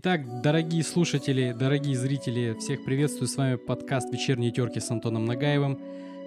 [0.00, 3.26] Итак, дорогие слушатели, дорогие зрители, всех приветствую.
[3.26, 5.76] С вами подкаст «Вечерние терки» с Антоном Нагаевым.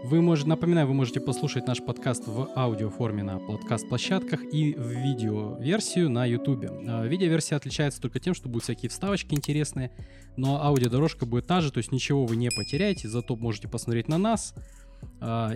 [0.03, 6.09] Вы можете, напоминаю, вы можете послушать наш подкаст в аудиоформе на подкаст-площадках и в видео-версию
[6.09, 6.65] на YouTube.
[6.85, 9.91] А, видеоверсия отличается только тем, что будут всякие вставочки интересные,
[10.35, 14.17] но аудиодорожка будет та же, то есть ничего вы не потеряете, зато можете посмотреть на
[14.17, 14.53] нас,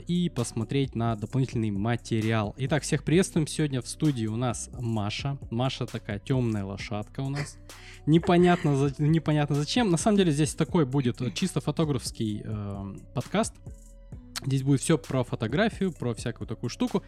[0.08, 2.54] и посмотреть на дополнительный материал.
[2.58, 3.48] Итак, всех приветствуем.
[3.48, 5.38] Сегодня в студии у нас Маша.
[5.50, 7.58] Маша такая темная лошадка у нас.
[8.06, 9.90] Непонятно, за, непонятно зачем.
[9.90, 13.56] На самом деле здесь такой будет чисто фотографский э, подкаст.
[14.46, 17.04] Здесь будет все про фотографию, про всякую такую штуку.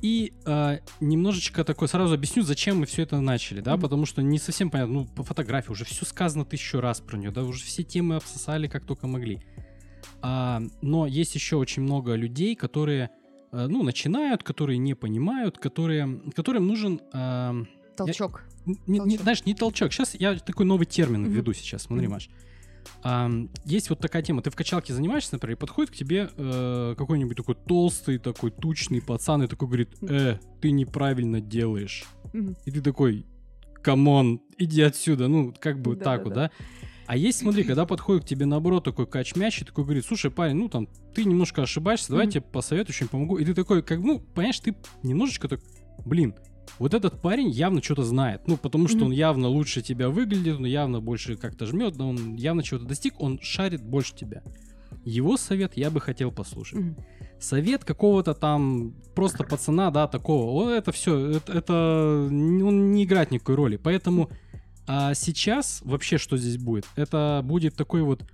[0.00, 3.80] И э, немножечко такой сразу объясню, зачем мы все это начали, да, mm-hmm.
[3.80, 7.30] потому что не совсем понятно, ну, по фотографии уже все сказано тысячу раз про нее,
[7.30, 9.40] да, уже все темы обсосали как только могли.
[10.22, 13.10] А, но есть еще очень много людей, которые,
[13.50, 17.00] а, ну, начинают, которые не понимают, которые, которым нужен...
[17.12, 17.54] А,
[17.96, 18.42] толчок.
[18.64, 19.06] Я, не, толчок.
[19.06, 19.92] Не, знаешь, не толчок.
[19.92, 21.30] Сейчас я такой новый термин mm-hmm.
[21.30, 22.10] введу сейчас, смотри, mm-hmm.
[22.10, 22.30] Маш.
[23.02, 23.30] А,
[23.64, 24.42] есть вот такая тема.
[24.42, 29.02] Ты в качалке занимаешься, например, и подходит к тебе э, какой-нибудь такой толстый, такой тучный
[29.02, 32.04] пацан и такой говорит, э, ты неправильно делаешь.
[32.32, 32.56] Mm-hmm.
[32.64, 33.26] И ты такой,
[33.82, 35.28] come on, иди отсюда.
[35.28, 36.40] Ну, как бы да, так да, вот, да.
[36.40, 36.50] да?
[37.06, 40.56] А есть, смотри, когда подходит к тебе наоборот такой кач-мяч и такой говорит, слушай, парень,
[40.56, 42.30] ну там, ты немножко ошибаешься, давай mm-hmm.
[42.30, 43.38] тебе посоветую, что помогу.
[43.38, 45.60] И ты такой, как, ну, понимаешь, ты немножечко так,
[46.04, 46.34] блин,
[46.78, 48.42] вот этот парень явно что-то знает.
[48.46, 49.04] Ну, потому что mm-hmm.
[49.04, 53.20] он явно лучше тебя выглядит, он явно больше как-то жмет, но он явно чего-то достиг,
[53.20, 54.42] он шарит больше тебя.
[55.04, 56.78] Его совет я бы хотел послушать.
[56.78, 57.04] Mm-hmm.
[57.40, 61.72] Совет какого-то там просто пацана, да, такого, вот это все, это, это
[62.30, 63.76] он не играет никакой роли.
[63.76, 64.30] Поэтому
[64.94, 66.86] а сейчас вообще что здесь будет?
[66.96, 68.24] Это будет такой вот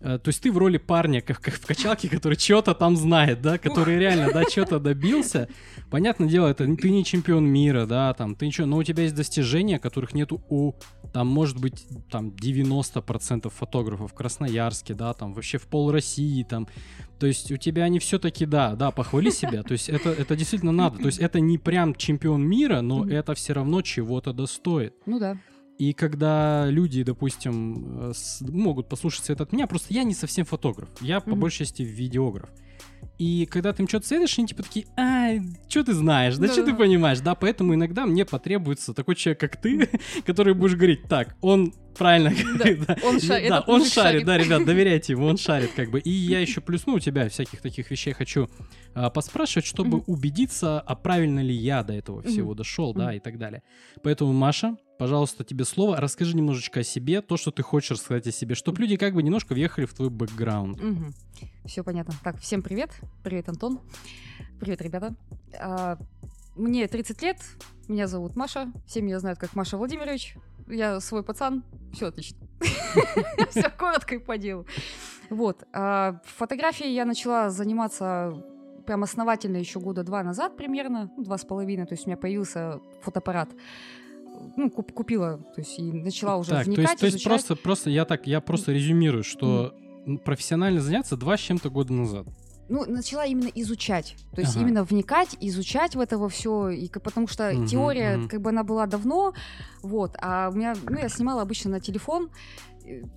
[0.00, 3.42] Э, то есть ты в роли парня, как, как в качалке, который что-то там знает,
[3.42, 5.48] да, который реально, да, что-то добился.
[5.90, 9.14] Понятное дело, это ты не чемпион мира, да, там, ты ничего, но у тебя есть
[9.14, 10.72] достижения, которых нету у,
[11.12, 16.68] там, может быть, там, 90% фотографов в Красноярске, да, там, вообще в пол России, там.
[17.18, 20.72] То есть у тебя они все-таки, да, да, похвали себя, то есть это, это действительно
[20.72, 20.98] надо.
[20.98, 24.94] То есть это не прям чемпион мира, но это все равно чего-то достоит.
[25.06, 25.36] Ну да.
[25.78, 30.88] И когда люди, допустим, э, могут послушаться это от меня, просто я не совсем фотограф,
[31.00, 31.34] я по mm-hmm.
[31.36, 32.50] большей части видеограф.
[33.18, 35.34] И когда ты им что-то советуешь, они типа такие, а,
[35.68, 39.40] что ты знаешь, да, да что ты понимаешь, да, поэтому иногда мне потребуется такой человек,
[39.40, 39.88] как ты,
[40.26, 44.64] который будешь говорить, так, он правильно говорит, да, он, шарит, да, он шарит, да, ребят,
[44.66, 46.00] доверяйте ему, он шарит, как бы.
[46.00, 48.48] И я еще плюс, ну, у тебя всяких таких вещей хочу
[48.94, 53.38] а, поспрашивать, чтобы убедиться, а правильно ли я до этого всего дошел, да, и так
[53.38, 53.62] далее.
[54.02, 55.96] Поэтому, Маша, пожалуйста, тебе слово.
[55.96, 59.22] Расскажи немножечко о себе, то, что ты хочешь рассказать о себе, чтобы люди как бы
[59.22, 60.80] немножко въехали в твой бэкграунд.
[60.80, 61.04] Угу.
[61.66, 62.14] Все понятно.
[62.22, 62.90] Так, всем привет.
[63.22, 63.80] Привет, Антон.
[64.60, 65.14] Привет, ребята.
[65.58, 65.98] А,
[66.56, 67.38] мне 30 лет,
[67.86, 70.34] меня зовут Маша, все меня знают как Маша Владимирович.
[70.66, 72.38] Я свой пацан, все отлично.
[73.50, 74.66] Все коротко и по делу.
[75.30, 75.62] Вот.
[75.72, 78.44] А, фотографией я начала заниматься
[78.88, 82.80] прям основательно еще года два назад примерно, два с половиной, то есть у меня появился
[83.02, 83.50] фотоаппарат
[84.58, 87.54] ну, куп, купила, то есть и начала уже так, вникать, то есть, то есть просто,
[87.56, 89.72] просто я так, я просто резюмирую, что
[90.04, 90.18] mm.
[90.18, 92.26] профессионально заняться два с чем-то года назад.
[92.68, 94.64] Ну, начала именно изучать, то есть ага.
[94.64, 98.28] именно вникать, изучать в это все, и потому что угу, теория, угу.
[98.28, 99.32] как бы она была давно,
[99.80, 102.28] вот, а у меня, ну, я снимала обычно на телефон,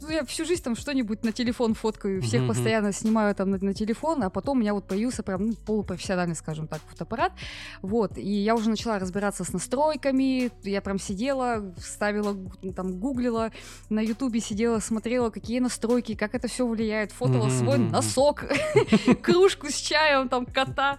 [0.10, 2.48] я всю жизнь там что-нибудь на телефон фоткаю, всех mm-hmm.
[2.48, 6.36] постоянно снимаю там на, на телефон, а потом у меня вот появился прям ну, полупрофессиональный,
[6.36, 7.34] скажем так, фотоаппарат,
[7.82, 12.36] вот, и я уже начала разбираться с настройками, я прям сидела, ставила,
[12.76, 13.52] там, гуглила,
[13.90, 17.60] на ютубе сидела, смотрела, какие настройки, как это все влияет, фотала mm-hmm.
[17.60, 18.46] свой носок,
[19.22, 20.98] кружку с чаем, там, кота,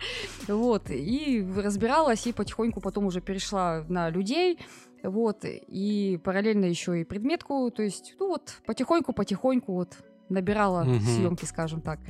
[0.48, 4.58] вот, и разбиралась, и потихоньку потом уже перешла на людей,
[5.02, 9.96] вот, и параллельно еще и предметку, то есть, ну вот, потихоньку-потихоньку вот
[10.28, 11.00] набирала угу.
[11.00, 12.00] съемки, скажем так.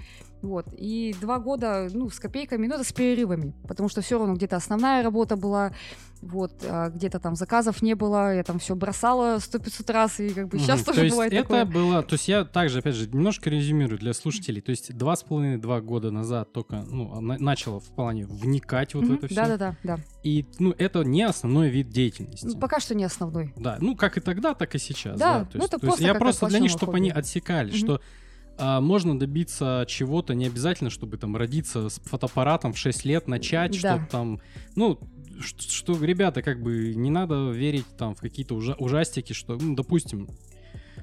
[0.43, 0.67] Вот.
[0.77, 4.56] И два года, ну, с копейками, но это с перерывами, потому что все равно где-то
[4.56, 5.73] основная работа была,
[6.21, 10.31] вот, а где-то там заказов не было, я там все бросала сто пятьсот раз, и
[10.31, 10.87] как бы сейчас угу.
[10.87, 11.65] тоже то есть бывает это такое.
[11.65, 15.23] было, то есть я также, опять же, немножко резюмирую для слушателей, то есть два с
[15.23, 19.12] половиной, два года назад только, ну, на- начала в плане вникать вот угу.
[19.12, 19.37] в это все.
[19.37, 19.99] Да-да-да, да.
[20.25, 22.47] И, ну, это не основной вид деятельности.
[22.47, 23.53] Ну, пока что не основной.
[23.56, 25.19] Да, ну, как и тогда, так и сейчас.
[25.19, 25.45] Да, да.
[25.45, 26.99] То ну, есть, это то просто есть я просто для них, чтобы хобби.
[26.99, 27.77] они отсекали, угу.
[27.77, 28.00] что
[28.58, 33.94] можно добиться чего-то, не обязательно, чтобы там родиться с фотоаппаратом в 6 лет, начать, да.
[33.94, 34.40] чтобы там,
[34.76, 34.99] ну,
[35.40, 39.75] что, что, ребята, как бы не надо верить там в какие-то ужа- ужастики, что, ну,
[39.75, 40.28] допустим,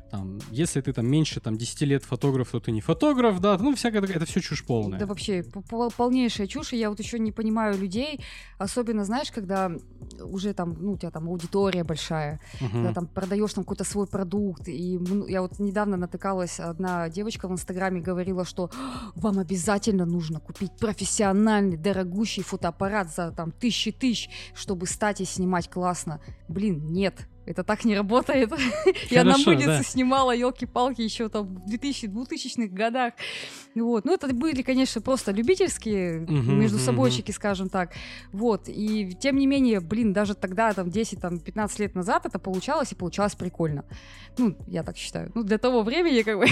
[0.09, 3.75] там, если ты там меньше там 10 лет фотограф, то ты не фотограф, да, ну
[3.75, 4.99] всякое это все чушь полная.
[4.99, 5.43] Да вообще
[5.97, 8.19] полнейшая чушь, и я вот еще не понимаю людей,
[8.57, 9.71] особенно, знаешь, когда
[10.21, 12.71] уже там, ну, у тебя там аудитория большая, uh-huh.
[12.71, 17.51] когда там продаешь там какой-то свой продукт, и я вот недавно натыкалась, одна девочка в
[17.51, 18.69] Инстаграме говорила, что
[19.15, 25.69] вам обязательно нужно купить профессиональный, дорогущий фотоаппарат за там тысячи тысяч, чтобы стать и снимать
[25.69, 26.21] классно.
[26.47, 28.51] Блин, нет, это так не работает.
[29.09, 29.83] Я на мылице да.
[29.83, 33.13] снимала, елки-палки, еще там в 2000-2000-х годах.
[33.75, 34.05] Вот.
[34.05, 37.35] Ну, это были, конечно, просто любительские угу, между собойчики, угу.
[37.35, 37.93] скажем так.
[38.31, 38.67] Вот.
[38.67, 43.35] И тем не менее, блин, даже тогда, там, 10-15 лет назад это получалось, и получалось
[43.35, 43.83] прикольно.
[44.37, 45.31] Ну, я так считаю.
[45.33, 46.45] Ну, для того времени, как бы,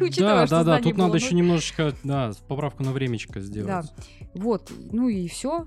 [0.00, 3.66] учитывая, Да, да, да, тут надо еще немножечко, да, поправку на времечко сделать.
[3.66, 3.82] Да.
[4.34, 4.70] Вот.
[4.92, 5.66] Ну и все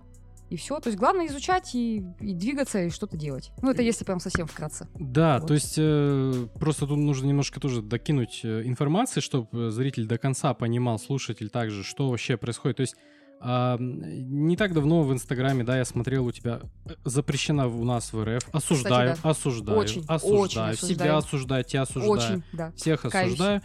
[0.49, 0.79] и все.
[0.79, 3.51] То есть главное изучать и, и двигаться, и что-то делать.
[3.61, 4.87] Ну, это если прям совсем вкратце.
[4.99, 5.47] Да, вот.
[5.47, 10.53] то есть э, просто тут нужно немножко тоже докинуть э, информации, чтобы зритель до конца
[10.53, 12.77] понимал, слушатель также, что вообще происходит.
[12.77, 12.95] То есть
[13.41, 18.11] а, не так давно в Инстаграме, да, я смотрел у тебя э, запрещена у нас
[18.11, 18.43] в РФ.
[18.51, 19.29] Осуждаю, Кстати, да.
[19.29, 20.75] осуждаю, очень, осуждаю, очень осуждаю.
[20.75, 22.71] Себя осуждаю, тебя осуждаю, очень, да.
[22.75, 23.15] всех Каюсь.
[23.27, 23.61] осуждаю.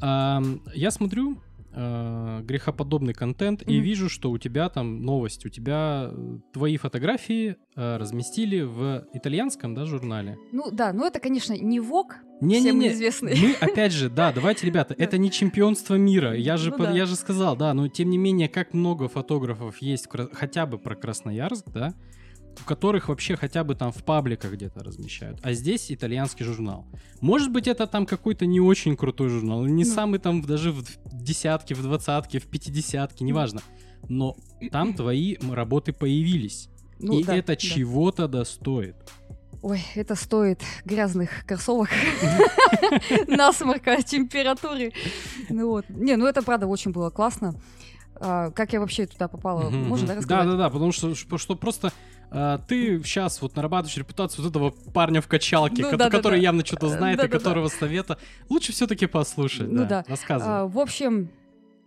[0.00, 0.40] А,
[0.72, 1.40] я смотрю,
[1.78, 3.72] э, грехоподобный контент mm-hmm.
[3.72, 9.06] и вижу, что у тебя там новость, у тебя э, твои фотографии э, разместили в
[9.12, 10.36] итальянском, да, журнале.
[10.52, 12.92] Ну да, ну это, конечно, не ВОК, не, всем не, не.
[12.92, 13.36] известный.
[13.40, 16.90] Мы, опять же, да, давайте, ребята, это не чемпионство мира, я же, ну, да.
[16.90, 20.96] я же сказал, да, но тем не менее, как много фотографов есть, хотя бы про
[20.96, 21.94] Красноярск, да,
[22.60, 25.38] у которых вообще хотя бы там в пабликах где-то размещают.
[25.42, 26.86] А здесь итальянский журнал.
[27.20, 29.94] Может быть, это там какой-то не очень крутой журнал, не ну.
[29.94, 33.60] самый там даже в десятке, в двадцатке, в пятидесятке, неважно.
[34.08, 34.36] Но
[34.70, 36.68] там твои работы появились.
[36.98, 37.56] Ну, и да, это да.
[37.56, 38.96] чего-то достоит.
[39.62, 41.88] Ой, это стоит грязных кроссовок,
[43.26, 44.92] насморка, температуры.
[45.48, 45.84] Ну вот.
[45.88, 47.54] Не, ну это правда очень было классно.
[48.20, 49.70] А, как я вообще туда попала?
[49.70, 50.46] Можно, да, рассказать?
[50.46, 51.92] Да, да, да, потому что, что просто
[52.30, 56.38] а, ты сейчас вот нарабатываешь репутацию вот этого парня в качалке, ну, ко- да, который
[56.38, 57.74] да, явно что-то знает да, и да, которого да.
[57.74, 59.68] совета лучше все-таки послушать.
[59.68, 60.04] Ну да, да.
[60.08, 60.54] рассказывай.
[60.54, 61.30] А, в общем,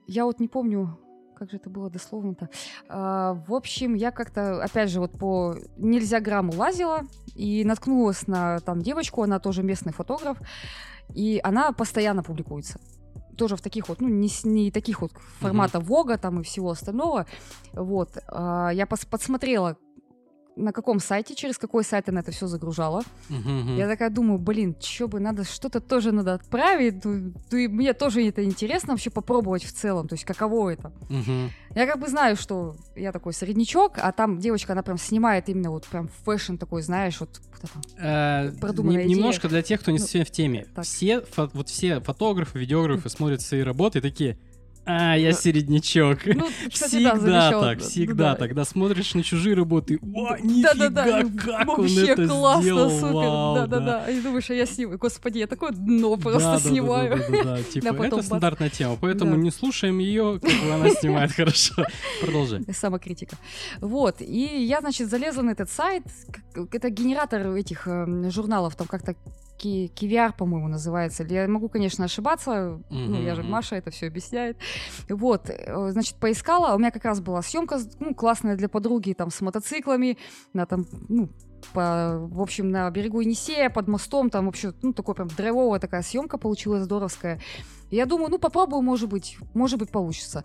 [0.07, 0.97] я вот не помню,
[1.35, 2.49] как же это было дословно-то.
[2.89, 7.01] А, в общем, я как-то, опять же, вот по нельзя грамму лазила
[7.35, 10.37] и наткнулась на там девочку, она тоже местный фотограф,
[11.13, 12.79] и она постоянно публикуется
[13.37, 15.83] тоже в таких вот, ну, не, не таких вот формата mm-hmm.
[15.85, 17.25] Вога там и всего остального.
[17.73, 18.09] Вот.
[18.27, 19.77] А, я пос- подсмотрела,
[20.55, 23.03] на каком сайте, через какой сайт она это все загружала.
[23.29, 23.77] Uh-huh.
[23.77, 27.03] Я такая думаю, блин, что бы, надо что-то тоже надо отправить.
[27.05, 30.91] Ну, и мне тоже это интересно вообще попробовать в целом, то есть каково это.
[31.09, 31.49] Uh-huh.
[31.75, 35.71] Я как бы знаю, что я такой среднячок, а там девочка, она прям снимает именно
[35.71, 37.41] вот прям fashion такой, знаешь, вот
[37.97, 40.67] э, продуманная Немножко для тех, кто не ну, совсем в теме.
[40.83, 44.37] Все, вот все фотографы, видеографы смотрят свои работы и такие
[44.85, 46.25] а, я середнячок.
[46.25, 48.35] Ну, всегда да, так, да, всегда да.
[48.35, 49.99] Тогда смотришь на чужие работы.
[50.01, 51.21] О, нифига, да, да, да.
[51.23, 53.13] как Вообще он это классно, сделал, супер.
[53.13, 54.09] Вау, да, да, да.
[54.09, 54.97] И думаешь, а я снимаю.
[54.97, 57.17] Господи, я такое дно просто да, снимаю.
[57.17, 59.37] Да, да, да, да, Типа, да, это стандартная тема, поэтому да.
[59.37, 61.85] не слушаем ее, как она снимает хорошо.
[62.21, 62.61] Продолжай.
[62.73, 63.37] Самокритика.
[63.81, 66.03] Вот, и я, значит, залезла на этот сайт.
[66.71, 69.15] Это генератор этих э, журналов, там как-то
[69.61, 71.23] Кивиар, по-моему, называется.
[71.23, 72.51] Я могу, конечно, ошибаться.
[72.51, 72.81] Mm-hmm.
[72.89, 74.57] Ну, я же Маша это все объясняет.
[75.09, 76.75] Вот, э, значит, поискала.
[76.75, 80.17] У меня как раз была съемка, ну, классная для подруги, там, с мотоциклами,
[80.53, 81.29] на там, ну,
[81.73, 86.01] по, в общем, на берегу Енисея, под мостом, там вообще, ну, такой прям драйвовая такая
[86.01, 87.39] съемка получилась здоровская.
[87.91, 90.43] я думаю, ну, попробую, может быть, может быть, получится.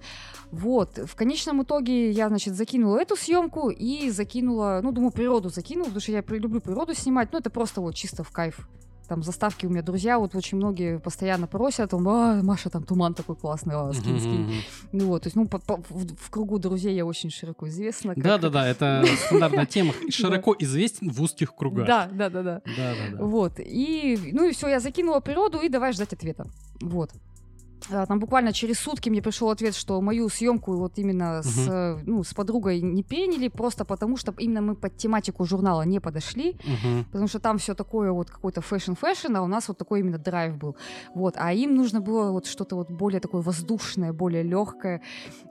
[0.51, 5.87] Вот, в конечном итоге я, значит, закинула эту съемку и закинула, ну, думаю, природу закинула,
[5.87, 8.69] потому что я люблю природу снимать, ну, это просто вот чисто в кайф
[9.07, 13.15] там заставки у меня друзья, вот очень многие постоянно просят, он, а, Маша, там туман
[13.15, 14.63] такой классный, а, скинь, скинь.
[14.93, 18.15] Ну вот, то есть, ну, по, по, в, в кругу друзей я очень широко известна.
[18.17, 21.87] Да-да-да, это стандартная тема, широко известен в узких кругах.
[21.87, 22.63] Да, да-да-да.
[23.19, 26.47] Вот, и, ну и все, я закинула природу, и давай ждать ответа.
[26.81, 27.11] Вот.
[27.91, 31.99] А, там буквально через сутки мне пришел ответ, что мою съемку вот именно uh-huh.
[31.99, 36.01] с, ну, с подругой не приняли, просто потому что именно мы под тематику журнала не
[36.01, 37.05] подошли, uh-huh.
[37.05, 40.57] потому что там все такое вот какой-то fashion-fashion, а у нас вот такой именно драйв
[40.57, 40.77] был.
[41.15, 45.03] Вот, а им нужно было вот что-то вот более такое воздушное, более легкое.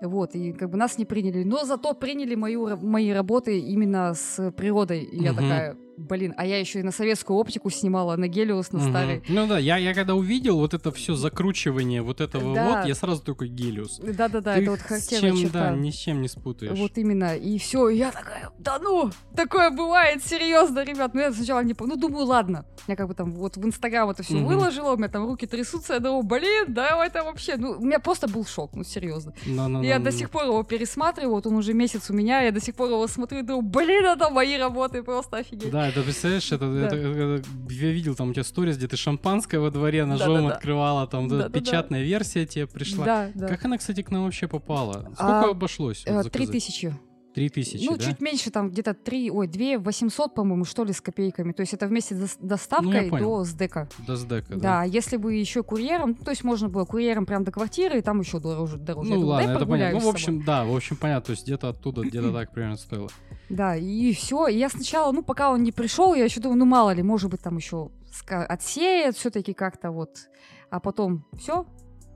[0.01, 4.51] Вот, и как бы нас не приняли, но зато приняли мою, мои работы именно с
[4.51, 5.03] природой.
[5.03, 5.23] И uh-huh.
[5.23, 9.23] я такая, Блин, а я еще и на советскую оптику снимала, на Гелиус, на старый.
[9.29, 12.79] Ну да, я, я когда увидел вот это все закручивание вот этого да.
[12.79, 13.99] вот, я сразу такой Гелиус.
[13.99, 15.69] Да-да-да, это вот характерная чем, черта.
[15.71, 16.77] Да, ни с чем не спутаешь.
[16.77, 21.13] Вот именно, и все, я такая, да ну, такое бывает, серьезно, ребят.
[21.13, 22.65] Ну я сначала не помню, ну думаю, ладно.
[22.87, 24.47] Я как бы там вот в Инстаграм это все угу.
[24.47, 27.99] выложила, у меня там руки трясутся, я думаю, блин, да, это вообще, ну, у меня
[27.99, 29.33] просто был шок, ну серьезно.
[29.45, 32.41] No, no, no, я до сих пор его пересматриваю, вот он уже месяц у меня,
[32.41, 35.71] я до сих пор его смотрю и думаю, блин, это мои работы, просто офигеть.
[35.71, 38.97] Да, это представляешь, это это, это, это, я видел там у тебя сторис, где ты
[38.97, 42.05] шампанское во дворе ножом да, да, открывала, там да, печатная да.
[42.05, 43.05] версия тебе пришла.
[43.05, 43.47] Да, да.
[43.47, 45.11] Как она, кстати, к нам вообще попала?
[45.13, 46.03] Сколько а, обошлось?
[46.07, 46.95] Вот, Три тысячи.
[47.35, 48.03] Три тысячи, Ну, да?
[48.05, 51.51] чуть меньше, там где-то три, ой, две восемьсот, по-моему, что ли, с копейками.
[51.51, 53.89] То есть это вместе с доставкой ну, до СДК.
[54.07, 54.55] До СДК, да.
[54.55, 58.21] Да, если бы еще курьером, то есть можно было курьером прям до квартиры, и там
[58.21, 58.77] еще дороже.
[58.77, 59.13] дороже.
[59.13, 59.99] Ну, ладно, это понятно.
[59.99, 61.25] Ну, в общем, да, в общем, понятно.
[61.25, 63.09] То есть где-то оттуда, где-то так примерно стоило.
[63.49, 64.47] Да, и все.
[64.47, 67.29] И я сначала, ну, пока он не пришел, я еще думаю, ну, мало ли, может
[67.29, 67.91] быть, там еще
[68.27, 70.29] отсеет все-таки как-то вот.
[70.71, 71.67] А потом все,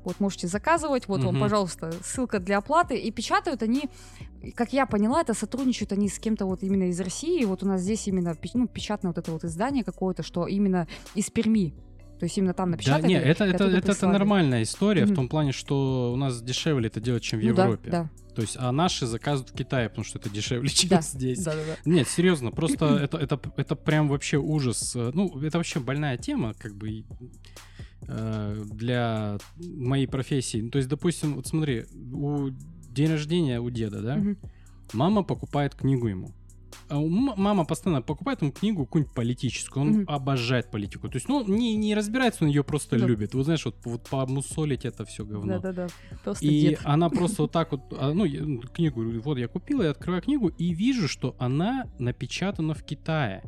[0.03, 1.27] вот можете заказывать, вот угу.
[1.27, 2.97] вам, пожалуйста, ссылка для оплаты.
[2.97, 3.89] И печатают они,
[4.55, 7.43] как я поняла, это сотрудничают они с кем-то вот именно из России.
[7.45, 11.29] Вот у нас здесь именно ну, печатное вот это вот издание какое-то, что именно из
[11.29, 11.73] Перми.
[12.19, 13.01] То есть именно там напечатали.
[13.01, 15.11] Да, нет, это, это, это, это нормальная история mm-hmm.
[15.13, 17.89] в том плане, что у нас дешевле это делать, чем в ну, Европе.
[17.89, 18.09] Да, да.
[18.35, 21.43] То есть, а наши заказывают в Китае, потому что это дешевле, чем да, здесь.
[21.43, 21.77] Да, да, да.
[21.85, 24.95] Нет, серьезно, просто это, это, это прям вообще ужас.
[24.95, 27.03] Ну, это вообще больная тема, как бы э,
[28.09, 30.67] для моей профессии.
[30.69, 32.49] То есть, допустим, вот смотри, у
[32.89, 34.37] день рождения у деда, да, mm-hmm.
[34.93, 36.33] мама покупает книгу ему.
[36.87, 40.05] А мама постоянно покупает ему книгу какую-нибудь политическую, он mm-hmm.
[40.07, 41.07] обожает политику.
[41.07, 43.05] То есть, ну, не, не разбирается, он ее просто да.
[43.05, 43.35] любит.
[43.35, 45.59] Вот знаешь, вот, вот помусолить это все говно.
[45.59, 45.87] Да-да-да.
[46.41, 46.79] И дед.
[46.83, 48.25] она просто вот так вот, а, ну,
[48.73, 53.43] книгу, вот я купила, я открываю книгу и вижу, что она напечатана в Китае.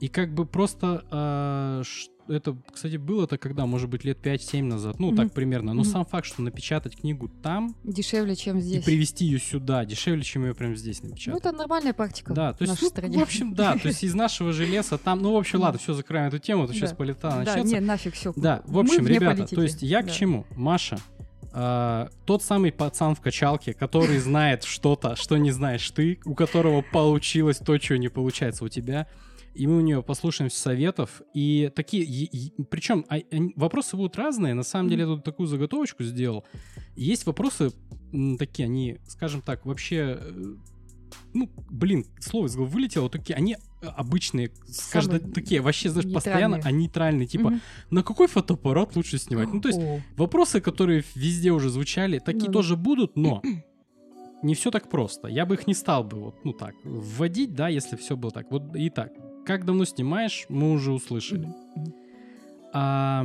[0.00, 1.82] И как бы просто э,
[2.28, 5.16] это, кстати, было-то когда, может быть, лет 5-7 назад, ну, mm-hmm.
[5.16, 5.74] так примерно.
[5.74, 5.84] Но mm-hmm.
[5.84, 7.74] сам факт, что напечатать книгу там...
[7.84, 8.82] Дешевле, чем здесь.
[8.82, 11.42] И привезти ее сюда, дешевле, чем ее прямо здесь напечатать.
[11.44, 13.18] Ну, это нормальная практика да, то есть, в нашей ну, стране.
[13.18, 15.20] В общем, да, то есть из нашего же леса там...
[15.22, 17.62] Ну, в общем, ладно, все, закрываем эту тему, то сейчас полета начнется.
[17.62, 18.32] Да, не, нафиг все.
[18.36, 20.46] Да, в общем, ребята, то есть я к чему?
[20.54, 20.98] Маша,
[21.52, 26.82] Uh, тот самый пацан в качалке, который знает что-то, что не знаешь ты, у которого
[26.82, 29.06] получилось то, что не получается у тебя,
[29.56, 31.22] и мы у нее послушаем советов.
[31.34, 34.54] И такие, и, и, причем а, они, вопросы будут разные.
[34.54, 36.44] На самом деле я тут такую заготовочку сделал.
[36.94, 37.72] Есть вопросы
[38.38, 40.54] такие, они, скажем так, вообще э,
[41.32, 44.50] ну, блин, слово из головы вылетело, такие, они э, обычные,
[44.90, 47.60] каждый, такие, вообще, знаешь, постоянно, а нейтральные, типа, угу.
[47.90, 49.52] на какой фотоаппарат лучше снимать?
[49.52, 50.00] Ну, то есть, О.
[50.16, 52.82] вопросы, которые везде уже звучали, такие ну, тоже да.
[52.82, 53.42] будут, но
[54.42, 55.28] не все так просто.
[55.28, 58.50] Я бы их не стал бы вот, ну так, вводить, да, если все было так.
[58.50, 59.12] Вот и так.
[59.46, 61.48] Как давно снимаешь, мы уже услышали.
[62.72, 63.24] А,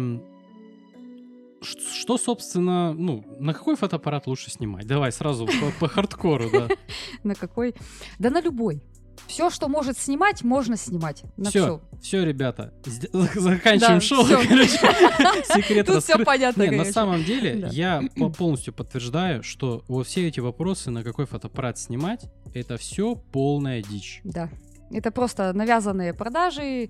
[1.62, 4.86] что, собственно, ну, на какой фотоаппарат лучше снимать?
[4.86, 5.48] Давай сразу
[5.80, 6.68] по, хардкору, да.
[7.24, 7.74] На какой?
[8.20, 8.84] Да на любой.
[9.28, 11.24] Все, что может снимать, можно снимать.
[11.50, 14.26] все, все, ребята, заканчиваем шоу.
[14.26, 16.64] Секрет Тут все понятно.
[16.64, 18.04] Нет, на самом деле, я
[18.38, 24.22] полностью подтверждаю, что вот все эти вопросы, на какой фотоаппарат снимать, это все полная дичь.
[24.24, 24.50] Да.
[24.94, 26.90] Это просто навязанные продажи.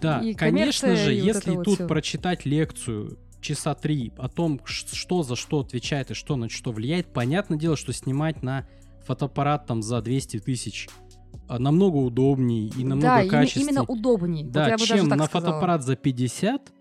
[0.00, 4.60] Да, и конечно же, и если вот тут вот прочитать лекцию часа три о том,
[4.64, 8.66] что за что отвечает и что на что влияет, понятное дело, что снимать на
[9.06, 10.88] фотоаппарат там за 200 тысяч
[11.48, 13.70] а, намного удобнее и намного да, качественнее.
[13.70, 14.46] именно удобнее.
[14.46, 15.28] Да, вот чем на сказала.
[15.28, 16.72] фотоаппарат за 50.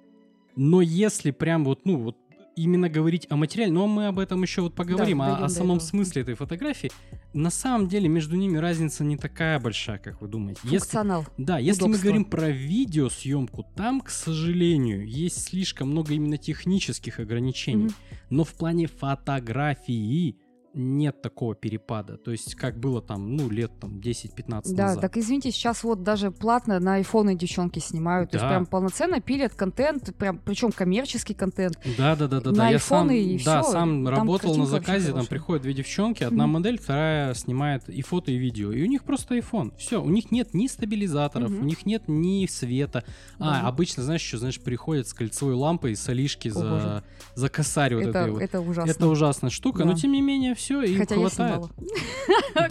[0.56, 2.18] Но если прям вот, ну, вот
[2.60, 5.80] именно говорить о материале, но мы об этом еще вот поговорим, да, о, о самом
[5.80, 6.92] смысле этой фотографии.
[7.34, 10.62] На самом деле между ними разница не такая большая, как вы думаете.
[10.62, 11.22] Функционал.
[11.22, 17.20] Если, да, если мы говорим про видеосъемку, там, к сожалению, есть слишком много именно технических
[17.20, 17.88] ограничений.
[17.88, 18.16] Mm-hmm.
[18.30, 20.36] Но в плане фотографии
[20.74, 22.18] нет такого перепада.
[22.18, 25.02] То есть, как было там, ну, лет там 10-15 да, назад.
[25.02, 28.32] так извините, сейчас вот даже платно на айфоны девчонки снимают.
[28.32, 28.38] Да.
[28.38, 31.80] То есть, прям полноценно пилят контент, прям, причем коммерческий контент.
[31.98, 32.52] Да, да, да, да.
[32.52, 32.68] На да.
[32.68, 33.72] айфоны я сам, и да, все.
[33.72, 36.48] сам работал на заказе, там приходят две девчонки, одна mm-hmm.
[36.48, 38.72] модель, вторая снимает и фото, и видео.
[38.72, 39.76] И у них просто iPhone.
[39.78, 41.62] Все, у них нет ни стабилизаторов, mm-hmm.
[41.62, 43.04] у них нет ни света.
[43.40, 43.68] А, mm-hmm.
[43.68, 47.04] обычно, знаешь, еще, знаешь, приходят с кольцевой лампой с олишки за,
[47.36, 48.42] за косарь вот это, этой вот.
[48.42, 48.92] Это ужасно.
[48.92, 49.86] Это ужасная штука, да.
[49.86, 51.64] но тем не менее все, и Хотя хватает.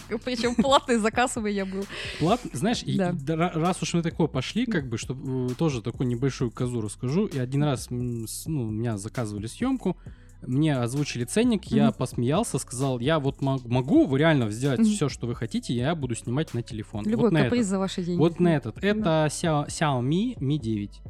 [0.24, 1.84] Причем платный заказ у меня был.
[2.20, 2.84] Плат, знаешь,
[3.26, 7.26] раз уж мы такое пошли, как бы, чтобы э, тоже такую небольшую козу расскажу.
[7.26, 9.96] И один раз ну, меня заказывали съемку,
[10.42, 11.76] мне озвучили ценник, mm-hmm.
[11.76, 14.94] я посмеялся, сказал, я вот могу реально сделать mm-hmm.
[14.94, 17.04] все, что вы хотите, я буду снимать на телефон.
[17.06, 18.18] Любой вот каприз за ваши деньги.
[18.18, 18.78] Вот на этот.
[18.78, 19.26] Это.
[19.30, 21.00] Xiaomi Mi 9.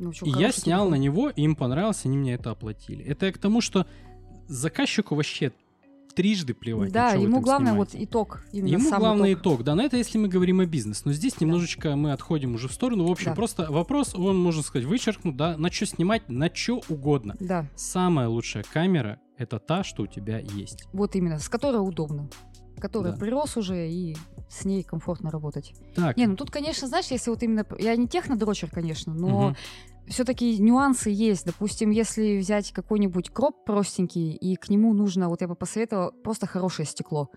[0.00, 0.90] Ну, что, и я снял телефон.
[0.90, 3.04] на него, им понравилось, они мне это оплатили.
[3.04, 3.86] Это к тому, что
[4.48, 5.52] заказчику вообще
[6.14, 6.92] трижды плевать.
[6.92, 8.42] Да, ему главное вот итог.
[8.52, 9.54] Ему главный итог.
[9.54, 9.64] итог.
[9.64, 11.02] Да, но это если мы говорим о бизнесе.
[11.04, 11.38] Но здесь да.
[11.44, 13.06] немножечко мы отходим уже в сторону.
[13.06, 13.34] В общем, да.
[13.34, 17.36] просто вопрос, он, можно сказать, вычеркнут, да, на что снимать, на что угодно.
[17.40, 17.68] Да.
[17.74, 20.86] Самая лучшая камера— это та, что у тебя есть.
[20.92, 22.28] Вот именно, с которой удобно.
[22.78, 23.18] Которая да.
[23.18, 24.16] прирос уже и
[24.48, 25.74] с ней комфортно работать.
[25.94, 26.16] Так.
[26.16, 27.64] Не, ну тут, конечно, знаешь, если вот именно...
[27.78, 29.56] Я не технодрочер, конечно, но угу
[30.08, 31.46] все-таки нюансы есть.
[31.46, 36.46] Допустим, если взять какой-нибудь кроп простенький, и к нему нужно, вот я бы посоветовала, просто
[36.46, 37.30] хорошее стекло.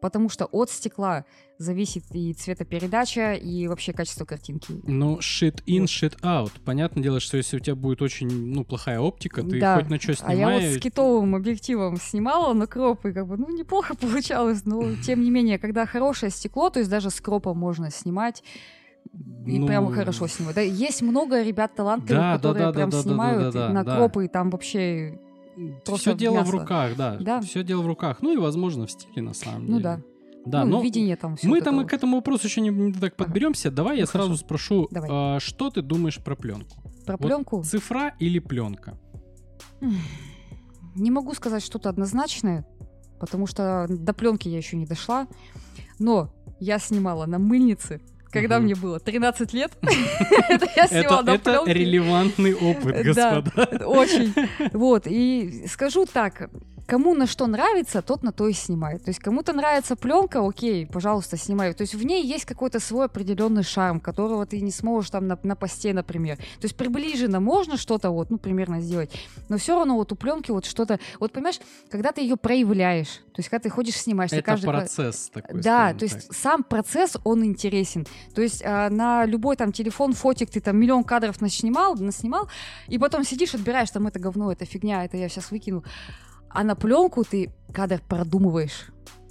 [0.00, 1.26] Потому что от стекла
[1.58, 4.80] зависит и цветопередача, и вообще качество картинки.
[4.84, 5.90] Ну, shit in, вот.
[5.90, 6.52] shit out.
[6.64, 9.76] Понятное дело, что если у тебя будет очень, ну, плохая оптика, ты да.
[9.76, 10.38] хоть на что снимаешь...
[10.38, 14.64] А я вот с китовым объективом снимала на кроп, и как бы, ну, неплохо получалось.
[14.64, 18.42] Но, тем не менее, когда хорошее стекло, то есть даже с кропом можно снимать,
[19.46, 19.66] и ну...
[19.66, 20.56] прям хорошо снимают.
[20.56, 23.72] Да, есть много ребят талантливых, да, которые да, да, прям да, снимают да, да, да,
[23.72, 23.96] на да.
[23.96, 25.18] кропы, и там вообще
[25.96, 26.50] все дело мясо.
[26.50, 27.16] в руках, да.
[27.18, 27.40] да.
[27.40, 28.18] Все дело в руках.
[28.22, 29.76] Ну и, возможно, в стиле на самом ну, деле.
[29.76, 30.00] Ну да.
[30.46, 33.14] Да, ну, но видение там Мы вот там к этому вопросу еще не, не так
[33.14, 33.68] подберемся.
[33.68, 33.76] Ага.
[33.76, 34.28] Давай ну, я хорошо.
[34.28, 35.10] сразу спрошу, Давай.
[35.12, 36.80] А, что ты думаешь про пленку?
[37.04, 37.62] Про вот пленку?
[37.62, 38.98] Цифра или пленка?
[40.94, 42.66] Не могу сказать что-то однозначное,
[43.18, 45.26] потому что до пленки я еще не дошла.
[45.98, 48.00] Но я снимала на мыльнице
[48.30, 48.64] когда угу.
[48.64, 49.72] мне было 13 лет.
[50.48, 53.52] Это я сняла на Это релевантный опыт, господа.
[53.54, 54.34] Да, очень.
[54.72, 56.50] Вот, и скажу так,
[56.90, 59.04] кому на что нравится, тот на то и снимает.
[59.04, 61.72] То есть кому-то нравится пленка, окей, пожалуйста, снимай.
[61.72, 65.38] То есть в ней есть какой-то свой определенный шарм, которого ты не сможешь там на,
[65.44, 66.36] на посте, например.
[66.36, 69.12] То есть приближенно можно что-то вот, ну, примерно сделать,
[69.48, 73.38] но все равно вот у пленки вот что-то, вот понимаешь, когда ты ее проявляешь, то
[73.38, 75.60] есть когда ты ходишь снимаешь, это каждый процесс такой.
[75.62, 76.36] Да, то есть так.
[76.36, 78.04] сам процесс он интересен.
[78.34, 82.48] То есть а, на любой там телефон, фотик ты там миллион кадров наснимал, наснимал,
[82.88, 85.84] и потом сидишь, отбираешь там это говно, это фигня, это я сейчас выкину
[86.50, 88.90] а на пленку ты кадр продумываешь.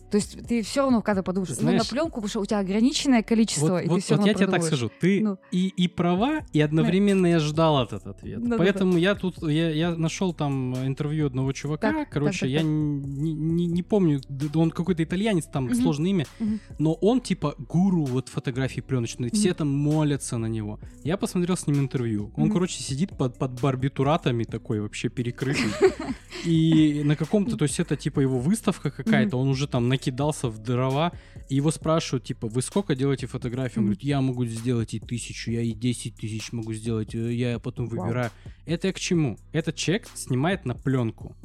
[0.09, 2.59] То есть ты все равно когда подумаешь, Знаешь, ну на пленку, потому что у тебя
[2.59, 5.37] ограниченное количество, вот, и вот, ты все вот равно я тебе так скажу, ты ну.
[5.51, 8.39] и, и права, и одновременно я ждал этот ответ.
[8.41, 9.01] Ну, Поэтому да, да.
[9.01, 12.67] я тут, я, я нашел там интервью одного чувака, так, короче, так, так, я так.
[12.67, 14.21] Не, не, не помню,
[14.55, 15.75] он какой-то итальянец, там угу.
[15.75, 16.59] сложное имя, угу.
[16.79, 19.35] но он типа гуру вот фотографии пленочной, угу.
[19.35, 20.79] все там молятся на него.
[21.03, 22.53] Я посмотрел с ним интервью, он, угу.
[22.53, 25.71] короче, сидит под, под барбитуратами такой вообще перекрытый,
[26.45, 30.57] и на каком-то, то есть это типа его выставка какая-то, он уже там накидался в
[30.59, 31.11] дрова,
[31.49, 33.79] и его спрашивают, типа, вы сколько делаете фотографий?
[33.79, 37.59] Он говорит, я могу сделать и тысячу, я и десять тысяч могу сделать, э, я
[37.59, 38.31] потом выбираю.
[38.45, 38.53] Вау.
[38.65, 39.37] Это к чему?
[39.51, 41.35] Этот человек снимает на пленку.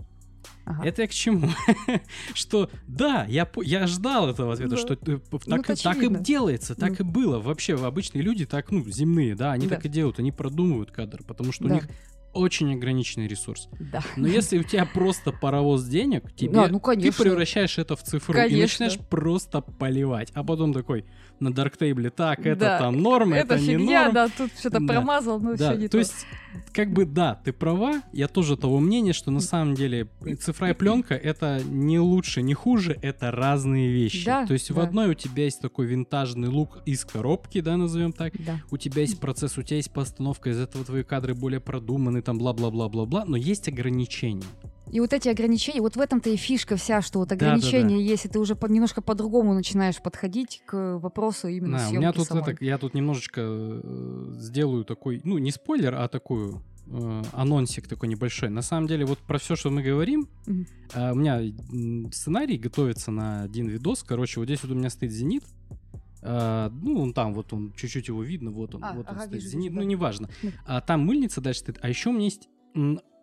[0.66, 0.86] Ага.
[0.86, 1.50] Это к чему?
[2.34, 4.76] что да, я, я ждал этого ответа, да.
[4.76, 7.04] что э, ну, так, так и делается, так ну.
[7.04, 7.38] и было.
[7.38, 9.76] Вообще обычные люди так, ну, земные, да, они да.
[9.76, 11.70] так и делают, они продумывают кадр, потому что да.
[11.70, 11.88] у них
[12.34, 13.68] очень ограниченный ресурс.
[13.78, 14.02] Да.
[14.16, 18.34] Но если у тебя просто паровоз денег, тебе да, ну, ты превращаешь это в цифру
[18.34, 18.56] конечно.
[18.56, 20.30] и начинаешь просто поливать.
[20.34, 21.04] А потом такой
[21.40, 22.78] на дарктейбле, так, это да.
[22.78, 24.14] там норма, это, это фигня, не норм.
[24.14, 24.92] да, тут что-то да.
[24.92, 25.70] промазал, ну да.
[25.70, 25.92] все не то.
[25.92, 26.26] То есть,
[26.72, 30.08] как бы, да, ты права, я тоже того мнения, что на самом деле
[30.40, 34.24] цифра и пленка это не лучше, не хуже, это разные вещи.
[34.24, 34.74] Да, то есть да.
[34.74, 38.32] в одной у тебя есть такой винтажный лук из коробки, да, назовем так.
[38.44, 38.60] Да.
[38.70, 42.38] У тебя есть процесс, у тебя есть постановка, из этого твои кадры более продуманы, там
[42.38, 44.44] бла-бла-бла-бла-бла, но есть ограничения.
[44.94, 47.96] И вот эти ограничения, вот в этом-то и фишка вся, что вот ограничения да, да,
[47.96, 48.00] да.
[48.00, 52.00] есть, и ты уже по, немножко по-другому начинаешь подходить к вопросу именно да, съемки у
[52.00, 52.52] меня тут самой.
[52.52, 58.08] Это, я тут немножечко э, сделаю такой, ну не спойлер, а такую э, анонсик такой
[58.08, 58.50] небольшой.
[58.50, 60.66] На самом деле вот про все, что мы говорим, mm-hmm.
[60.94, 61.40] э, у меня
[62.12, 64.04] сценарий готовится на один видос.
[64.04, 65.42] Короче, вот здесь вот у меня стоит зенит.
[66.22, 69.42] Ну, он там, вот он, чуть-чуть его видно, вот он, а, вот он ага, стоит.
[69.42, 70.30] Вижу, Зенит, вижу, ну, неважно.
[70.64, 71.78] А там мыльница дальше стоит.
[71.82, 72.48] А еще у меня есть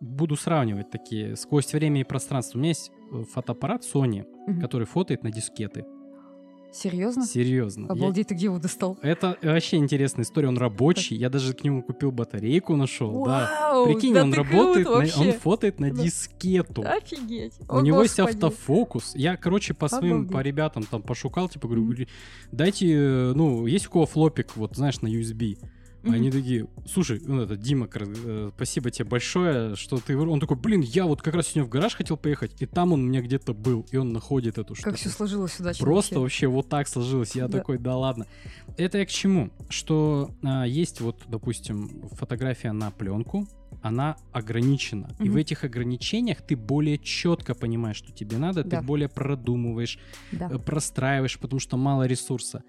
[0.00, 2.58] буду сравнивать такие сквозь время и пространство.
[2.58, 4.60] У меня есть э, фотоаппарат Sony, угу.
[4.60, 5.84] который фотоет на дискеты.
[6.72, 7.26] Серьезно?
[7.26, 7.86] Серьезно.
[7.88, 8.98] Обалдеть, ты где его достал?
[9.02, 10.48] Это вообще интересная история.
[10.48, 11.14] Он рабочий.
[11.14, 13.26] Я даже к нему купил батарейку, нашел.
[13.26, 13.84] да.
[13.84, 16.82] Прикинь, да он работает, на, он фотоет на дискету.
[16.82, 17.52] Офигеть.
[17.68, 18.26] У О, него господи.
[18.26, 19.14] есть автофокус.
[19.14, 20.32] Я, короче, по своим, Обалдеть.
[20.32, 22.08] по ребятам там пошукал, типа, говорю, mm-hmm.
[22.52, 25.58] дайте, э, ну, есть у кого флопик, вот, знаешь, на USB.
[26.02, 26.14] Mm-hmm.
[26.14, 30.16] Они такие, слушай, ну это Дима, э, спасибо тебе большое, что ты...
[30.16, 33.04] Он такой, блин, я вот как раз сегодня в гараж хотел поехать, и там он
[33.04, 34.90] у меня где-то был, и он находит эту штуку.
[34.90, 35.72] Как все сложилось сюда.
[35.78, 36.48] Просто вообще.
[36.48, 37.36] вот так сложилось.
[37.36, 37.58] Я да.
[37.58, 38.26] такой, да ладно.
[38.76, 39.50] Это я к чему?
[39.68, 43.46] Что а, есть вот, допустим, фотография на пленку,
[43.80, 45.06] она ограничена.
[45.06, 45.24] Mm-hmm.
[45.24, 48.80] И в этих ограничениях ты более четко понимаешь, что тебе надо, да.
[48.80, 49.98] ты более продумываешь,
[50.32, 50.48] да.
[50.50, 52.64] Э, простраиваешь, потому что мало ресурса.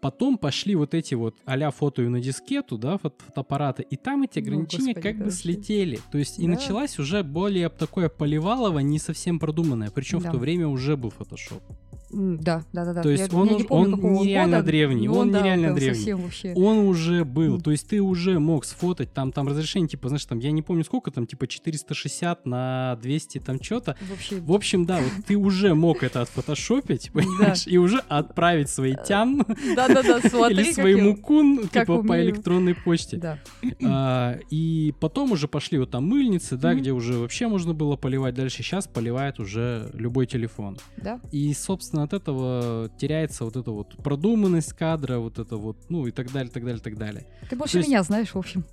[0.00, 4.38] Потом пошли вот эти вот а-ля фото на дискету, да, фото фотоаппарата, и там эти
[4.38, 5.98] ограничения ну, господи, как бы слетели.
[6.10, 6.44] То есть да.
[6.44, 9.90] и началась уже более такое поливалово, не совсем продуманное.
[9.90, 10.30] Причем да.
[10.30, 11.62] в то время уже был фотошоп.
[12.12, 13.02] Да, да, да, да.
[13.02, 15.74] То есть я, он, я не помню, он нереально года, древний, он, он да, нереально
[15.74, 16.12] древний.
[16.14, 16.54] Вообще.
[16.54, 17.62] Он уже был, mm.
[17.62, 20.84] то есть ты уже мог сфотать там, там разрешение, типа, знаешь, там, я не помню
[20.84, 23.96] сколько, там, типа 460 на 200 там что-то.
[24.08, 24.40] Вообще.
[24.40, 29.42] В общем, да, вот ты уже мог это отфотошопить, понимаешь, и уже отправить свои тям
[29.48, 33.16] или своему кун, типа, по электронной почте.
[33.16, 33.38] Да.
[33.84, 38.34] А, и потом уже пошли вот там мыльницы, да, где уже вообще можно было поливать
[38.34, 38.62] дальше.
[38.62, 40.78] Сейчас поливает уже любой телефон.
[40.96, 41.20] Да.
[41.30, 46.06] И, собственно, собственно, от этого теряется вот эта вот продуманность кадра, вот это вот, ну
[46.06, 47.26] и так далее, так далее, так далее.
[47.48, 47.88] Ты больше есть...
[47.88, 48.64] меня знаешь, в общем.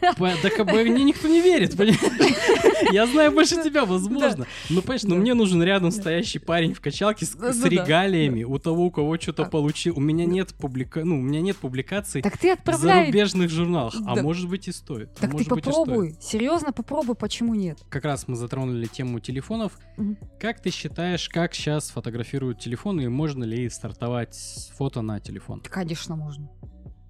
[0.00, 1.98] Да мне никто не верит, понимаешь?
[2.92, 4.46] Я знаю больше тебя, возможно.
[4.70, 8.90] Но, понимаешь, но мне нужен рядом стоящий парень в качалке с регалиями, у того, у
[8.90, 9.48] кого что-то а.
[9.48, 9.96] получил.
[9.96, 11.04] У меня нет публика...
[11.04, 15.14] ну, у меня нет публикаций в зарубежных журналах, а может быть и стоит.
[15.14, 17.78] Так ты попробуй, серьезно попробуй, почему нет?
[17.88, 19.78] Как раз мы затронули тему телефонов.
[20.40, 25.20] Как ты считаешь, как сейчас фотографируют тестируют телефоны, и можно ли стартовать с фото на
[25.20, 25.62] телефон?
[25.68, 26.48] Конечно, можно.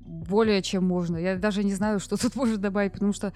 [0.00, 1.16] Более чем можно.
[1.16, 3.32] Я даже не знаю, что тут можно добавить, потому что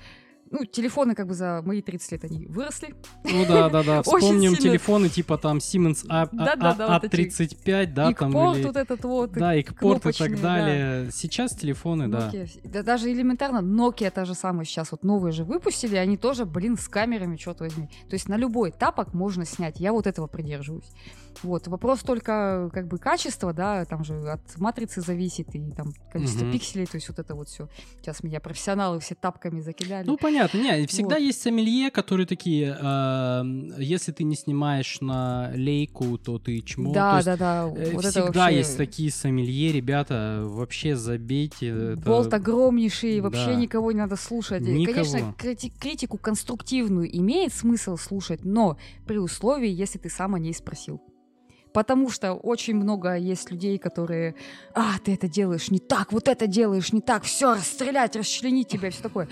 [0.52, 2.94] ну, телефоны как бы за мои 30 лет они выросли.
[3.24, 4.02] Ну да, да, да.
[4.02, 8.62] Вспомним телефоны типа там Siemens A, да, да, да, A35, да, там или...
[8.62, 9.32] вот этот вот.
[9.32, 11.06] Да, Икпорт и так далее.
[11.06, 11.10] Да.
[11.10, 12.50] Сейчас телефоны, Nokia.
[12.64, 12.70] да.
[12.70, 16.76] Да даже элементарно Nokia та же самая сейчас вот новые же выпустили, они тоже, блин,
[16.76, 17.88] с камерами, что-то возьми.
[18.10, 19.80] То есть на любой тапок можно снять.
[19.80, 20.90] Я вот этого придерживаюсь.
[21.42, 21.66] Вот.
[21.68, 26.52] Вопрос только как бы качества, да, там же от матрицы зависит и там количество угу.
[26.52, 27.68] пикселей, то есть вот это вот все.
[28.00, 30.06] Сейчас меня профессионалы все тапками закидали.
[30.06, 31.22] Ну, понятно, не, всегда вот.
[31.22, 33.42] есть сомелье, которые такие, э,
[33.78, 36.92] если ты не снимаешь на лейку, то ты чмо.
[36.92, 37.72] Да, есть, да, да.
[37.74, 38.56] Э, вот всегда вообще...
[38.56, 41.68] есть такие сомелье, ребята, вообще забейте.
[41.68, 42.02] Это...
[42.02, 43.54] Болт огромнейший, вообще да.
[43.54, 44.62] никого не надо слушать.
[44.62, 44.92] Никого.
[44.92, 50.54] Конечно, крити- критику конструктивную имеет смысл слушать, но при условии, если ты сам о ней
[50.54, 51.00] спросил.
[51.72, 54.34] Потому что очень много есть людей, которые,
[54.74, 58.90] а, ты это делаешь не так, вот это делаешь не так, все, расстрелять, расчленить тебя,
[58.90, 59.28] все такое.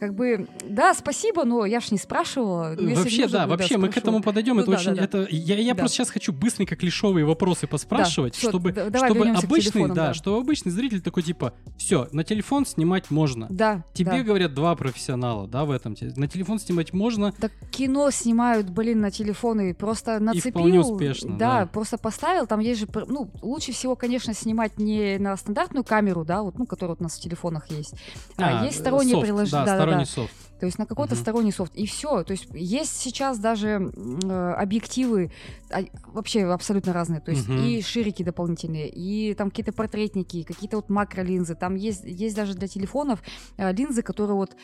[0.00, 2.74] Как бы, да, спасибо, но я ж не спрашивала.
[2.78, 4.56] Ну, вообще, да, вообще мы к этому подойдем.
[4.56, 5.04] Ну, это да, очень, да, да.
[5.04, 5.80] это, я, я да.
[5.80, 10.72] просто сейчас хочу быстренько клишовые вопросы поспрашивать, да, чтобы, чтобы обычный, да, да, чтобы обычный
[10.72, 13.46] зритель такой типа, все, на телефон снимать можно.
[13.50, 13.84] Да.
[13.92, 14.22] Тебе да.
[14.22, 15.96] говорят два профессионала, да, в этом.
[16.16, 17.32] На телефон снимать можно.
[17.32, 20.48] Так кино снимают, блин, на телефоны, просто нацепил.
[20.48, 21.36] И вполне успешно.
[21.36, 25.84] Да, да просто поставил, там есть же, ну, лучше всего, конечно, снимать не на стандартную
[25.84, 27.92] камеру, да, вот, ну, которая вот у нас в телефонах есть,
[28.38, 29.66] а, а есть сторонние приложения.
[29.66, 30.32] Да, да, сторонний да, софт.
[30.58, 31.20] То есть на какой-то угу.
[31.20, 31.74] сторонний софт.
[31.74, 32.22] И все.
[32.22, 35.30] То есть есть сейчас даже э, объективы
[35.70, 37.20] а, вообще абсолютно разные.
[37.20, 37.58] То есть угу.
[37.58, 41.54] и ширики дополнительные, и там какие-то портретники, какие-то вот макролинзы.
[41.54, 43.22] Там есть, есть даже для телефонов
[43.58, 44.56] э, линзы, которые вот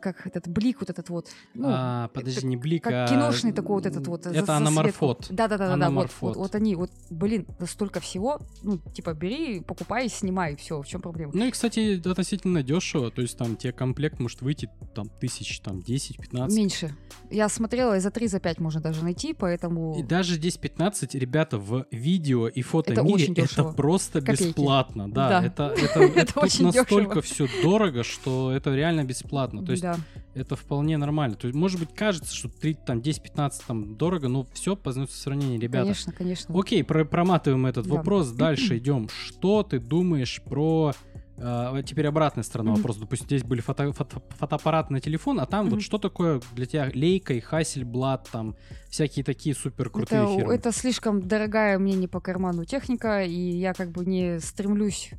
[0.00, 1.28] как этот блик вот этот вот.
[1.54, 3.06] Ну, а, подожди, не блик, как а...
[3.08, 4.26] киношный такой вот этот вот.
[4.26, 5.26] Это аноморфот.
[5.30, 10.56] Да-да-да, да, вот, вот, вот они, вот, блин, столько всего, ну, типа, бери, покупай, снимай,
[10.56, 11.32] все, в чем проблема?
[11.34, 15.78] Ну и, кстати, относительно дешево, то есть там тебе комплект может выйти там тысяч, там
[15.78, 16.52] 10-15.
[16.52, 16.96] Меньше.
[17.30, 19.98] Я смотрела, и за 3, за 5 можно даже найти, поэтому...
[19.98, 24.44] И даже здесь 15, ребята, в видео и фото это мире это просто Копейки.
[24.44, 25.10] бесплатно.
[25.10, 25.46] Да, да.
[25.46, 29.63] это, это, это, это очень настолько все дорого, что это реально бесплатно.
[29.64, 29.96] То есть да.
[30.34, 31.36] это вполне нормально.
[31.36, 35.20] То есть, может быть, кажется, что 3, там, 10-15 там дорого, но все познается в
[35.20, 35.84] сравнении, ребята.
[35.84, 36.58] Конечно, конечно.
[36.58, 37.94] Окей, про проматываем этот да.
[37.94, 39.08] вопрос, дальше идем.
[39.08, 40.92] Что ты думаешь про
[41.36, 42.76] Uh, теперь обратная сторона mm-hmm.
[42.76, 43.00] вопроса.
[43.00, 45.70] Допустим, здесь были фото, фото, фотоаппараты на телефон, а там mm-hmm.
[45.70, 48.54] вот что такое для тебя Лейка и Хассельблад, там
[48.88, 50.54] всякие такие супер крутые это, фирмы?
[50.54, 55.10] Это слишком дорогая мне не по карману техника, и я как бы не стремлюсь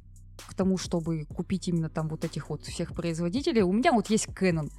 [0.48, 3.62] к тому, чтобы купить именно там вот этих вот всех производителей.
[3.62, 4.70] У меня вот есть Canon.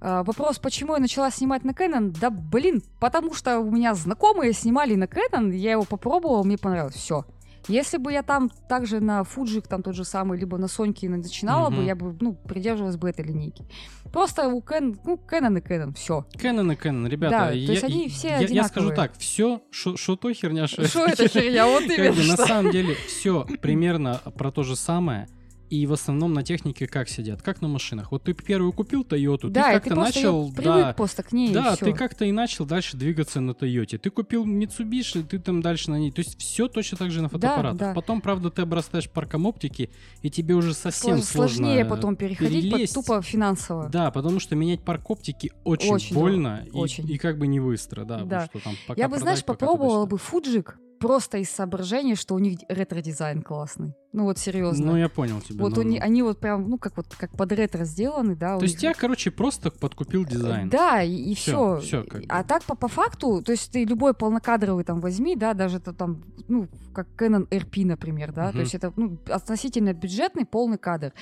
[0.00, 2.16] А, вопрос, почему я начала снимать на Canon?
[2.20, 6.94] Да блин, потому что у меня знакомые снимали на Canon, я его попробовала, мне понравилось.
[6.94, 7.24] Все.
[7.66, 11.70] Если бы я там также на Fuji, там тот же самый, либо на Соньке начинала
[11.70, 11.76] mm-hmm.
[11.76, 13.64] бы, я бы, ну, придерживалась бы этой линейки.
[14.12, 16.24] Просто у Canon, ну, Canon и Canon, все.
[16.34, 17.38] Canon и Canon, ребята.
[17.38, 20.82] Да, я, то есть они все я, я скажу так, все, что то херня, что
[21.06, 22.36] это херня, вот именно.
[22.36, 25.28] На самом деле, все примерно про то же самое.
[25.70, 27.42] И в основном на технике как сидят?
[27.42, 28.12] Как на машинах?
[28.12, 30.50] Вот ты первую купил Toyota, да, ты как-то начал...
[30.52, 33.98] да, просто к ней, Да, ты как-то и начал дальше двигаться на Toyota.
[33.98, 36.10] Ты купил Mitsubishi, ты там дальше на ней.
[36.10, 37.78] То есть все точно так же на фотоаппаратах.
[37.78, 37.94] Да, да.
[37.94, 39.90] Потом, правда, ты обрастаешь парком оптики,
[40.22, 43.88] и тебе уже совсем Сложнее сложно потом переходить под, тупо финансово.
[43.88, 47.10] Да, потому что менять парк оптики очень, очень больно и, очень.
[47.10, 48.24] и как бы не быстро, да.
[48.24, 48.46] да.
[48.46, 52.58] Что там, пока Я бы, знаешь, попробовала бы Фуджик, просто из соображения, что у них
[52.68, 53.94] ретро-дизайн классный.
[54.12, 54.92] Ну вот серьезно.
[54.92, 55.62] Ну я понял тебя.
[55.62, 58.58] Вот ну, они, они вот прям, ну как вот как под ретро сделаны, да.
[58.58, 58.82] То есть них...
[58.82, 60.68] я, короче, просто подкупил дизайн.
[60.68, 61.80] Да, и, и все.
[61.80, 65.54] все как а так по, по факту, то есть ты любой полнокадровый там возьми, да,
[65.54, 68.52] даже это там, ну как Canon RP, например, да, угу.
[68.52, 71.12] то есть это ну, относительно бюджетный полный кадр.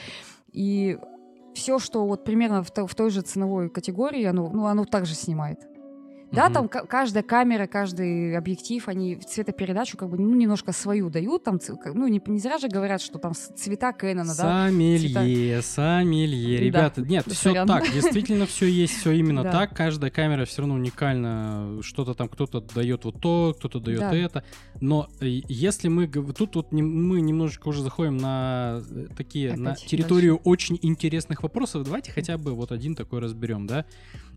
[0.53, 0.99] И
[1.55, 5.59] все, что вот примерно в, в той же ценовой категории, оно, ну, оно также снимает.
[6.33, 11.45] Да, там каждая камера, каждый объектив, они цветопередачу как бы ну, немножко свою дают.
[11.45, 11.61] Там,
[11.95, 14.67] ну, не, не зря же говорят, что там цвета Кэнона, да?
[14.67, 16.59] Сомелье, сомелье.
[16.59, 19.53] Ребята, да, нет, все так, действительно все есть, все именно да.
[19.53, 19.77] так.
[19.77, 21.81] Каждая камера все равно уникальна.
[21.83, 24.15] Что-то там кто-то дает вот то, кто-то дает да.
[24.15, 24.45] это.
[24.81, 26.09] Но э, если мы...
[26.09, 30.49] Тут вот мы немножечко уже заходим на э, такие, Опять на территорию дальше.
[30.49, 31.85] очень интересных вопросов.
[31.85, 33.85] Давайте хотя бы вот один такой разберем, да?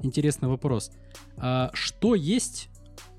[0.02, 0.92] Интересный вопрос.
[1.38, 2.70] А, что есть,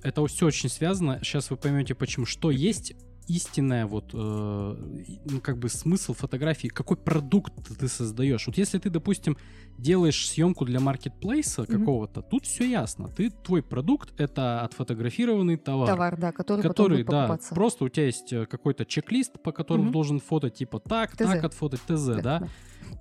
[0.03, 2.94] это все очень связано, сейчас вы поймете почему, что есть
[3.31, 8.46] истинная вот, э, ну, как бы смысл фотографии, какой продукт ты создаешь.
[8.46, 9.37] Вот если ты, допустим,
[9.79, 11.79] делаешь съемку для маркетплейса mm-hmm.
[11.79, 13.09] какого-то, тут все ясно.
[13.09, 15.87] Ты, твой продукт— это отфотографированный товар.
[15.87, 19.53] Товар, да, который, который потом будет да, просто у тебя есть э, какой-то чек-лист, по
[19.53, 19.92] которому mm-hmm.
[19.92, 21.18] должен фото типа так, ТЗ.
[21.18, 22.23] так отфотать, ТЗ, да?
[22.23, 22.49] да?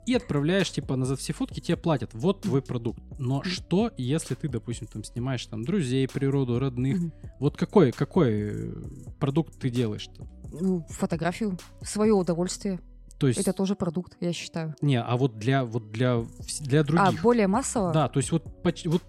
[0.06, 2.12] И отправляешь, типа, на за все фотки тебе платят.
[2.14, 3.02] Вот твой продукт.
[3.18, 7.00] Но что, если ты, допустим, там снимаешь там друзей, природу, родных?
[7.40, 8.74] Вот какой, какой э,
[9.20, 10.28] продукт ты делаешь-то?
[10.52, 12.80] Ну, фотографию, свое удовольствие.
[13.18, 13.40] То есть...
[13.40, 14.76] Это тоже продукт, я считаю.
[14.82, 16.24] Не, а вот для, вот для,
[16.62, 17.20] для других.
[17.20, 17.92] А, более массово?
[17.92, 18.46] Да, то есть вот,
[18.86, 19.04] вот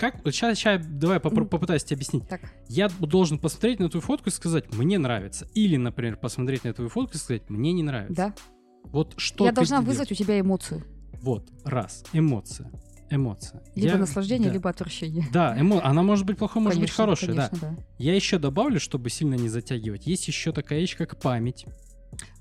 [0.00, 2.26] как, сейчас, сейчас давай попро- попытаюсь тебе объяснить.
[2.26, 2.40] Так.
[2.68, 5.46] Я должен посмотреть на твою фотку и сказать, мне нравится.
[5.52, 8.14] Или, например, посмотреть на твою фотку и сказать, мне не нравится.
[8.14, 8.34] Да.
[8.84, 10.84] Вот что Я должна вызвать у тебя эмоцию.
[11.22, 12.70] Вот, раз, эмоция.
[13.10, 13.60] Эмоция.
[13.74, 14.54] Либо я, наслаждение, да.
[14.54, 15.26] либо отвращение.
[15.32, 15.84] Да, эмо...
[15.84, 17.68] она может быть плохой, может конечно, быть хорошей, конечно, да.
[17.76, 17.84] да.
[17.98, 20.06] Я еще добавлю, чтобы сильно не затягивать.
[20.06, 21.66] Есть еще такая вещь, как память.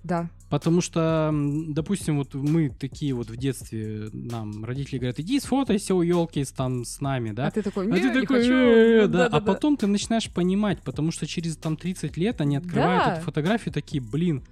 [0.03, 0.29] Да.
[0.49, 6.01] Потому что, допустим, вот мы такие вот в детстве, нам родители говорят, иди сфотайся у
[6.01, 7.47] елки там с нами, да?
[7.47, 8.53] А ты такой, а ты такой, хочу.
[8.53, 13.17] «Э, да, а потом ты начинаешь понимать, потому что через там 30 лет они открывают
[13.17, 14.43] эту фотографию такие, блин,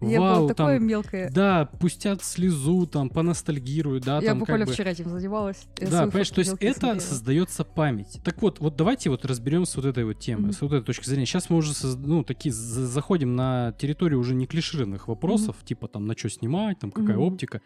[0.00, 1.30] я Вау, была такое там, мелкое.
[1.30, 4.20] Да, пустят слезу, там, поностальгируют, да.
[4.20, 4.74] Я там, буквально как бы...
[4.74, 5.66] вчера этим занималась.
[5.78, 7.00] Я да, понимаешь, то есть это смотрела.
[7.00, 8.20] создается память.
[8.22, 10.56] Так вот, вот давайте вот разберемся с вот этой вот темой, mm-hmm.
[10.56, 11.24] с вот этой точки зрения.
[11.24, 15.66] Сейчас мы уже, ну, такие заходим на территорию уже не клишированных вопросов, mm-hmm.
[15.66, 17.26] типа там, на что снимать, там, какая mm-hmm.
[17.26, 17.62] оптика.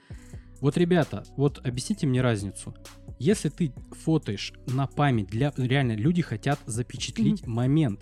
[0.60, 2.74] Вот, ребята, вот объясните мне разницу.
[3.18, 3.72] Если ты
[4.04, 7.48] фотоешь на память, для реально люди хотят запечатлить mm-hmm.
[7.48, 8.00] момент.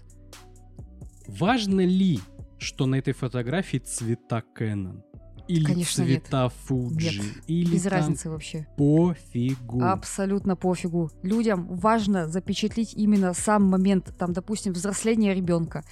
[1.27, 2.21] Важно ли
[2.59, 5.03] что на этой фотографии цвета Canon.
[5.49, 6.53] Или Конечно, цвета нет.
[6.69, 6.93] Fuji.
[6.93, 7.25] Нет.
[7.47, 8.67] Или Без там разницы вообще.
[8.77, 9.83] Пофигу.
[9.83, 11.11] Абсолютно пофигу.
[11.23, 15.85] Людям важно запечатлить именно сам момент, там, допустим, взросления ребенка,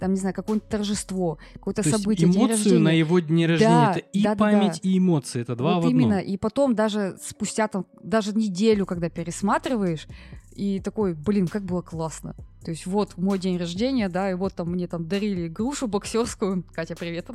[0.00, 3.70] там, не знаю, какое-нибудь торжество, какое-то То событие, есть эмоцию на его дне рождения.
[3.70, 4.88] Да, это и да, память, да.
[4.90, 5.40] и эмоции.
[5.40, 6.00] Это два вот в одном.
[6.00, 6.18] именно.
[6.18, 10.08] И потом даже спустя там, даже неделю, когда пересматриваешь,
[10.54, 12.34] и такой, блин, как было классно.
[12.64, 16.64] То есть вот мой день рождения, да, и вот там мне там дарили грушу боксерскую.
[16.72, 17.28] Катя, привет.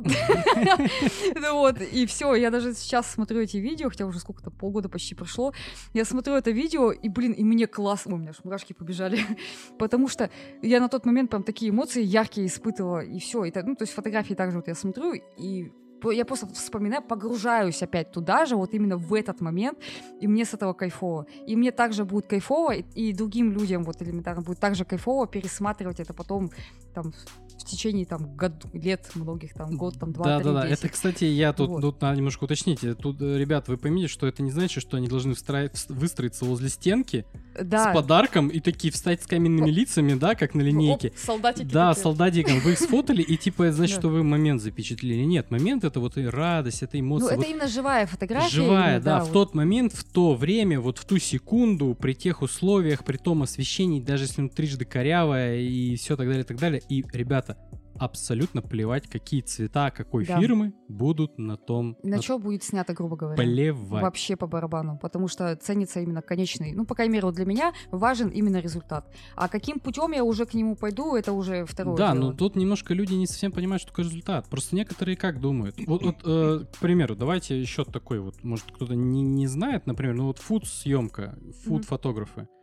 [1.34, 2.34] Ну вот, и все.
[2.34, 5.52] Я даже сейчас смотрю эти видео, хотя уже сколько-то полгода почти прошло.
[5.94, 8.14] Я смотрю это видео, и, блин, и мне классно.
[8.14, 9.20] У меня аж мурашки побежали.
[9.78, 10.30] Потому что
[10.62, 13.44] я на тот момент прям такие эмоции яркие испытывала, и все.
[13.44, 15.72] Ну, то есть фотографии также вот я смотрю, и
[16.10, 19.78] я просто вспоминаю, погружаюсь опять туда же, вот именно в этот момент,
[20.20, 21.26] и мне с этого кайфово.
[21.46, 26.00] И мне также будет кайфово, и, и другим людям вот элементарно будет также кайфово пересматривать
[26.00, 26.50] это потом
[26.94, 27.12] там
[27.60, 30.68] в течение там год, лет многих, там год, там два, да, три, да, да.
[30.68, 30.78] 10.
[30.78, 31.80] Это, кстати, я тут, вот.
[31.82, 32.80] тут надо немножко уточнить.
[32.98, 35.70] Тут, э, ребят, вы поймите, что это не значит, что они должны встра...
[35.88, 37.26] выстроиться возле стенки
[37.60, 37.90] да.
[37.90, 41.08] с подарком и такие встать с каменными лицами, да, как на линейке.
[41.08, 41.72] Оп, солдатики.
[41.72, 42.02] Да, такие.
[42.02, 42.60] солдатиком.
[42.60, 45.22] Вы их сфотали, и типа это значит, что вы момент запечатлели.
[45.24, 47.26] Нет, момент это вот и радость, это эмоция.
[47.26, 48.48] Ну, это вот именно живая фотография.
[48.48, 53.04] Живая, да, в тот момент, в то время, вот в ту секунду, при тех условиях,
[53.04, 56.82] при том освещении, даже если он трижды корявое и все так далее, так далее.
[56.88, 57.56] И, ребята,
[58.00, 60.40] абсолютно плевать, какие цвета какой да.
[60.40, 61.96] фирмы будут на том...
[62.02, 63.36] На, на что будет снято, грубо говоря.
[63.36, 64.02] Плевать.
[64.02, 67.74] Вообще по барабану, потому что ценится именно конечный, ну, по крайней мере, вот для меня
[67.90, 69.12] важен именно результат.
[69.36, 72.30] А каким путем я уже к нему пойду, это уже второе Да, дело.
[72.30, 74.48] но тут немножко люди не совсем понимают, что такое результат.
[74.48, 75.76] Просто некоторые как думают.
[75.86, 80.14] Вот, вот э, к примеру, давайте еще такой вот, может, кто-то не, не знает, например,
[80.14, 82.40] ну вот фуд-съемка, фуд-фотографы.
[82.40, 82.59] Mm-hmm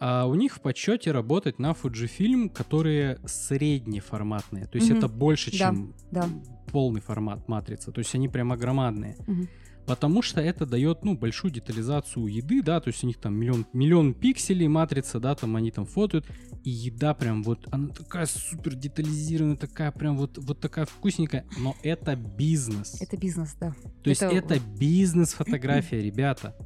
[0.00, 4.66] а у них в подсчете работать на Fujifilm, которые среднеформатные.
[4.66, 4.98] То есть mm-hmm.
[4.98, 6.28] это больше, чем да,
[6.70, 7.92] полный формат матрицы.
[7.92, 9.16] То есть они прямо громадные.
[9.26, 9.48] Mm-hmm.
[9.86, 13.66] Потому что это дает, ну, большую детализацию еды, да, то есть у них там миллион,
[13.72, 16.26] миллион пикселей матрица, да, там они там фотают,
[16.64, 21.76] и еда прям вот, она такая супер детализированная, такая прям вот, вот такая вкусненькая, но
[21.84, 23.00] это бизнес.
[23.00, 23.76] Это бизнес, да.
[24.02, 26.56] То есть это, это бизнес-фотография, ребята.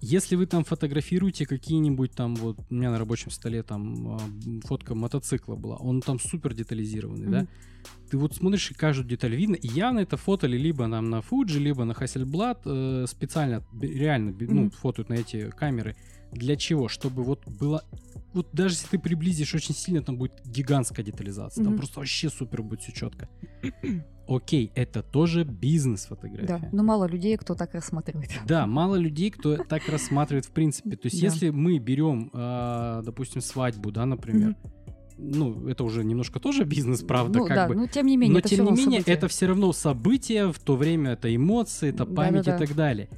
[0.00, 4.20] Если вы там фотографируете какие-нибудь там, вот у меня на рабочем столе там а,
[4.64, 7.30] фотка мотоцикла была, он там супер детализированный, mm-hmm.
[7.30, 7.46] да?
[8.10, 11.58] Ты вот смотришь и каждую деталь видно, и явно это фотали либо нам на Fuji,
[11.58, 14.52] либо на Hasselblad э, специально, реально, mm-hmm.
[14.52, 15.96] ну, фотают на эти камеры.
[16.32, 16.88] Для чего?
[16.88, 17.82] Чтобы вот было
[18.34, 21.62] вот даже если ты приблизишь очень сильно, там будет гигантская детализация.
[21.62, 21.64] Mm-hmm.
[21.64, 23.28] Там просто вообще супер будет все четко.
[24.28, 26.46] Окей, это тоже бизнес-фотография.
[26.46, 28.30] Да, но мало людей, кто так рассматривает.
[28.46, 30.96] Да, мало людей, кто так рассматривает в принципе.
[30.96, 34.54] То есть, если мы берем, а, допустим, свадьбу, да, например,
[35.16, 37.74] ну, это уже немножко тоже бизнес, правда, ну, как да, бы.
[37.74, 41.12] Но тем не менее, но тем не менее, это все равно событие, в то время
[41.12, 43.08] это эмоции, это память да, да, и так далее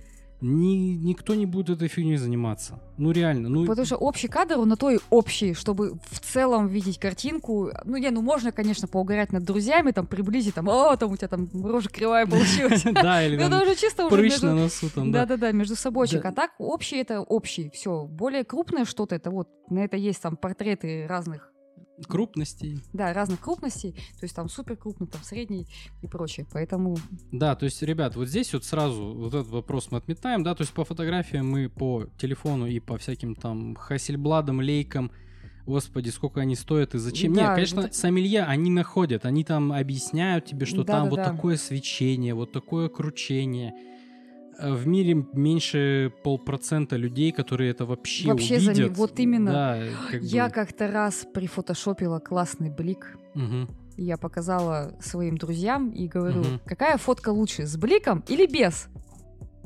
[0.40, 2.81] ни, никто не будет этой фигней заниматься.
[2.96, 3.48] Ну реально.
[3.48, 3.66] Ну...
[3.66, 7.70] Потому что общий кадр, он на то и общий, чтобы в целом видеть картинку.
[7.85, 11.29] Ну, не, ну можно, конечно, поугарять над друзьями, там, приблизить, там, о, там у тебя
[11.29, 12.85] там рожа кривая получилась.
[13.00, 16.24] Да, или там уже чисто прыщ на носу там, Да-да-да, между собойчик.
[16.24, 18.05] А так общий это общий, все.
[18.05, 21.50] Более крупное что-то, это вот, на это есть там портреты разных
[22.07, 22.81] крупностей.
[22.93, 25.67] Да, разных крупностей, то есть там супер крупный, там средний
[26.03, 26.97] и прочее, поэтому...
[27.33, 30.63] Да, то есть, ребят, вот здесь вот сразу вот этот вопрос мы отметаем, да, то
[30.63, 35.11] есть по фотографиям мы по телефону и по всяким там Хассельбладам, лейкам,
[35.67, 37.33] Господи, сколько они стоят и зачем?
[37.33, 37.95] Да, Нет, конечно, это...
[37.95, 41.25] сомелье они находят, они там объясняют тебе, что да, там да, вот да.
[41.31, 43.75] такое свечение, вот такое кручение
[44.62, 48.77] в мире меньше полпроцента людей, которые это вообще, вообще увидят.
[48.77, 48.88] За...
[48.88, 49.53] Вот именно.
[49.53, 50.53] Да, как Я бы...
[50.53, 53.16] как-то раз прифотошопила классный блик.
[53.35, 53.68] Угу.
[53.96, 56.61] Я показала своим друзьям и говорю, угу.
[56.64, 58.88] какая фотка лучше, с бликом или без?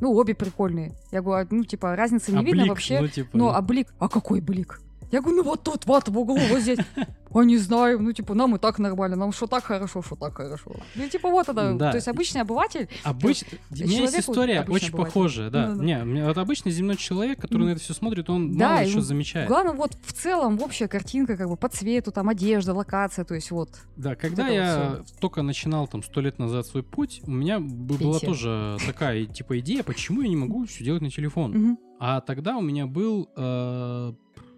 [0.00, 0.94] Ну, обе прикольные.
[1.12, 3.00] Я говорю, «А, ну, типа, разницы не а видно блик, вообще.
[3.00, 3.94] Ну, типа, ну, а блик?
[3.98, 4.80] А какой блик?
[5.14, 6.79] Я говорю, ну вот тут, вот в углу, вот здесь.
[7.37, 10.37] А не знаю, ну типа нам и так нормально, нам что так хорошо, что так
[10.37, 10.70] хорошо.
[10.94, 11.90] Ну типа вот это, да.
[11.90, 12.88] то есть обычный обыватель.
[13.03, 13.42] Обыч...
[13.72, 14.92] У меня есть история очень обыватель.
[14.92, 15.70] похожая, да.
[15.70, 15.85] Ну, да.
[15.85, 17.66] Не, вот обычный земной человек, который mm.
[17.66, 19.48] на это все смотрит, он да, мало что замечает.
[19.48, 23.50] Главное вот в целом общая картинка как бы по цвету, там одежда, локация, то есть
[23.50, 23.70] вот.
[23.96, 27.57] Да, когда вот я вот только начинал там сто лет назад свой путь, у меня
[27.59, 28.05] Пенсия.
[28.05, 31.53] была тоже такая типа идея, почему я не могу все делать на телефон.
[31.53, 31.77] Mm-hmm.
[32.07, 33.93] А тогда у меня был э,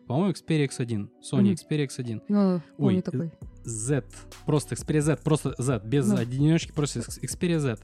[0.06, 1.08] по-моему, Xperia X1.
[1.20, 1.54] Sony mm-hmm.
[1.54, 2.22] Xperia X1.
[2.28, 3.32] Ну, Ой, такой.
[3.64, 4.04] Z.
[4.44, 6.16] Просто Xperia Z, просто Z, без ну.
[6.16, 7.78] одиночки, просто Xperia Z.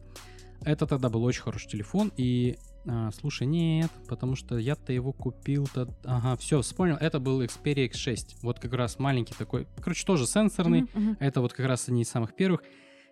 [0.65, 2.57] Это тогда был очень хороший телефон, и
[2.87, 5.89] а, слушай, нет, потому что я-то его купил-то...
[6.05, 8.37] Ага, все, вспомнил, это был Xperia X6.
[8.43, 10.83] Вот как раз маленький такой, короче, тоже сенсорный.
[10.83, 11.17] Mm-hmm, mm-hmm.
[11.19, 12.63] Это вот как раз одни из самых первых.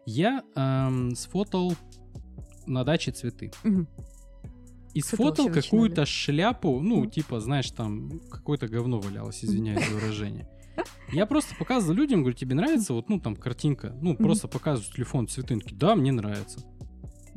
[0.06, 1.74] Я эм, сфотал
[2.66, 3.50] на даче цветы.
[3.64, 3.86] Mm-hmm
[4.94, 10.48] и сфотал какую-то шляпу, ну, типа, знаешь, там какое-то говно валялось, извиняюсь за выражение.
[11.12, 13.96] Я просто показывал людям, говорю, тебе нравится вот, ну, там, картинка?
[14.00, 15.54] Ну, просто показываю телефон, цветы.
[15.54, 16.60] Они такие, да, мне нравится.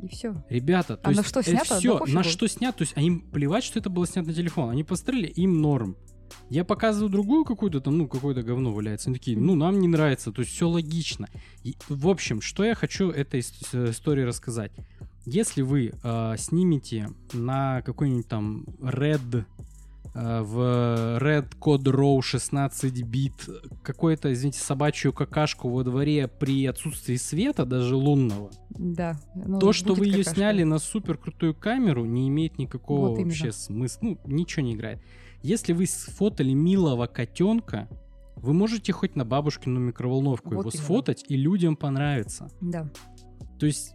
[0.02, 0.36] И все.
[0.50, 1.80] Ребята, то а есть, на что снято?
[1.80, 4.70] Все, да на что снято, то есть они плевать, что это было снято на телефон.
[4.70, 5.96] Они посмотрели, им норм.
[6.50, 9.10] Я показываю другую какую-то там, ну, какое-то говно валяется.
[9.10, 11.30] Они такие, ну, нам не нравится, то есть все логично.
[11.64, 14.72] И, в общем, что я хочу этой истории рассказать.
[15.26, 19.46] Если вы э, снимете на какой-нибудь там Red
[20.14, 23.34] э, в Red Code Row 16 бит
[23.84, 29.94] какую-то, извините, собачью какашку во дворе при отсутствии света, даже лунного, да, ну, то, что
[29.94, 34.00] вы ее сняли на супер крутую камеру, не имеет никакого вот вообще смысла.
[34.02, 35.02] Ну, ничего не играет.
[35.42, 37.88] Если вы сфотали милого котенка,
[38.36, 40.84] вы можете хоть на бабушкину микроволновку вот его именно.
[40.84, 42.50] сфотать, и людям понравится.
[42.60, 42.90] Да.
[43.60, 43.94] То есть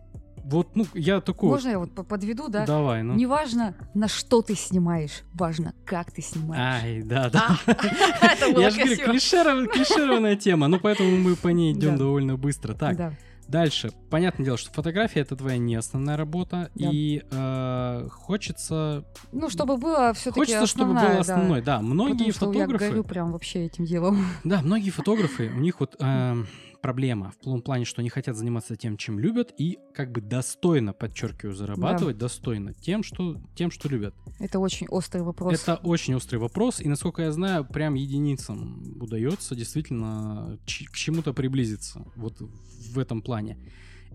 [0.49, 1.51] вот, ну, я такой...
[1.51, 2.65] Можно я вот подведу, да?
[2.65, 3.15] Давай, ну.
[3.15, 6.83] Неважно, на что ты снимаешь, важно, как ты снимаешь.
[6.83, 7.59] Ай, да, да.
[7.67, 12.75] А, я же говорю, клишированная тема, ну, поэтому мы по ней идем довольно быстро.
[12.75, 13.13] Так,
[13.49, 13.93] Дальше.
[14.11, 16.91] Понятное дело, что фотография это твоя не основная работа, да.
[16.93, 19.07] и э, хочется.
[19.33, 20.41] Ну, чтобы было все-таки.
[20.41, 21.79] Хочется, чтобы было основной, да.
[21.79, 21.83] да.
[21.83, 22.85] Многие Потому фотографы.
[22.85, 24.27] я горю прям вообще этим делом.
[24.45, 26.45] Да, многие фотографы, у них вот э,
[26.81, 30.93] проблема в том плане, что они хотят заниматься тем, чем любят, и как бы достойно,
[30.93, 32.27] подчеркиваю, зарабатывать, да.
[32.27, 34.14] достойно тем что, тем, что любят.
[34.38, 35.61] Это очень острый вопрос.
[35.61, 42.05] Это очень острый вопрос, и насколько я знаю, прям единицам удается действительно к чему-то приблизиться
[42.17, 43.59] вот в этом плане.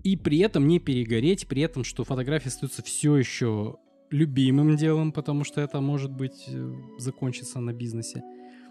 [0.03, 3.77] И при этом не перегореть, при этом, что фотография остается все еще
[4.09, 8.21] любимым делом, потому что это может быть э, закончится на бизнесе.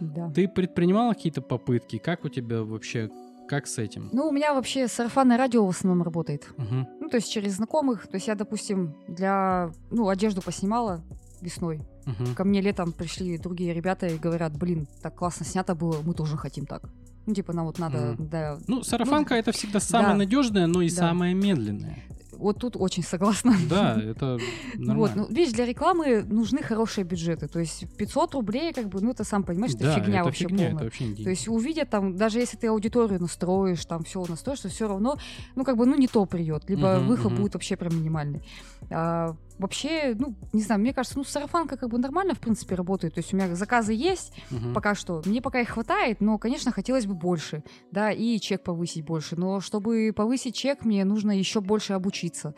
[0.01, 0.31] Да.
[0.31, 1.99] Ты предпринимала какие-то попытки?
[1.99, 3.11] Как у тебя вообще
[3.53, 4.09] как с этим?
[4.13, 6.49] Ну, у меня вообще сарафанное радио в основном работает.
[6.57, 6.89] Угу.
[7.01, 8.07] Ну, то есть через знакомых.
[8.07, 9.71] То есть я, допустим, для...
[9.91, 11.03] Ну, одежду поснимала
[11.43, 11.83] весной.
[12.07, 12.35] Угу.
[12.35, 16.39] Ко мне летом пришли другие ребята и говорят, блин, так классно снято было, мы тоже
[16.39, 16.85] хотим так.
[17.27, 17.99] Ну, типа, нам вот надо...
[17.99, 18.29] Mm.
[18.31, 20.19] Да, ну, сарафанка ну, это всегда самое да.
[20.19, 20.97] надежное, но и да.
[20.97, 21.99] самое медленное.
[22.43, 23.55] Вот тут очень согласна.
[23.69, 24.39] Да, это
[24.75, 24.95] нормально.
[24.95, 27.47] Вот, ну, видишь, для рекламы нужны хорошие бюджеты.
[27.49, 30.45] То есть 500 рублей, как бы, ну, это сам понимаешь, это да, фигня это вообще
[30.45, 30.75] фигня, полная.
[30.75, 34.61] Это вообще не То есть увидят там, даже если ты аудиторию настроишь, там все настроишь,
[34.61, 35.19] то все равно,
[35.55, 36.69] ну, как бы, ну, не то придет.
[36.69, 37.37] Либо uh-huh, выхлоп uh-huh.
[37.37, 38.43] будет вообще прям минимальный.
[38.91, 43.15] А, вообще, ну, не знаю, мне кажется, ну, сарафанка как бы нормально, в принципе, работает.
[43.15, 44.75] То есть у меня заказы есть uh-huh.
[44.75, 45.23] пока что.
[45.25, 49.37] Мне пока их хватает, но, конечно, хотелось бы больше, да, и чек повысить больше.
[49.37, 52.55] Но чтобы повысить чек, мне нужно еще больше обучиться.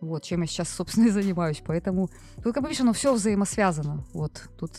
[0.00, 1.62] Вот, чем я сейчас, собственно, и занимаюсь.
[1.66, 2.08] Поэтому
[2.42, 4.04] тут, как бы, видишь, оно все взаимосвязано.
[4.14, 4.72] Вот, тут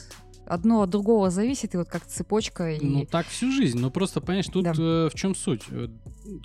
[0.45, 2.71] одно от другого зависит, и вот как цепочка.
[2.71, 2.85] И...
[2.85, 3.77] Ну, так всю жизнь.
[3.77, 4.71] Но просто, понимаешь, тут да.
[4.71, 5.63] э, в чем суть?
[5.69, 5.89] Э,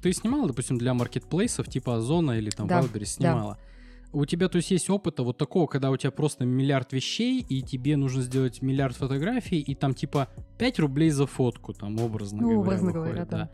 [0.02, 2.80] ты снимала, допустим, для маркетплейсов типа Озона или там да.
[2.80, 3.54] Wildberries снимала.
[3.60, 3.71] Да
[4.12, 7.62] у тебя, то есть, есть опыта вот такого, когда у тебя просто миллиард вещей, и
[7.62, 12.48] тебе нужно сделать миллиард фотографий, и там типа 5 рублей за фотку, там, образно ну,
[12.48, 13.38] говоря, образно выходит, говоря, да.
[13.38, 13.50] да.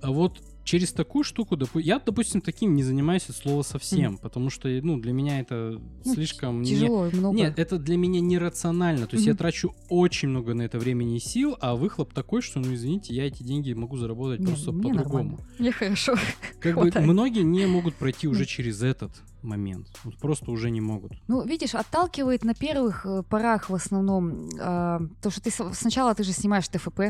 [0.00, 4.20] А вот через такую штуку, допу- я, допустим, таким не занимаюсь от слова совсем, mm.
[4.20, 6.62] потому что, ну, для меня это ну, слишком...
[6.62, 7.18] Тяжело, не...
[7.18, 7.36] много.
[7.36, 9.30] Нет, это для меня нерационально, то есть mm-hmm.
[9.30, 13.14] я трачу очень много на это времени и сил, а выхлоп такой, что, ну, извините,
[13.14, 15.38] я эти деньги могу заработать не, просто по-другому.
[15.58, 16.16] Мне хорошо.
[16.60, 19.88] Как бы многие не могут пройти уже через этот момент.
[20.04, 21.12] Вот просто уже не могут.
[21.28, 26.24] Ну, видишь, отталкивает на первых э, порах в основном э, то, что ты сначала ты
[26.24, 27.00] же снимаешь ТФП,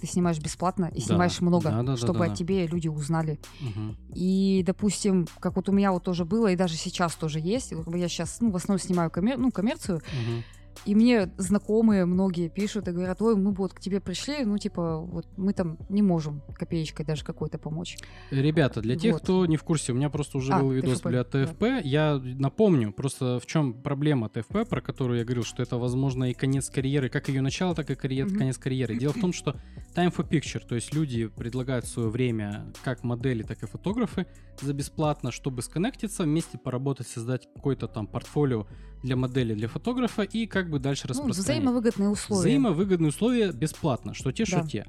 [0.00, 1.06] ты снимаешь бесплатно и да.
[1.06, 3.38] снимаешь много, да, да, чтобы да, да, о тебе люди узнали.
[3.60, 3.96] Угу.
[4.14, 8.08] И, допустим, как вот у меня вот тоже было, и даже сейчас тоже есть, я
[8.08, 10.42] сейчас, ну, в основном снимаю коммер- ну, коммерцию, угу.
[10.86, 14.98] И мне знакомые многие пишут и говорят, ой, мы вот к тебе пришли, ну, типа,
[14.98, 17.98] вот мы там не можем копеечкой даже какой-то помочь.
[18.30, 19.22] Ребята, для тех, вот.
[19.22, 21.60] кто не в курсе, у меня просто уже а, был видос ТФП, для ТФП.
[21.60, 21.78] Да.
[21.78, 26.34] Я напомню, просто в чем проблема ТФП, про которую я говорил, что это, возможно, и
[26.34, 28.38] конец карьеры, как ее начало, так и карьер, mm-hmm.
[28.38, 28.96] конец карьеры.
[28.96, 29.56] Дело в том, что
[29.94, 34.26] time for picture, то есть люди предлагают свое время как модели, так и фотографы
[34.60, 38.66] за бесплатно, чтобы сконнектиться, вместе поработать, создать какое-то там портфолио
[39.02, 41.62] для модели, для фотографа и как бы дальше ну, распространять.
[41.62, 42.40] Взаимовыгодные условия.
[42.40, 44.66] Взаимовыгодные условия бесплатно, что те, что да.
[44.66, 44.86] те.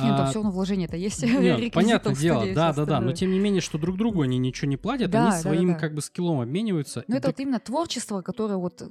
[0.04, 1.22] Нет, там а, все равно вложение-то есть.
[1.22, 3.00] Нет, понятное дело, да, да, да.
[3.00, 5.68] Но тем не менее, что друг другу они ничего не платят, да, они да, своим
[5.72, 5.74] да.
[5.74, 7.04] как бы скиллом обмениваются.
[7.08, 8.82] Ну, это вот именно творчество, которое вот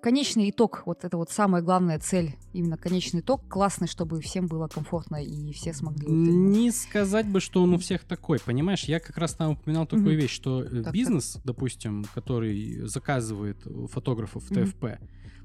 [0.00, 4.68] конечный итог, вот это вот самая главная цель, именно конечный итог классный, чтобы всем было
[4.68, 6.06] комфортно и все смогли.
[6.06, 8.84] Вот не сказать бы, что он у всех такой, понимаешь?
[8.84, 11.44] Я как раз там упоминал такую вещь, что э, так, бизнес, так.
[11.44, 13.58] допустим, который заказывает
[13.90, 15.00] фотографов в ТФП,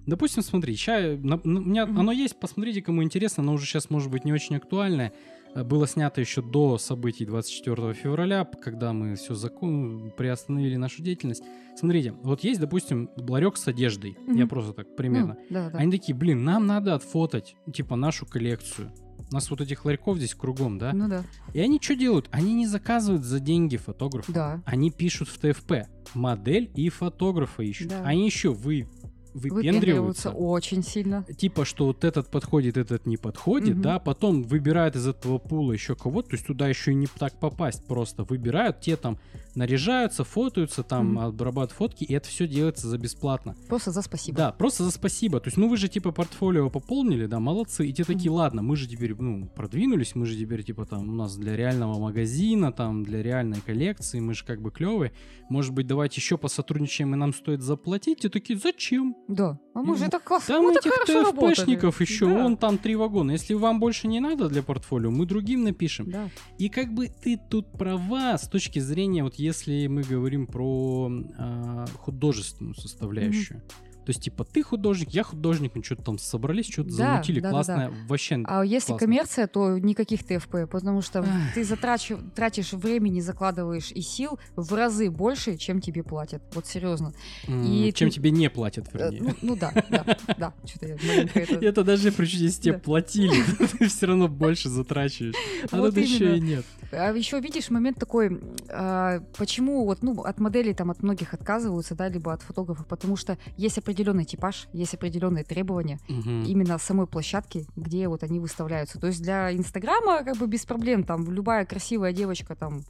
[0.05, 1.99] Допустим, смотри, сейчас у меня mm-hmm.
[1.99, 5.13] оно есть, посмотрите, кому интересно, оно уже сейчас может быть не очень актуальное.
[5.55, 11.43] Э, было снято еще до событий 24 февраля, когда мы все закон приостановили нашу деятельность.
[11.77, 14.11] Смотрите, вот есть, допустим, ларек с одеждой.
[14.11, 14.37] Mm-hmm.
[14.37, 15.33] Я просто так примерно.
[15.33, 15.77] Mm, да, да.
[15.77, 18.91] Они такие, блин, нам надо отфотать, типа, нашу коллекцию.
[19.31, 20.91] У нас вот этих ларьков здесь кругом, да?
[20.93, 21.23] Ну да.
[21.53, 22.27] И они что делают?
[22.31, 24.31] Они не заказывают за деньги фотографа.
[24.31, 24.63] Да.
[24.65, 25.87] Они пишут в ТФП.
[26.13, 27.87] Модель и фотографа ищут.
[27.87, 28.03] Да.
[28.03, 28.87] Они еще вы
[29.33, 30.31] выпендриваются.
[30.31, 31.25] очень сильно.
[31.37, 33.83] Типа, что вот этот подходит, этот не подходит, угу.
[33.83, 37.39] да, потом выбирают из этого пула еще кого-то, то есть туда еще и не так
[37.39, 38.23] попасть просто.
[38.23, 39.17] Выбирают, те там
[39.55, 41.25] наряжаются, фотаются, там угу.
[41.25, 43.55] обрабатывают фотки, и это все делается за бесплатно.
[43.67, 44.37] Просто за спасибо.
[44.37, 45.39] Да, просто за спасибо.
[45.39, 48.39] То есть, ну вы же типа портфолио пополнили, да, молодцы, и те такие, угу.
[48.39, 51.99] ладно, мы же теперь, ну, продвинулись, мы же теперь типа там у нас для реального
[51.99, 55.11] магазина, там для реальной коллекции, мы же как бы клевые.
[55.49, 58.25] Может быть, давайте еще посотрудничаем, и нам стоит заплатить.
[58.25, 59.15] И такие, зачем?
[59.27, 59.57] Да.
[59.73, 60.55] А мы же это классно.
[60.55, 62.43] Там мы этих ТФПшников еще, да.
[62.43, 63.31] вон там три вагона.
[63.31, 66.11] Если вам больше не надо для портфолио, мы другим напишем.
[66.11, 66.29] Да.
[66.57, 71.85] И как бы ты тут права с точки зрения, вот если мы говорим про э,
[71.99, 73.59] художественную составляющую.
[73.59, 73.92] Mm-hmm.
[74.05, 77.49] То есть, типа, ты художник, я художник, мы что-то там собрались, что-то да, замутили, да,
[77.49, 78.07] классное, да, да.
[78.07, 79.05] вообще А если классно.
[79.05, 81.25] коммерция, то никаких ТФП, потому что
[81.55, 86.41] ты затрачу, тратишь времени, закладываешь и сил в разы больше, чем тебе платят.
[86.53, 87.13] Вот серьезно.
[87.47, 88.15] И чем ты...
[88.15, 89.21] тебе не платят, э, вернее.
[89.21, 90.53] Ну, ну да, да, да.
[90.65, 91.55] Что-то я это...
[91.55, 93.43] Это даже причем если тебе платили,
[93.79, 95.35] ты все равно больше затрачиваешь.
[95.71, 96.65] А тут еще и нет.
[96.91, 98.39] А еще видишь момент такой,
[98.69, 103.15] а, почему вот, ну, от моделей там от многих отказываются, да, либо от фотографов, потому
[103.15, 106.29] что есть определенный типаж, есть определенные требования угу.
[106.47, 108.99] именно самой площадки, где вот они выставляются.
[108.99, 112.83] То есть для Инстаграма как бы без проблем, там любая красивая девочка там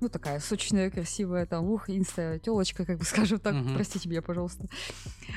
[0.00, 3.74] ну, такая сочная, красивая, там, ух, инста телочка, как бы скажем так, угу.
[3.74, 4.66] простите меня, пожалуйста.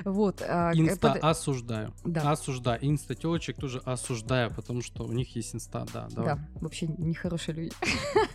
[0.05, 0.43] Вот.
[0.47, 1.23] А, инста под...
[1.23, 1.93] осуждаю.
[2.05, 2.32] Да.
[2.32, 2.79] Осуждаю.
[2.82, 6.07] Инста телочек тоже осуждаю, потому что у них есть инста, да.
[6.11, 6.36] Давай.
[6.36, 7.71] Да, вообще нехорошие люди.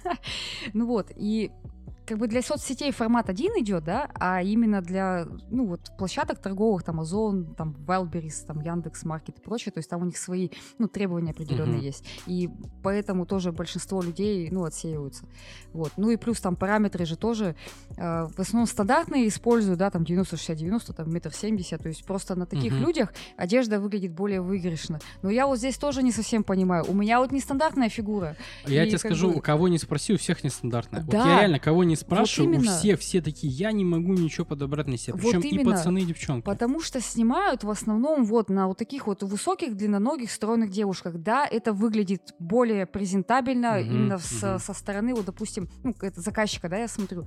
[0.74, 1.52] ну вот, и
[2.06, 6.84] как бы для соцсетей формат один идет, да, а именно для, ну, вот площадок торговых,
[6.84, 10.50] там, Озон, там, Wildberries, там, Яндекс, Маркет и прочее, то есть там у них свои,
[10.78, 11.84] ну, требования определенные uh-huh.
[11.84, 12.04] есть.
[12.26, 12.48] И
[12.82, 15.26] поэтому тоже большинство людей, ну, отсеиваются.
[15.72, 15.92] Вот.
[15.96, 17.56] Ну и плюс там параметры же тоже
[17.96, 22.46] э, в основном стандартные используют, да, там 90-60-90, там метр семьдесят, то есть просто на
[22.46, 22.86] таких uh-huh.
[22.86, 25.00] людях одежда выглядит более выигрышно.
[25.22, 26.84] Но я вот здесь тоже не совсем понимаю.
[26.86, 28.36] У меня вот нестандартная фигура.
[28.66, 29.40] Я и, тебе скажу, бы...
[29.40, 31.02] кого не спроси, у всех нестандартная.
[31.02, 31.18] Да.
[31.18, 34.44] Вот я реально кого не спрашиваю, вот у всех все такие, я не могу ничего
[34.44, 35.14] подобрать на себя.
[35.14, 36.44] Причем вот и пацаны, и девчонки.
[36.44, 41.16] Потому что снимают в основном вот на вот таких вот высоких, длинноногих, стройных девушках.
[41.16, 44.22] Да, это выглядит более презентабельно угу, именно угу.
[44.22, 47.26] С, со стороны, вот, допустим, ну, это заказчика, да, я смотрю.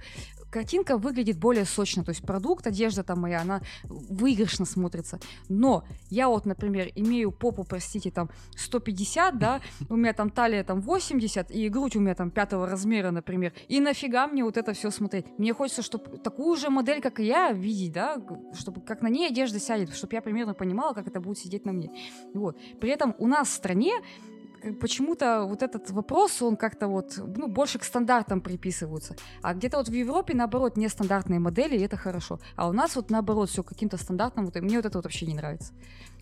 [0.52, 5.20] Картинка выглядит более сочно, то есть продукт, одежда там моя, она выигрышно смотрится.
[5.48, 10.82] Но я вот, например, имею попу, простите, там 150, да, у меня там талия там
[10.82, 13.54] 80, и грудь у меня там пятого размера, например.
[13.68, 15.26] И нафига мне вот это все смотреть.
[15.38, 18.22] Мне хочется, чтобы такую же модель, как и я, видеть, да,
[18.54, 21.72] чтобы как на ней одежда сядет, чтобы я примерно понимала, как это будет сидеть на
[21.72, 21.92] мне.
[22.34, 22.58] Вот.
[22.80, 23.94] При этом у нас в стране
[24.80, 29.16] почему-то вот этот вопрос, он как-то вот, ну, больше к стандартам приписываются.
[29.42, 32.40] А где-то вот в Европе, наоборот, нестандартные модели, и это хорошо.
[32.56, 35.26] А у нас вот наоборот все каким-то стандартным, вот, и мне вот это вот вообще
[35.26, 35.74] не нравится.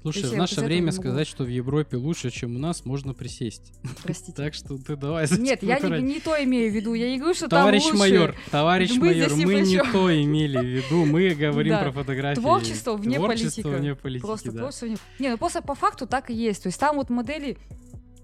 [0.01, 3.73] Слушай, есть, в наше время сказать, что в Европе лучше, чем у нас, можно присесть.
[4.03, 4.31] Простите.
[4.37, 6.93] так что ты давай Нет, я не, не то имею в виду.
[6.93, 7.99] Я не говорю, что товарищ там лучше.
[7.99, 11.05] майор, товарищ мы майор, мы не то имели в виду.
[11.05, 11.81] Мы говорим да.
[11.81, 12.39] про фотографии.
[12.39, 13.81] Творчество вне творчество политика.
[13.81, 14.59] Вне политики просто да.
[14.59, 14.97] творчество вне...
[15.19, 16.63] Не, ну просто по факту так и есть.
[16.63, 17.57] То есть там вот модели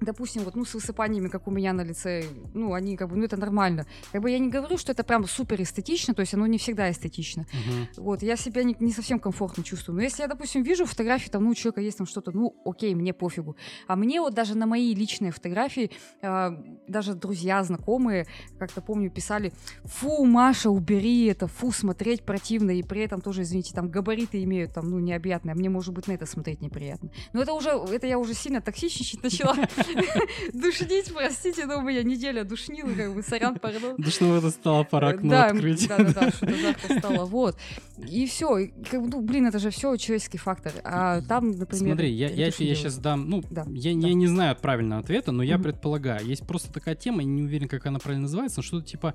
[0.04, 2.24] допустим, вот, ну, с высыпаниями, как у меня на лице,
[2.54, 3.86] ну, они как бы, ну, это нормально.
[4.12, 6.89] Как бы я не говорю, что это прям супер эстетично, то есть оно не всегда
[6.91, 7.41] эстетично.
[7.41, 8.01] Uh-huh.
[8.01, 9.97] Вот, я себя не, не совсем комфортно чувствую.
[9.97, 12.95] Но если я, допустим, вижу фотографии, там, ну, у человека есть там что-то, ну, окей,
[12.95, 13.56] мне пофигу.
[13.88, 15.91] А мне вот даже на мои личные фотографии,
[16.22, 16.49] э,
[16.88, 18.28] даже друзья, знакомые,
[18.60, 23.74] как-то помню, писали, фу, Маша, убери это, фу, смотреть противно, и при этом тоже, извините,
[23.74, 27.12] там, габариты имеют, там, ну, необъятные, а мне, может быть, на это смотреть неприятно.
[27.34, 29.56] Но это уже, это я уже сильно токсичничать начала.
[30.54, 33.96] Душнить, простите, но у меня неделя душнила, как бы, сорян, пардон.
[33.98, 35.88] Душного стало, пора окно да, открыть.
[35.88, 37.58] Да, да, да, что-то завтра стало, вот.
[37.98, 40.74] И все, как бы, ну, блин, это же все человеческий фактор.
[40.84, 41.96] А там, например...
[41.96, 44.08] Смотри, я, я, я сейчас дам, ну, да, я, да.
[44.08, 46.26] я не знаю правильного ответа, но я предполагаю.
[46.26, 49.14] Есть просто такая тема, я не уверен, как она правильно называется, но что-то типа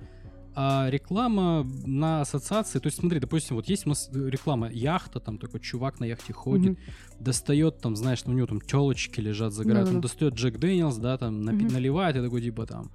[0.54, 5.38] а реклама на ассоциации, то есть смотри, допустим, вот есть у нас реклама яхта, там
[5.38, 7.20] такой чувак на яхте ходит, mm-hmm.
[7.20, 9.94] достает там, знаешь, у него там телочки лежат, загорают, mm-hmm.
[9.96, 11.72] он достает Джек Дэниелс, да, там mm-hmm.
[11.72, 12.90] наливает, и такой типа там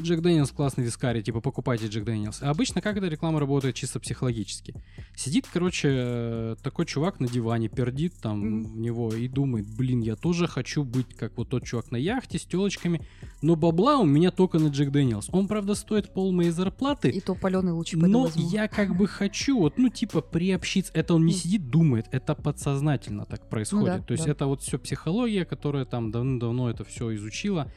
[0.00, 2.42] Jack Daniel's классный вискарий, типа покупайте Jack Daniel's.
[2.42, 4.74] А обычно как эта реклама работает чисто психологически?
[5.14, 8.62] Сидит, короче, такой чувак на диване, пердит там mm-hmm.
[8.62, 12.38] в него и думает, блин, я тоже хочу быть как вот тот чувак на яхте
[12.38, 13.06] с телочками,
[13.42, 15.28] но бабла у меня только на Jack Daniel's.
[15.32, 17.10] Он, правда, стоит пол моей зарплаты.
[17.10, 18.48] И то паленый лучше Но возьму.
[18.50, 20.92] я как бы хочу, вот, ну, типа, приобщиться.
[20.94, 23.86] Это он не сидит, думает, это подсознательно так происходит.
[23.86, 24.32] Ну, да, то есть да.
[24.32, 27.70] это вот все психология, которая там давно-давно это все изучила.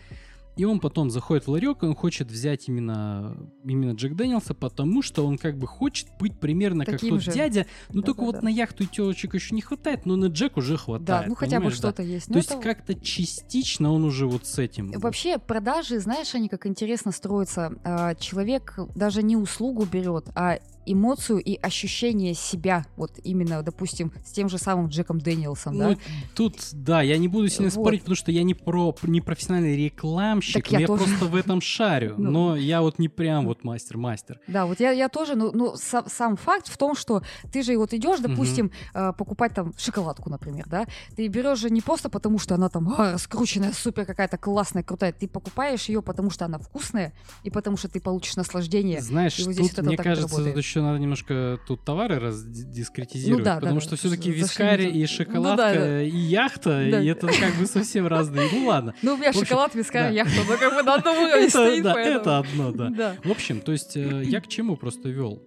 [0.55, 5.01] И он потом заходит в ларек, и он хочет взять именно, именно Джек Дэниелса, потому
[5.01, 7.31] что он как бы хочет быть примерно Таким как тот же.
[7.31, 7.65] дядя.
[7.89, 8.41] Ну да, только да, вот да.
[8.41, 11.05] на яхту и телочек еще не хватает, но на Джек уже хватает.
[11.05, 12.03] Да, ну хотя бы что-то да.
[12.03, 12.27] есть.
[12.27, 14.91] То есть как-то частично он уже вот с этим.
[14.91, 17.73] Вообще продажи, знаешь, они как интересно строятся.
[17.83, 24.31] А, человек даже не услугу берет, а эмоцию и ощущение себя, вот именно, допустим, с
[24.31, 25.99] тем же самым Джеком Дэниелсом, ну, да?
[26.35, 27.81] Тут, да, я не буду сильно вот.
[27.81, 31.05] спорить, потому что я не про не профессиональный рекламщик, я, я тоже...
[31.05, 34.39] просто в этом шарю, ну, но я вот не прям вот мастер-мастер.
[34.47, 37.77] Да, вот я, я тоже, ну, ну сам, сам факт в том, что ты же
[37.77, 39.13] вот идешь, допустим, угу.
[39.13, 43.13] покупать там шоколадку, например, да, ты берешь же не просто потому, что она там а,
[43.13, 47.13] раскрученная, супер какая-то классная, крутая, ты покупаешь ее потому, что она вкусная
[47.43, 49.01] и потому, что ты получишь наслаждение.
[49.01, 52.19] Знаешь, и вот здесь тут, вот мне кажется, тут еще еще надо немножко тут товары
[52.19, 53.97] раздискретизировать, ну, да, потому да, что да.
[53.97, 55.11] все-таки не и то.
[55.13, 56.01] шоколадка Ну, да, да.
[56.03, 57.01] и яхта, Да.
[57.01, 58.49] и это как бы совсем разные.
[58.51, 58.95] Ну ладно.
[59.03, 60.09] Ну, у меня общем, шоколад, вискарь, да.
[60.09, 62.89] яхта, ну как бы на одном уровне Это, стоит, да, поэтому- это одно, да.
[62.89, 63.15] Да.
[63.23, 65.43] В общем, то есть э, я к чему просто вел?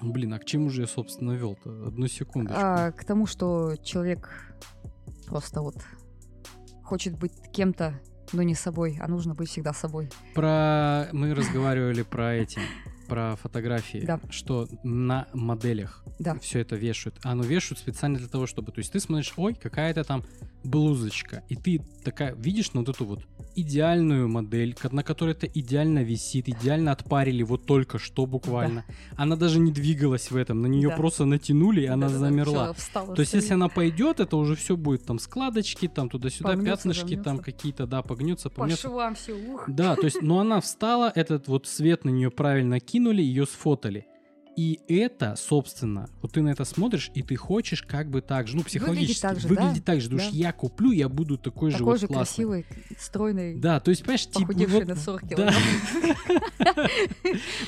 [0.00, 1.88] Блин, а к чему же я, собственно, вел-то?
[1.88, 2.60] Одну секундочку.
[2.62, 4.30] А, к тому, что человек
[5.26, 5.76] просто вот
[6.82, 8.00] хочет быть кем-то,
[8.32, 10.08] но не собой, а нужно быть всегда собой.
[10.34, 11.08] Про...
[11.12, 12.60] Мы разговаривали про эти,
[13.08, 14.20] про фотографии, Да.
[14.30, 16.38] что на моделях Да.
[16.38, 17.16] все это вешают.
[17.24, 18.70] А оно вешают специально для того, чтобы...
[18.72, 20.24] То есть ты смотришь, ой, какая-то там
[20.64, 23.20] блузочка, и ты такая видишь на вот эту вот
[23.54, 28.84] идеальную модель, на которой это идеально висит, идеально отпарили вот только что буквально.
[29.16, 30.96] Она даже не двигалась в этом, на нее Да.
[30.96, 32.72] просто натянули, и она Да-да-да, замерла.
[32.74, 36.88] встала, То есть, если она пойдет, это уже все будет там складочки, там туда-сюда, Погнётся,
[36.88, 37.44] пятнышки, там замнётся.
[37.52, 38.88] какие-то, да, погнется, По погнется.
[38.88, 39.64] швам все, ух.
[39.66, 44.06] Да, то есть, но она встала, этот вот свет на нее правильно кинули, ее сфотали.
[44.58, 48.56] И это, собственно, вот ты на это смотришь, и ты хочешь как бы так же,
[48.56, 50.08] ну, психологически, так же, выглядеть да, так же.
[50.10, 50.36] Думаешь, да.
[50.36, 52.44] я куплю, я буду такой, же Такой вот же классный.
[52.44, 52.66] красивый,
[52.98, 55.28] стройный, Да, то есть, понимаешь, типа, вот- на 40 да.
[55.28, 55.62] килограмм.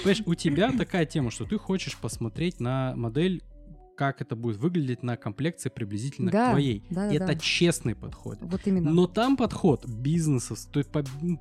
[0.03, 3.41] Понимаешь, у тебя такая тема, что ты хочешь посмотреть на модель,
[4.01, 6.83] как это будет выглядеть на комплекции приблизительно Да, к твоей.
[6.89, 7.35] да, да, это да.
[7.35, 8.39] честный подход.
[8.41, 8.91] Вот именно.
[8.91, 10.91] Но там подход бизнесов, то есть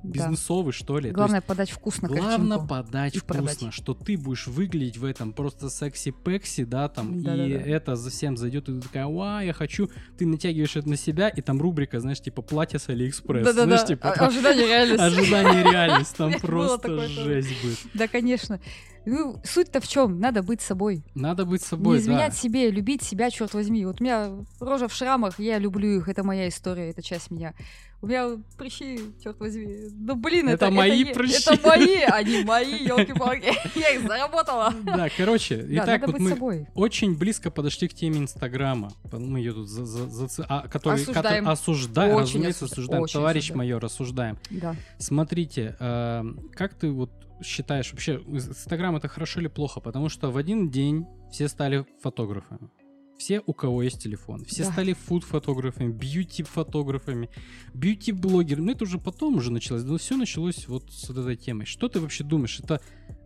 [0.02, 1.04] бизнесовый, что ли.
[1.04, 3.72] То есть Главное подать вкусно Главное подать вкусно, продать.
[3.72, 7.46] что ты будешь выглядеть в этом просто секси-пекси, да, там, Да-да-да.
[7.46, 9.88] и это за всем зайдет, и ты такая, ва, я хочу,
[10.18, 13.64] ты натягиваешь это на себя, и там рубрика, знаешь, типа платье с Алиэкспресс, Да-да-да.
[13.68, 15.02] знаешь, типа А- там Ожидание реальности.
[15.20, 17.78] ожидание реальность, там просто жесть будет.
[17.94, 18.60] Да, конечно.
[19.06, 20.20] Ну, суть-то в чем?
[20.20, 21.02] Надо быть собой.
[21.14, 22.36] Надо быть собой, не изменять да.
[22.36, 23.84] себе, любить себя, черт возьми.
[23.86, 24.30] Вот у меня
[24.60, 27.54] рожа в шрамах, я люблю их, это моя история, это часть меня.
[28.02, 29.88] У меня прыщи, черт возьми.
[29.92, 31.34] Ну блин, Это это, мои е- прыщи.
[31.52, 31.86] Это мои,
[32.24, 33.52] не мои, елки-палки.
[33.78, 34.72] Я их заработала.
[34.84, 36.66] Да, короче, Да, итак, вот мы собой.
[36.74, 38.90] очень близко подошли к теме Инстаграма.
[39.12, 41.44] Мы ее тут за, за- зацы- а, который, Осуждаем.
[41.44, 43.02] который- осуждаем, разумеется, осуждаем, осуждаем.
[43.02, 43.58] очень Товарищ осуждаем.
[43.58, 44.38] майор, осуждаем.
[44.50, 44.76] Да.
[44.98, 46.24] Смотрите, э,
[46.54, 47.10] как ты вот
[47.42, 49.80] считаешь, вообще Инстаграм это хорошо или плохо?
[49.80, 52.70] Потому что в один день все стали фотографами.
[53.18, 54.44] Все, у кого есть телефон.
[54.46, 54.72] Все Да.
[54.72, 57.28] стали фуд-фотографами, бьюти-фотографами,
[57.74, 58.64] бьюти-блогерами.
[58.66, 59.84] Ну, это уже потом уже началось.
[59.84, 61.66] Но все началось вот с вот этой темой.
[61.66, 62.58] Что ты вообще думаешь?
[62.60, 62.80] Это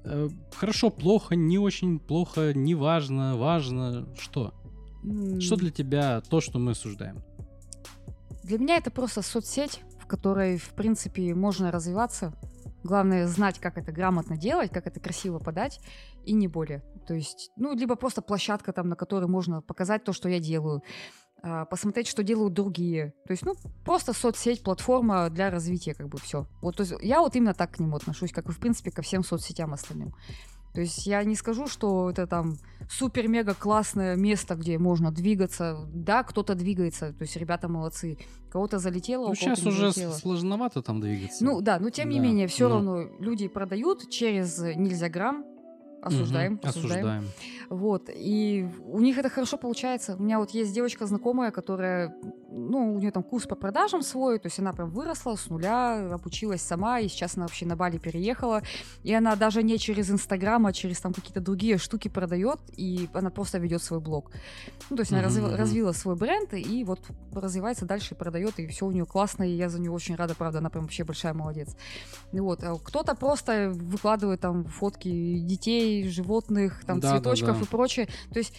[0.05, 4.09] э, хорошо, плохо, не очень плохо, неважно, важно?
[4.19, 4.53] Что?
[5.05, 7.23] М, Что для тебя то, что мы осуждаем?
[8.43, 12.35] Для меня это просто соцсеть, в которой, в принципе, можно развиваться.
[12.85, 15.81] Главное знать, как это грамотно делать, как это красиво подать,
[16.25, 16.81] и не более.
[17.07, 20.83] То есть, ну, либо просто площадка, там, на которой можно показать то, что я делаю,
[21.43, 23.15] а, посмотреть, что делают другие.
[23.27, 23.55] То есть, ну,
[23.85, 26.47] просто соцсеть, платформа для развития, как бы все.
[26.61, 29.03] Вот, то есть, я вот именно так к нему отношусь, как и, в принципе, ко
[29.03, 30.15] всем соцсетям остальным.
[30.75, 32.57] То есть я не скажу, что это там
[32.91, 35.79] супер-мега классное место, где можно двигаться.
[35.95, 38.19] Да, кто-то двигается, то есть ребята молодцы.
[38.51, 40.13] Кого-то залетело, Ну, сейчас не уже залетело.
[40.13, 41.45] сложновато там двигаться.
[41.45, 42.75] Ну да, но тем не Да, менее, все ну.
[42.75, 45.45] равно люди продают через нельзя грамм.
[46.03, 47.07] Осуждаем, Мгм, осуждаем.
[47.07, 47.25] осуждаем.
[47.71, 48.11] Вот.
[48.15, 50.17] И у них это хорошо получается.
[50.19, 52.15] У меня вот есть девочка знакомая, которая,
[52.57, 56.15] ну, у нее там курс по продажам свой, то есть она прям выросла с нуля,
[56.15, 58.63] обучилась сама, и сейчас она вообще на Бали переехала.
[59.03, 63.31] И она даже не через Инстаграм, а через там какие-то другие штуки продает, и она
[63.31, 64.31] просто ведет свой блог.
[64.91, 67.01] Ну, то есть она Мгм, разви- развила свой бренд, и вот
[67.33, 70.59] развивается дальше, продает, и все у нее классно, и я за нее очень рада, правда,
[70.59, 71.75] она прям вообще большая молодец.
[72.33, 72.63] Ну Вот.
[72.63, 77.65] А кто-то просто выкладывает там фотки детей, животных, там Да, да, цветочков да.
[77.65, 78.09] и прочее.
[78.33, 78.55] То есть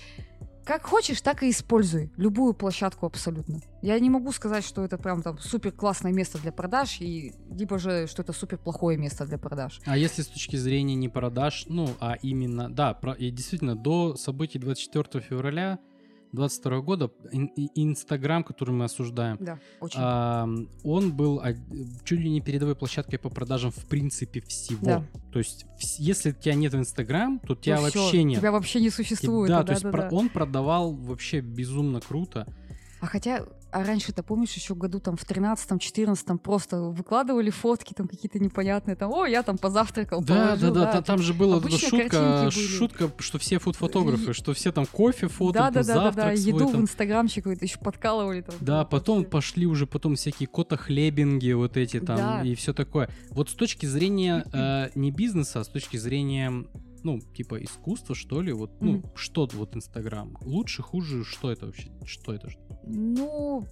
[0.66, 2.12] как хочешь, так и используй.
[2.18, 3.62] Любую площадку абсолютно.
[3.82, 7.78] Я не могу сказать, что это прям там супер классное место для продаж, и либо
[7.78, 9.80] же, что это супер плохое место для продаж.
[9.86, 14.16] А если с точки зрения не продаж, ну, а именно, да, про- и действительно, до
[14.16, 15.78] событий 24 февраля
[16.36, 17.12] 22 года
[17.76, 20.00] Инстаграм, который мы осуждаем, Да, очень.
[20.02, 20.48] а,
[20.84, 21.42] он был
[22.04, 24.86] чуть ли не передовой площадкой по продажам в принципе всего.
[24.86, 25.04] Да.
[25.32, 25.66] То есть,
[25.98, 28.40] если тебя нет в Инстаграм, то тебя Ну вообще нет.
[28.40, 29.50] Тебя вообще не существует.
[29.50, 30.16] да, да, то есть да, про- да.
[30.16, 32.48] он продавал вообще безумно круто.
[33.02, 38.40] А хотя, а раньше-то, помнишь, еще году там в 13-14 просто выкладывали фотки там какие-то
[38.40, 42.50] непонятные, там, о, я там позавтракал, Да, положил, да, да, та- там же была шутка,
[42.52, 46.68] шутка, что все фуд-фотографы, что все там кофе фото, да, да, да, да, да, еду
[46.70, 48.56] в инстаграмчик какой-то еще подкалывали там.
[48.62, 52.42] Да, потом пошли уже потом всякие кота-хлебинги вот эти там Да.
[52.44, 53.10] и все такое.
[53.32, 56.64] Вот с точки зрения э, не бизнеса, а с точки зрения
[57.06, 59.12] ну, типа искусства, что ли, вот, ну, Мгм.
[59.16, 60.36] что вот Инстаграм?
[60.42, 61.92] Лучше, хуже, что это вообще?
[62.04, 62.50] Что это?
[62.84, 63.64] Ну,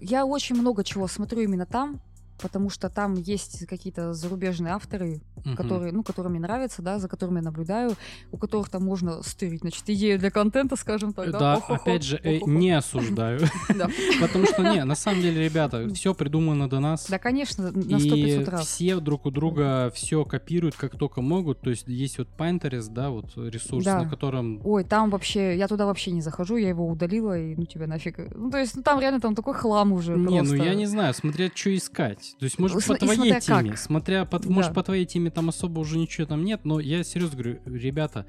[0.00, 2.00] я очень много чего смотрю именно там.
[2.42, 5.56] Потому что там есть какие-то зарубежные авторы, угу.
[5.56, 7.94] которые, ну, которые мне нравятся, да, за которыми я наблюдаю,
[8.30, 11.30] у которых там можно стырить, значит, идею для контента, скажем так.
[11.30, 13.40] Да, да опять же, э, не осуждаю.
[14.20, 17.08] Потому что, не, на самом деле, ребята, все придумано до нас.
[17.08, 18.66] Да, конечно, на 100 раз.
[18.66, 21.60] все друг у друга все копируют, как только могут.
[21.60, 24.60] То есть есть вот Pinterest, да, вот ресурс, на котором...
[24.64, 28.18] Ой, там вообще, я туда вообще не захожу, я его удалила, и ну тебя нафиг.
[28.34, 31.14] Ну, то есть, ну там реально там такой хлам уже Не, ну я не знаю,
[31.14, 32.31] смотря что искать.
[32.38, 36.26] То есть, может, по твоей теме, смотря, может, по твоей теме там особо уже ничего
[36.26, 38.26] там нет, но я серьезно говорю, ребята,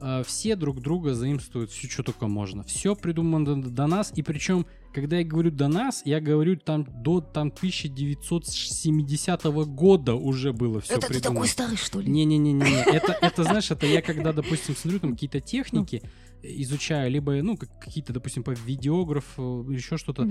[0.00, 2.64] э, все друг друга заимствуют все, что только можно.
[2.64, 7.20] Все придумано до нас, и причем, когда я говорю до нас, я говорю там до
[7.20, 11.22] там 1970 года уже было все это придумано.
[11.22, 12.10] ты такой старый, что ли?
[12.10, 16.02] Не-не-не-не, это, это, знаешь, это я когда, допустим, смотрю там какие-то техники,
[16.42, 20.26] изучаю, либо, ну, какие-то, допустим, по видеографу, еще что-то,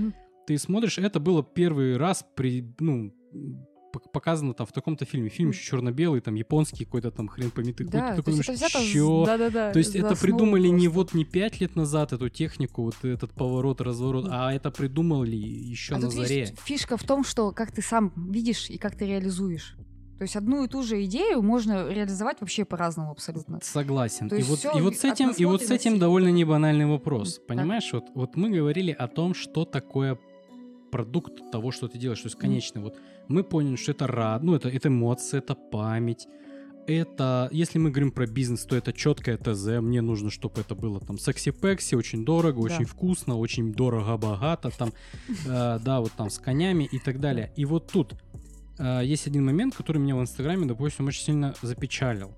[0.46, 3.12] ты смотришь, это было первый раз при, ну,
[4.12, 5.28] показано там в таком-то фильме.
[5.28, 7.86] Фильм еще черно-белый, там японский какой-то там хрен помятый.
[7.86, 9.24] Да, такой, то есть это взято?
[9.26, 10.76] Да, да, да, то есть это придумали просто.
[10.76, 15.36] не вот не пять лет назад эту технику, вот этот поворот, разворот, а это придумали
[15.36, 16.44] еще а на заре.
[16.44, 19.76] Видишь, фишка в том, что как ты сам видишь и как ты реализуешь.
[20.18, 23.58] То есть одну и ту же идею можно реализовать вообще по-разному абсолютно.
[23.60, 24.28] Согласен.
[24.28, 27.40] И вот, и вот с этим, и вот с этим довольно не банальный вопрос.
[27.48, 30.16] Понимаешь, вот, вот мы говорили о том, что такое
[30.92, 32.82] продукт того, что ты делаешь, то есть конечный.
[32.82, 36.28] Вот мы поняли, что это рад, ну это, это эмоции, это память,
[36.86, 39.80] это, если мы говорим про бизнес, то это четкое ТЗ.
[39.80, 42.74] Мне нужно, чтобы это было там секси-пекси, очень дорого, да.
[42.74, 44.92] очень вкусно, очень дорого-богато, там,
[45.46, 47.52] э, да, вот там с конями и так далее.
[47.56, 48.14] И вот тут
[48.78, 52.32] э, есть один момент, который меня в Инстаграме, допустим, очень сильно запечалил.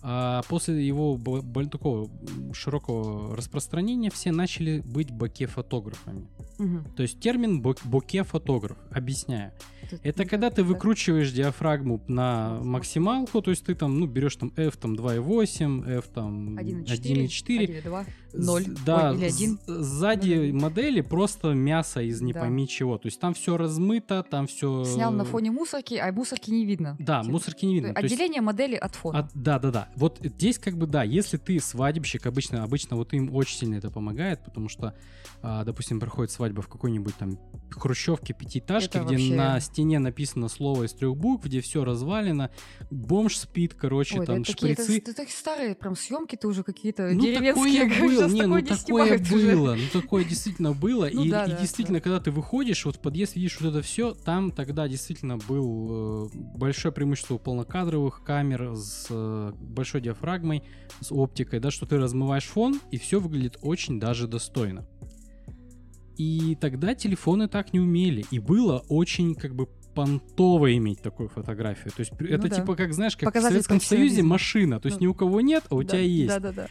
[0.00, 1.16] А после его
[1.68, 2.08] такого
[2.52, 6.28] широкого распространения все начали быть боке-фотографами.
[6.58, 6.94] Угу.
[6.96, 9.52] То есть термин боке-фотограф, объясняю.
[10.02, 14.76] Это когда ты выкручиваешь диафрагму на максималку, то есть ты там, ну, берешь там F
[14.76, 18.06] там 2.8, F там 1.4.
[18.34, 19.58] 0 да, Ой, или 1.
[19.66, 22.40] Сзади ну, модели просто мясо из не да.
[22.40, 22.98] пойми чего.
[22.98, 24.84] То есть там все размыто, там все...
[24.84, 26.96] Снял на фоне мусорки, а мусорки не видно.
[26.98, 27.32] Да, типа.
[27.32, 27.90] мусорки не видно.
[27.90, 28.40] Отделение есть...
[28.40, 29.20] модели от фона.
[29.20, 29.88] От, да, да, да.
[29.96, 33.90] Вот здесь как бы да, если ты свадебщик, обычно, обычно вот им очень сильно это
[33.90, 34.94] помогает, потому что,
[35.42, 37.38] а, допустим, проходит свадьба в какой-нибудь там
[37.70, 39.34] хрущевке пятиэтажке, где вообще...
[39.34, 42.50] на стене написано слово из трех букв, где все развалено,
[42.90, 44.82] бомж спит, короче, Ой, там да, шприцы.
[44.82, 47.88] Это, это такие старые прям съемки-то уже какие-то ну, деревенские.
[47.88, 52.02] Такое было, не, ну такое было, ну такое действительно было, ну, и, действительно, да.
[52.02, 56.38] когда ты выходишь, вот в подъезд видишь вот это все, там тогда действительно был э,
[56.56, 60.62] большое преимущество полнокадровых камер с э, большой диафрагмой,
[61.00, 64.86] с оптикой, да, что ты размываешь фон, и все выглядит очень даже достойно.
[66.18, 68.24] И тогда телефоны так не умели.
[68.30, 71.92] И было очень как бы понтово иметь такую фотографию.
[71.92, 72.56] То есть ну это да.
[72.56, 74.80] типа как, знаешь, как Показатель в Советском Союзе машина.
[74.80, 75.06] То есть ну.
[75.06, 76.28] ни у кого нет, а у да, тебя есть.
[76.28, 76.66] Да, да, да.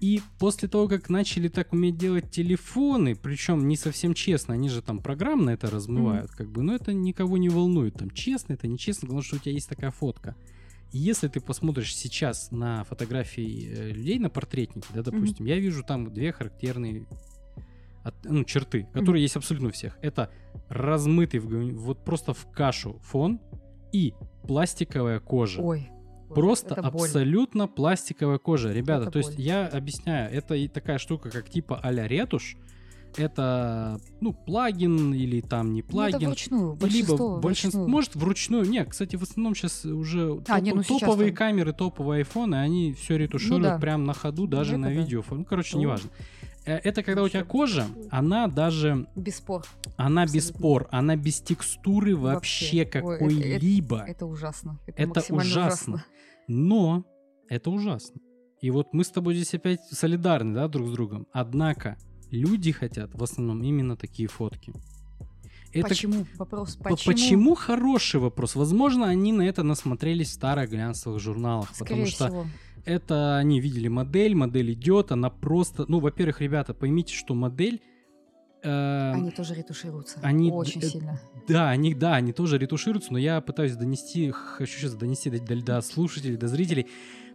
[0.00, 4.82] И после того, как начали так уметь делать телефоны, причем не совсем честно, они же
[4.82, 6.36] там программно это размывают, mm-hmm.
[6.36, 7.94] как бы, но это никого не волнует.
[7.94, 10.36] Там честно это, нечестно, потому что у тебя есть такая фотка.
[10.92, 15.50] И если ты посмотришь сейчас на фотографии э, людей на портретнике, да, допустим, mm-hmm.
[15.50, 17.06] я вижу там две характерные
[18.06, 19.22] от, ну, черты, которые mm-hmm.
[19.22, 19.98] есть абсолютно у всех.
[20.00, 20.30] Это
[20.68, 23.40] размытый в, вот просто в кашу фон
[23.92, 24.14] и
[24.46, 25.60] пластиковая кожа.
[25.60, 25.90] Ой.
[26.28, 28.72] Просто абсолютно пластиковая кожа.
[28.72, 29.28] Ребята, это то боль.
[29.28, 32.56] есть я объясняю, это и такая штука, как типа а-ля ретушь.
[33.16, 36.18] Это, ну, плагин или там не плагин.
[36.18, 37.88] Ну, это вручную, большинство Либо большинство, вручную.
[37.88, 38.68] может, вручную.
[38.68, 42.56] Нет, кстати, в основном сейчас уже а, топ, не, ну топовые сейчас камеры, топовые айфоны,
[42.56, 43.78] они все ретушируют ну, да.
[43.78, 44.92] прям на ходу, даже это на да.
[44.92, 45.24] видео.
[45.30, 46.10] Ну, короче, ну, неважно.
[46.10, 46.22] Э,
[46.66, 49.06] это когда у тебя кожа, она даже...
[49.14, 49.64] Без пор.
[49.96, 50.48] Она Абсолютно.
[50.48, 52.84] без пор, она без текстуры вообще, вообще.
[52.84, 53.96] какой-либо.
[53.98, 54.80] Это, это, это ужасно.
[54.86, 55.38] Это, это ужасно.
[55.38, 56.04] ужасно.
[56.48, 57.04] Но
[57.48, 58.20] это ужасно.
[58.60, 61.26] И вот мы с тобой здесь опять солидарны, да, друг с другом.
[61.32, 61.96] Однако
[62.30, 64.72] люди хотят в основном именно такие фотки.
[65.72, 65.88] Это...
[65.88, 66.26] Почему?
[66.36, 67.12] Вопрос, почему?
[67.12, 68.56] Почему хороший вопрос?
[68.56, 72.46] Возможно, они на это насмотрелись в старых глянцевых журналах, Скорее потому что всего
[72.86, 77.82] это они видели модель, модель идет, она просто, ну, во-первых, ребята, поймите, что модель
[78.62, 80.18] э, они тоже ретушируются.
[80.22, 81.20] Они очень э, сильно.
[81.48, 85.62] Да, они, да, они тоже ретушируются, но я пытаюсь донести, хочу сейчас донести до, до,
[85.62, 86.86] до слушателей, до зрителей,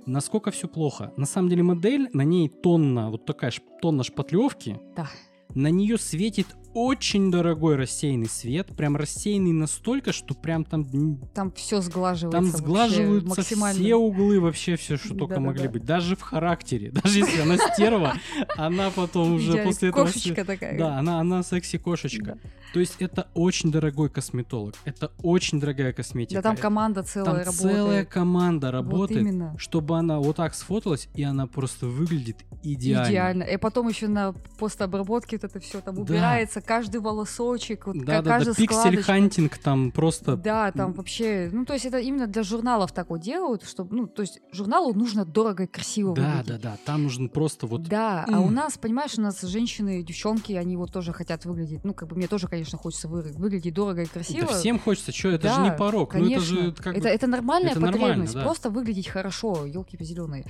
[0.05, 1.13] насколько все плохо.
[1.17, 4.79] На самом деле модель, на ней тонна, вот такая тонна шпатлевки.
[4.95, 5.07] Да.
[5.53, 11.17] На нее светит очень дорогой рассеянный свет, прям рассеянный настолько, что прям там...
[11.33, 12.37] Там все сглаживается.
[12.37, 15.85] Там сглаживаются все углы, вообще все, что только могли быть.
[15.85, 16.91] Даже в характере.
[17.03, 18.13] Даже если она стерва,
[18.57, 20.05] она потом уже после этого...
[20.05, 20.77] Кошечка такая.
[20.77, 22.37] Да, она, она секси-кошечка.
[22.73, 26.41] То есть это очень дорогой косметолог, это очень дорогая косметика.
[26.41, 31.47] Да там команда целая там целая команда работает, чтобы она вот так сфоталась, и она
[31.47, 33.09] просто выглядит идеально.
[33.09, 33.43] Идеально.
[33.43, 36.67] И потом еще на постобработке вот это все там убирается, да.
[36.67, 40.35] каждый волосочек, вот да, да, каждая да, пиксель хантинг там просто...
[40.35, 44.07] Да, там вообще, ну то есть это именно для журналов так вот делают, чтобы, ну
[44.07, 46.61] то есть журналу нужно дорого и красиво да, выглядеть.
[46.61, 47.83] Да, да, там нужно просто вот...
[47.83, 48.35] Да, mm.
[48.35, 52.09] а у нас, понимаешь, у нас женщины, девчонки, они вот тоже хотят выглядеть, ну как
[52.09, 54.47] бы мне тоже, конечно, хочется вы, выглядеть дорого и красиво.
[54.47, 56.11] Да всем хочется, что это да, же не порог.
[56.11, 56.53] Конечно.
[56.53, 57.09] Ну, это, же, как это, бы...
[57.09, 58.43] это нормальная это потребность, да.
[58.43, 60.45] просто выглядеть хорошо, елки зеленые.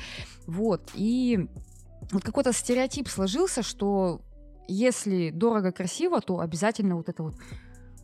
[0.48, 1.48] Вот, и
[2.12, 4.22] вот какой-то стереотип сложился, что
[4.72, 7.36] если дорого красиво, то обязательно вот это вот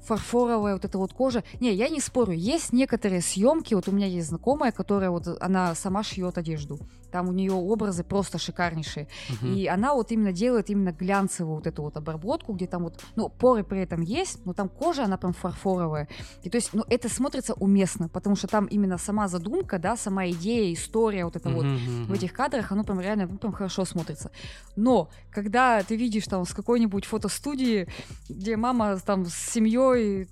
[0.08, 1.44] фарфоровая вот эта вот кожа.
[1.60, 5.76] Не, я не спорю, есть некоторые съемки, вот у меня есть знакомая, которая вот, она
[5.76, 6.80] сама шьет одежду.
[7.18, 9.08] Там у нее образы просто шикарнейшие.
[9.30, 9.56] Uh-huh.
[9.56, 13.28] И она вот именно делает именно глянцевую вот эту вот обработку, где там вот, ну,
[13.28, 16.08] поры при этом есть, но там кожа, она прям фарфоровая.
[16.44, 20.30] И то есть, ну, это смотрится уместно, потому что там именно сама задумка, да, сама
[20.30, 22.06] идея, история вот это uh-huh, вот uh-huh.
[22.06, 24.30] в этих кадрах, оно прям реально ну, прям хорошо смотрится.
[24.76, 27.88] Но, когда ты видишь там с какой-нибудь фотостудии,
[28.30, 30.30] где мама там с семьей,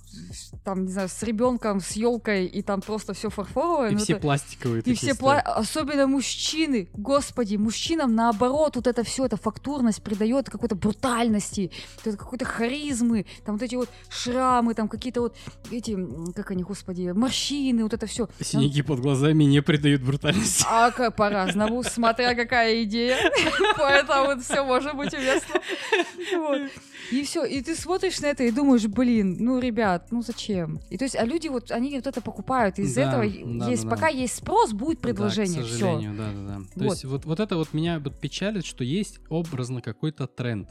[0.63, 3.89] там, не знаю, с ребенком, с елкой, и там просто все фарфоровое.
[3.89, 4.21] И ну, все это...
[4.21, 4.83] пластиковые.
[4.83, 5.39] И все пла...
[5.39, 11.71] особенно мужчины мужчины, господи, мужчинам наоборот вот это все, эта фактурность придает какой-то брутальности,
[12.03, 15.35] какой-то харизмы, там вот эти вот шрамы, там какие-то вот
[15.71, 15.97] эти,
[16.33, 18.27] как они, господи, морщины, вот это все.
[18.41, 20.65] Синяки под глазами не придают брутальности.
[20.69, 23.17] А как по-разному, смотря какая идея.
[23.77, 25.61] Поэтому все может быть уместно.
[27.11, 30.79] И все, и ты смотришь на это и думаешь, блин, ну, ребят, ну зачем?
[30.89, 34.35] И то есть, а люди вот, они вот это покупают, из этого есть, пока есть
[34.35, 35.99] спрос, будет предложение, все.
[36.17, 36.54] да, да, да.
[36.63, 36.91] То вот.
[36.91, 40.69] есть, вот, вот это вот меня вот печалит, что есть образно какой-то тренд.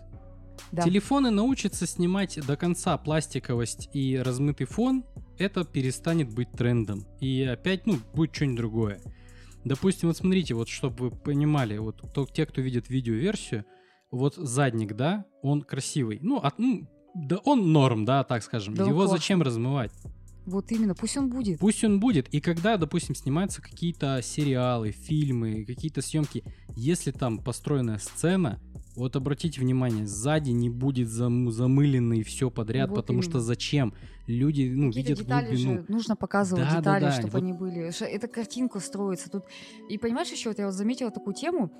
[0.72, 0.82] Да.
[0.82, 5.04] Телефоны научатся снимать до конца пластиковость и размытый фон,
[5.38, 7.06] это перестанет быть трендом.
[7.20, 9.00] И опять, ну, будет что-нибудь другое.
[9.64, 13.64] Допустим, вот смотрите, вот чтобы вы понимали, вот то, те, кто видит видеоверсию,
[14.10, 16.18] вот задник, да, он красивый.
[16.20, 18.74] Ну, от, ну да он норм, да, так скажем.
[18.74, 19.92] Да Его зачем размывать?
[20.46, 21.58] Вот именно, пусть он будет.
[21.58, 22.28] Пусть он будет.
[22.28, 26.44] И когда, допустим, снимаются какие-то сериалы, фильмы, какие-то съемки,
[26.76, 28.60] если там построенная сцена,
[28.94, 33.30] вот обратите внимание, сзади не будет зам замылено и все подряд, вот потому именно.
[33.30, 33.94] что зачем?
[34.26, 35.74] Люди, ну, Какие-то видят детали глубину.
[35.74, 37.12] Же нужно показывать да, детали, да, да.
[37.12, 37.42] чтобы вот...
[37.42, 37.90] они были.
[38.06, 39.44] Эта картинка строится тут.
[39.88, 41.72] И понимаешь еще, вот я вот заметила такую тему,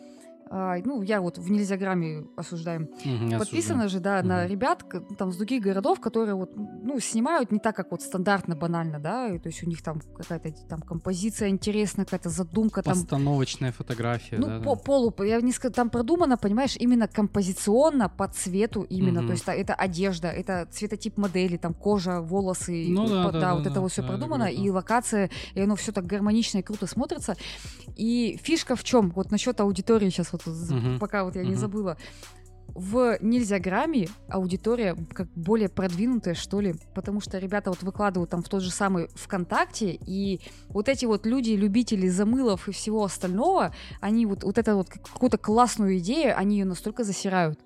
[0.50, 2.88] а, ну, я вот в нельзяграмме осуждаем.
[3.04, 4.28] Угу, Подписано же, да, угу.
[4.28, 4.84] на ребят
[5.18, 9.28] там с других городов, которые вот, ну, снимают не так, как вот стандартно, банально, да,
[9.28, 12.82] и, то есть у них там какая-то там композиция интересная, какая-то задумка.
[12.82, 14.82] Там, Постановочная фотография, ну, да, по, да.
[14.82, 19.28] полу, я не скажу, там продумано, понимаешь, именно композиционно, по цвету именно, угу.
[19.28, 23.62] то есть это одежда, это цветотип модели, там кожа, волосы, ну, да, да, да, вот
[23.62, 26.62] да, это да, вот все да, продумано, и локация, и оно все так гармонично и
[26.62, 27.36] круто смотрится.
[27.96, 29.10] И фишка в чем?
[29.10, 30.98] Вот насчет аудитории сейчас вот угу.
[30.98, 31.50] пока вот я угу.
[31.50, 31.96] не забыла.
[32.68, 38.48] В нельзяграмме аудитория как более продвинутая, что ли, потому что ребята вот выкладывают там в
[38.48, 44.26] тот же самый ВКонтакте, и вот эти вот люди, любители замылов и всего остального, они
[44.26, 47.60] вот, вот это вот какую-то классную идею, они ее настолько засирают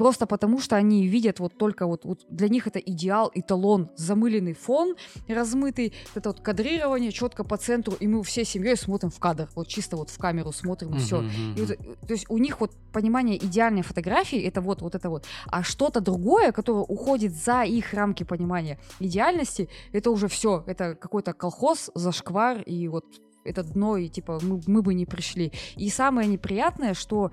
[0.00, 4.54] просто потому что они видят вот только вот, вот для них это идеал, эталон, замыленный
[4.54, 4.96] фон,
[5.28, 9.68] размытый, это вот кадрирование четко по центру, и мы всей семьей смотрим в кадр, вот
[9.68, 11.22] чисто вот в камеру смотрим, и все.
[11.54, 11.76] И вот,
[12.08, 16.00] то есть у них вот понимание идеальной фотографии, это вот, вот это вот, а что-то
[16.00, 22.62] другое, которое уходит за их рамки понимания идеальности, это уже все, это какой-то колхоз, зашквар,
[22.62, 23.04] и вот
[23.44, 25.52] это дно, и типа мы, мы бы не пришли.
[25.76, 27.32] И самое неприятное, что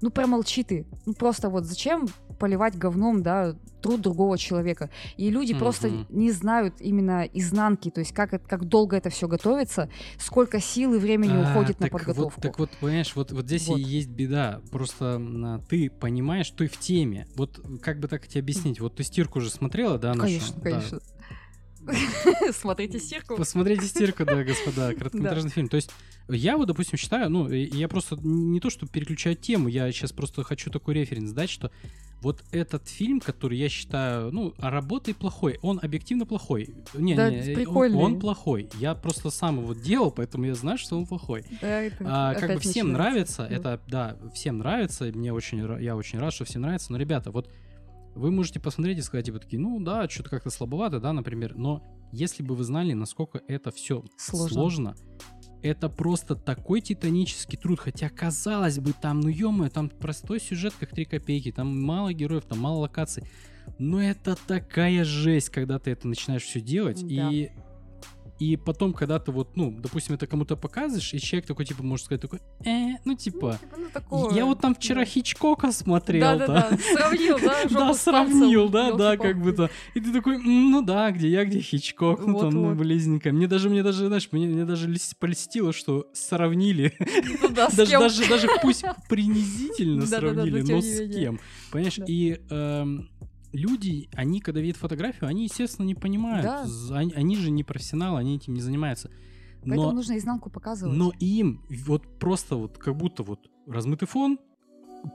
[0.00, 0.86] ну промолчи ты.
[1.06, 4.90] Ну просто вот зачем поливать говном, да, труд другого человека.
[5.16, 5.58] И люди mm-hmm.
[5.58, 9.88] просто не знают именно изнанки, то есть как, это, как долго это все готовится,
[10.18, 12.32] сколько сил и времени а, уходит на подготовку.
[12.36, 13.78] Вот, так вот, понимаешь, вот, вот здесь вот.
[13.78, 14.60] и есть беда.
[14.70, 17.26] Просто а, ты понимаешь, ты в теме.
[17.34, 18.80] Вот как бы так тебе объяснить?
[18.80, 20.22] Вот ты стирку уже смотрела, да, нашу?
[20.22, 21.00] Конечно, конечно.
[22.52, 23.36] Смотрите стирку.
[23.36, 25.68] Посмотрите стирку, да, господа, короткометражный фильм.
[25.68, 25.90] То есть
[26.28, 30.42] я вот, допустим, считаю, ну, я просто не то, что переключаю тему, я сейчас просто
[30.44, 31.70] хочу такой референс дать, что
[32.20, 36.74] вот этот фильм, который я считаю, ну, работой плохой, он объективно плохой.
[36.94, 38.68] Не, да, не, он, он плохой.
[38.74, 41.44] Я просто сам его делал, поэтому я знаю, что он плохой.
[41.60, 43.54] Да, это а, как бы всем нравится, да.
[43.54, 47.48] это, да, всем нравится, мне очень, я очень рад, что всем нравится, но, ребята, вот
[48.14, 51.82] вы можете посмотреть и сказать, типа, такие, ну да, что-то как-то слабовато, да, например, но
[52.12, 54.96] если бы вы знали, насколько это все сложно, сложно
[55.62, 60.90] это просто такой титанический труд, хотя казалось бы, там, ну ё там простой сюжет, как
[60.90, 63.24] три копейки, там мало героев, там мало локаций,
[63.78, 67.30] но это такая жесть, когда ты это начинаешь все делать, да.
[67.30, 67.50] и
[68.38, 72.06] и потом, когда ты вот, ну, допустим, это кому-то показываешь, и человек такой, типа, может
[72.06, 75.04] сказать такой, э, ну, типа, ну, типа ну, я вот там вчера да.
[75.06, 80.00] Хичкока смотрел, да, да, да, сравнил, да, да, сравнил, да, да, как бы то, и
[80.00, 83.82] ты такой, ну да, где я, где Хичкок, ну там, ну, близненько, мне даже, мне
[83.82, 86.96] даже, знаешь, мне, мне даже полистило, что сравнили,
[87.42, 91.40] ну даже, даже, даже пусть принизительно сравнили, но с кем,
[91.72, 93.08] понимаешь, и эм,
[93.52, 96.44] люди, они, когда видят фотографию, они, естественно, не понимают.
[96.44, 96.66] Да.
[96.90, 99.10] Они, они же не профессионалы, они этим не занимаются.
[99.64, 100.96] Но, Поэтому нужно изнанку показывать.
[100.96, 104.38] Но им вот просто вот как будто вот размытый фон,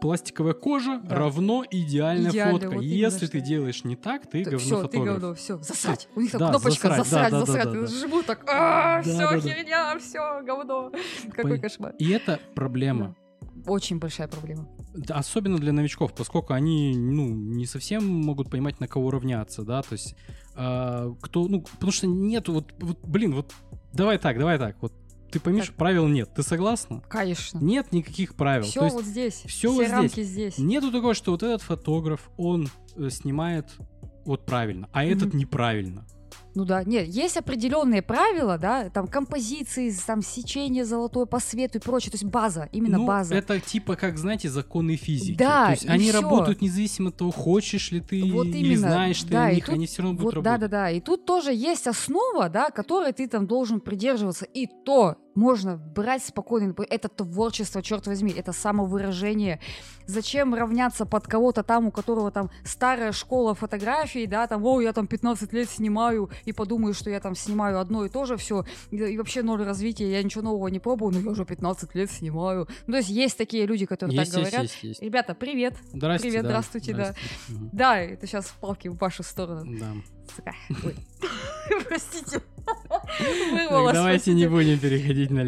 [0.02, 1.16] пластиковая кожа да.
[1.16, 2.76] равно идеальная Идеально, фотка.
[2.76, 6.08] Вот Если ты делаешь не так, ты говно все, ты говно, все, засрать.
[6.16, 7.66] У них там да, кнопочка засрать, засрать, да, засрать.
[7.66, 10.92] Да, да, да, Жму так, а, все, херня, все, говно.
[11.32, 11.94] Какой кошмар.
[12.00, 13.16] И это проблема.
[13.66, 14.68] Очень большая проблема.
[15.10, 19.94] Особенно для новичков, поскольку они ну, не совсем могут понимать, на кого равняться, да, то
[19.94, 20.16] есть
[20.56, 23.54] э, кто, ну, потому что нет, вот, вот, блин, вот
[23.92, 24.94] давай так, давай так, вот
[25.34, 25.76] ты поймешь, так.
[25.78, 26.30] правил нет.
[26.36, 27.02] Ты согласна?
[27.10, 27.58] Конечно.
[27.58, 28.66] Нет никаких правил.
[28.66, 29.44] Все вот здесь.
[29.48, 30.28] Все, все вот рамки здесь.
[30.28, 30.58] здесь.
[30.60, 33.72] Нету такого, что вот этот фотограф, он э, снимает
[34.26, 35.12] вот правильно, а mm-hmm.
[35.12, 36.06] этот неправильно.
[36.56, 41.82] Ну да, нет, есть определенные правила, да, там композиции, там сечение золотое по свету и
[41.82, 43.34] прочее, то есть база, именно ну, база.
[43.34, 45.38] это типа как, знаете, законы физики.
[45.38, 46.22] Да, то есть они всё.
[46.22, 49.66] работают независимо от того, хочешь ли ты вот или именно, знаешь ты да, о них,
[49.66, 50.62] тут, они все равно будут вот, работать.
[50.62, 55.78] Да-да-да, и тут тоже есть основа, да, которой ты там должен придерживаться, и то можно
[55.78, 56.74] брать спокойно.
[56.90, 59.60] Это творчество, черт возьми, это самовыражение.
[60.06, 64.94] Зачем равняться под кого-то там, у которого там старая школа фотографий, да, там, о, я
[64.94, 68.66] там 15 лет снимаю, и подумаю, что я там снимаю одно и то же все,
[68.92, 72.12] и, и вообще ноль развития, я ничего нового не пробую, но я уже 15 лет
[72.12, 72.68] снимаю.
[72.88, 74.72] Ну, то есть есть такие люди, которые есть, так есть, говорят.
[74.72, 75.02] Есть, есть.
[75.02, 75.76] Ребята, привет.
[75.94, 76.50] Здрасте, привет, да.
[76.50, 77.16] здравствуйте, Здрасте.
[77.48, 77.56] да.
[77.56, 77.70] Угу.
[77.72, 79.66] Да, это сейчас палки в вашу сторону.
[79.80, 79.94] Да.
[81.88, 82.42] Простите.
[82.66, 85.44] Так, давайте не будем переходить на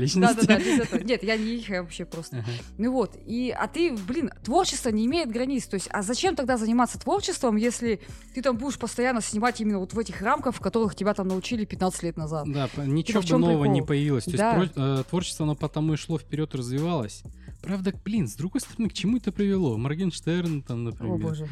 [0.59, 1.03] без этого.
[1.03, 2.43] Нет, я не их, я вообще просто.
[2.77, 5.65] Ну вот, и, а ты, блин, творчество не имеет границ.
[5.65, 7.99] То есть, а зачем тогда заниматься творчеством, если
[8.33, 11.65] ты там будешь постоянно снимать именно вот в этих рамках, в которых тебя там научили
[11.65, 12.45] 15 лет назад?
[12.51, 14.25] Да, ничего бы нового не появилось.
[14.25, 17.23] То есть, э, творчество, оно потому и шло вперед, развивалось.
[17.65, 19.77] Правда, блин, с другой стороны, к чему это привело?
[19.77, 21.15] Моргенштерн там, например.
[21.15, 21.47] О боже.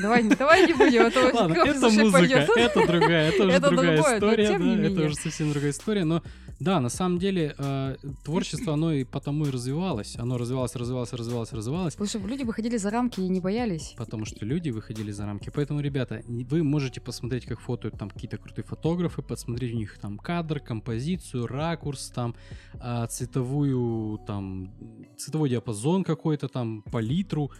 [0.00, 5.00] Давай, давай не будем, это Ладно, это музыка, это другая, это уже другая история, это
[5.06, 6.22] уже совсем другая история, но
[6.58, 10.16] да, на самом деле э, творчество, оно и потому и развивалось.
[10.16, 11.94] Оно развивалось, развивалось, развивалось, развивалось.
[11.94, 13.94] Потому что люди выходили за рамки и не боялись.
[13.96, 15.50] Потому что люди выходили за рамки.
[15.54, 20.18] Поэтому, ребята, вы можете посмотреть, как фотоют там какие-то крутые фотографы, посмотреть у них там
[20.18, 22.34] кадр, композицию, ракурс, там
[22.74, 24.72] э, цветовую, там
[25.18, 27.50] цветовой диапазон какой-то, там палитру.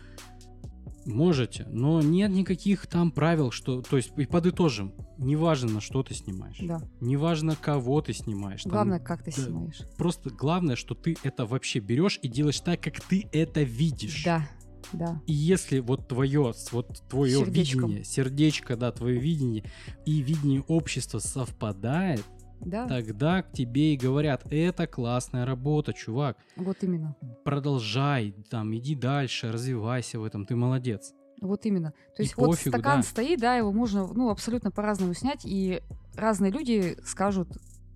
[1.07, 6.15] Можете, но нет никаких там правил, что, то есть, и подытожим, неважно, на что ты
[6.15, 6.81] снимаешь, да.
[7.01, 8.65] неважно, кого ты снимаешь.
[8.65, 9.81] Главное, там, как ты да, снимаешь.
[9.97, 14.25] Просто главное, что ты это вообще берешь и делаешь так, как ты это видишь.
[14.25, 14.49] Да,
[14.93, 15.23] да.
[15.27, 17.83] И если вот твое, вот твое Сердечком.
[17.91, 19.65] видение, сердечко, да, твое видение
[20.05, 22.25] и видение общества совпадает,
[22.61, 22.87] да.
[22.87, 26.37] тогда к тебе и говорят, это классная работа, чувак.
[26.57, 27.17] Вот именно.
[27.45, 31.15] Продолжай, там, иди дальше, развивайся в этом, ты молодец.
[31.41, 31.93] Вот именно.
[32.17, 33.03] То есть и вот пофигу, стакан да.
[33.03, 35.83] стоит, да, его можно, ну, абсолютно по-разному снять, и
[36.17, 37.49] разные люди скажут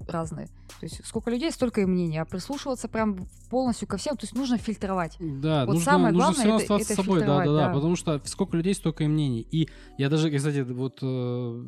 [0.08, 0.46] разные.
[0.46, 2.18] То есть сколько людей, столько и мнений.
[2.18, 5.16] А прислушиваться прям полностью ко всем, то есть нужно фильтровать.
[5.18, 8.20] Да, вот нужно, самое нужно главное все это, это собой, да, да, да, потому что
[8.24, 9.46] сколько людей, столько и мнений.
[9.50, 11.64] И я даже, кстати, вот э,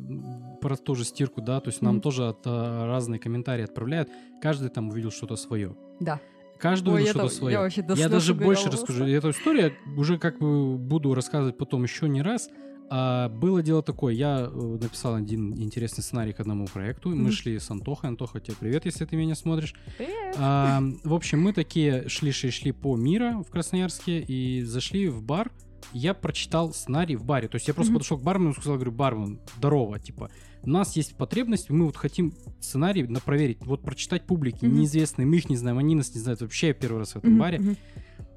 [0.61, 2.01] про ту же стирку, да, то есть нам mm-hmm.
[2.01, 4.09] тоже от, э, разные комментарии отправляют.
[4.41, 5.75] Каждый там увидел что-то свое.
[5.99, 6.19] Да.
[6.59, 7.69] Каждый увидел что-то свое.
[7.75, 9.05] Я, я даже больше расскажу.
[9.05, 12.49] Эту историю уже как бы буду рассказывать потом еще не раз.
[12.89, 17.11] А, было дело такое, я э, написал один интересный сценарий к одному проекту.
[17.11, 17.15] Mm-hmm.
[17.15, 18.09] Мы шли с Антохой.
[18.09, 19.73] Антоха, тебе привет, если ты меня смотришь.
[19.97, 20.35] Привет.
[20.37, 25.51] А, в общем, мы такие шли-шли-шли по мира в Красноярске и зашли в бар.
[25.91, 27.47] Я прочитал сценарий в баре.
[27.47, 27.95] То есть я просто mm-hmm.
[27.95, 30.29] подошел к бармену и сказал, говорю, бармен, здорово, типа,
[30.63, 34.71] у нас есть потребность, мы вот хотим сценарий на проверить, вот прочитать публике, mm-hmm.
[34.71, 37.35] неизвестные, мы их не знаем, они нас не знают, вообще я первый раз в этом
[37.35, 37.39] mm-hmm.
[37.39, 37.75] баре.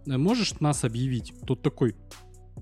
[0.06, 1.32] Можешь нас объявить?
[1.46, 1.94] Тот такой,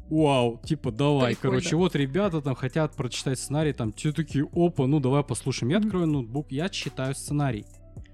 [0.09, 1.59] вау, типа, давай, Прикольно.
[1.59, 5.71] короче, вот ребята там хотят прочитать сценарий, там, те такие, опа, ну давай послушаем.
[5.71, 5.85] Я mm-hmm.
[5.87, 7.67] открою ноутбук, я читаю сценарий.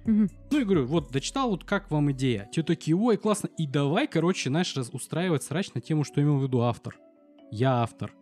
[0.05, 0.31] Mm-hmm.
[0.51, 2.49] Ну и говорю, вот, дочитал, вот как вам идея?
[2.53, 3.49] Те такие, ой, классно.
[3.59, 6.97] И давай, короче, знаешь, раз устраивать срач на тему, что имел в виду автор.
[7.51, 8.13] Я автор.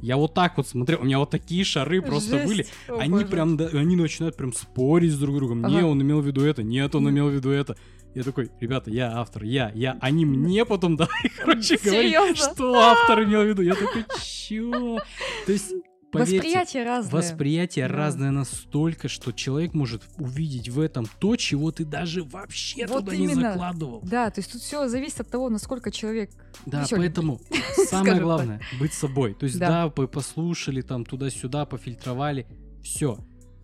[0.00, 2.46] Я вот так вот смотрел, у меня вот такие шары просто Жесть.
[2.46, 2.66] были.
[2.88, 3.26] О, они боже.
[3.26, 5.64] прям, да, они начинают прям спорить с друг другом.
[5.64, 5.74] Ага.
[5.74, 7.76] Не, он имел в виду это, нет, он имел в виду это.
[8.14, 9.96] Я такой, ребята, я автор, я, я.
[10.00, 13.62] Они мне потом давай, короче, говорить, что автор имел в виду.
[13.62, 14.98] Я такой, чё?
[15.46, 15.72] То есть
[16.12, 17.12] Поверьте, восприятие разное.
[17.12, 17.94] Восприятие да.
[17.94, 23.14] разное настолько, что человек может увидеть в этом то, чего ты даже вообще вот туда
[23.14, 23.28] именно.
[23.28, 24.02] не закладывал.
[24.02, 26.30] Да, то есть тут все зависит от того, насколько человек.
[26.66, 27.06] Да, весёлый.
[27.06, 27.40] поэтому
[27.88, 29.32] самое главное быть собой.
[29.32, 32.46] То есть да, да послушали там туда-сюда, пофильтровали,
[32.82, 33.16] все,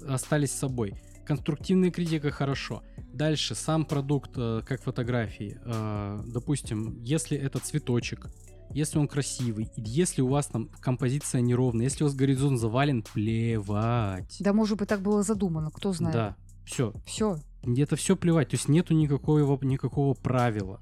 [0.09, 0.95] остались с собой.
[1.29, 2.83] Конструктивная критика хорошо.
[3.13, 5.61] Дальше сам продукт, э, как фотографии.
[5.63, 8.29] Э, допустим, если это цветочек,
[8.71, 14.39] если он красивый, если у вас там композиция неровная, если у вас горизонт завален, плевать.
[14.41, 16.15] Да, может быть, так было задумано, кто знает.
[16.15, 16.95] Да, все.
[17.05, 17.37] Все.
[17.63, 20.81] Это все плевать, то есть нету никакого, никакого правила.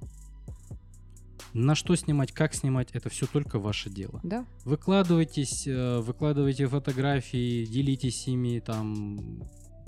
[1.55, 4.21] На что снимать, как снимать, это все только ваше дело.
[4.23, 4.47] Да.
[4.65, 9.43] Выкладывайтесь, э, выкладывайте фотографии, делитесь ими, там,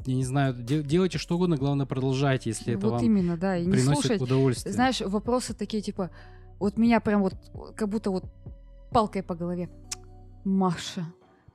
[0.07, 3.67] я не знаю, делайте что угодно, главное продолжайте, если вот это вам именно, да, и
[3.67, 4.73] не приносит слушать, удовольствие.
[4.73, 6.11] Знаешь, вопросы такие типа,
[6.59, 7.35] вот меня прям вот,
[7.77, 8.25] как будто вот
[8.91, 9.69] палкой по голове.
[10.45, 11.05] Маша,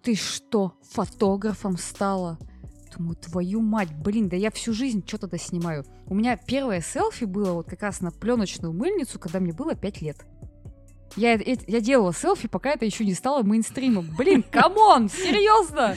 [0.02, 2.38] ты что, фотографом стала?
[2.96, 5.84] Думаю, твою мать, блин, да я всю жизнь что тогда снимаю.
[6.06, 10.02] У меня первое селфи было вот как раз на пленочную мыльницу, когда мне было 5
[10.02, 10.26] лет.
[11.16, 14.10] Я, я делала селфи, пока это еще не стало мейнстримом.
[14.18, 15.96] Блин, come on, серьезно?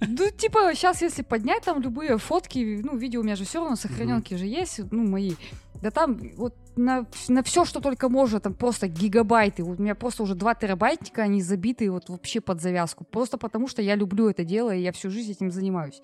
[0.00, 3.76] Ну, типа, сейчас, если поднять там любые фотки, ну, видео у меня же все равно
[3.76, 5.34] сохраненки же есть, ну, мои.
[5.82, 9.64] Да там вот на, на все, что только можно, там просто гигабайты.
[9.64, 13.04] Вот у меня просто уже 2 терабайтика, они забиты вот вообще под завязку.
[13.04, 16.00] Просто потому, что я люблю это дело, и я всю жизнь этим занимаюсь.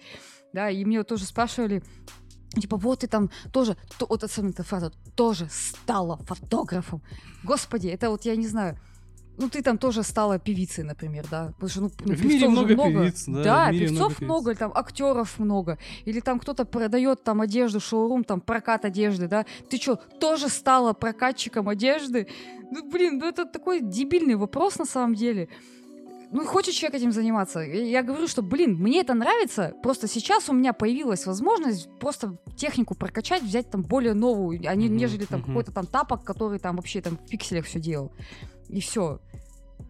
[0.53, 1.83] Да, и мне вот тоже спрашивали,
[2.55, 7.03] Типа, вот ты там тоже, то, вот особенно эта фраза, тоже стала фотографом.
[7.45, 8.79] Господи, это вот я не знаю.
[9.41, 11.53] Ну, ты там тоже стала певицей, например, да?
[11.53, 13.43] Потому что, ну, ну в мире много, много певиц, да.
[13.43, 15.79] Да, певцов много, много, там актеров много.
[16.07, 19.47] Или там кто-то продает там одежду, шоурум, там прокат одежды, да?
[19.71, 22.27] Ты что, тоже стала прокатчиком одежды?
[22.73, 25.49] Ну, блин, ну это такой дебильный вопрос на самом деле
[26.31, 27.61] ну, хочет человек этим заниматься.
[27.61, 32.95] Я говорю, что, блин, мне это нравится, просто сейчас у меня появилась возможность просто технику
[32.95, 34.91] прокачать, взять там более новую, а не, mm-hmm.
[34.91, 35.47] нежели там mm-hmm.
[35.47, 38.13] какой-то там тапок, который там вообще там в пикселях все делал.
[38.69, 39.21] И все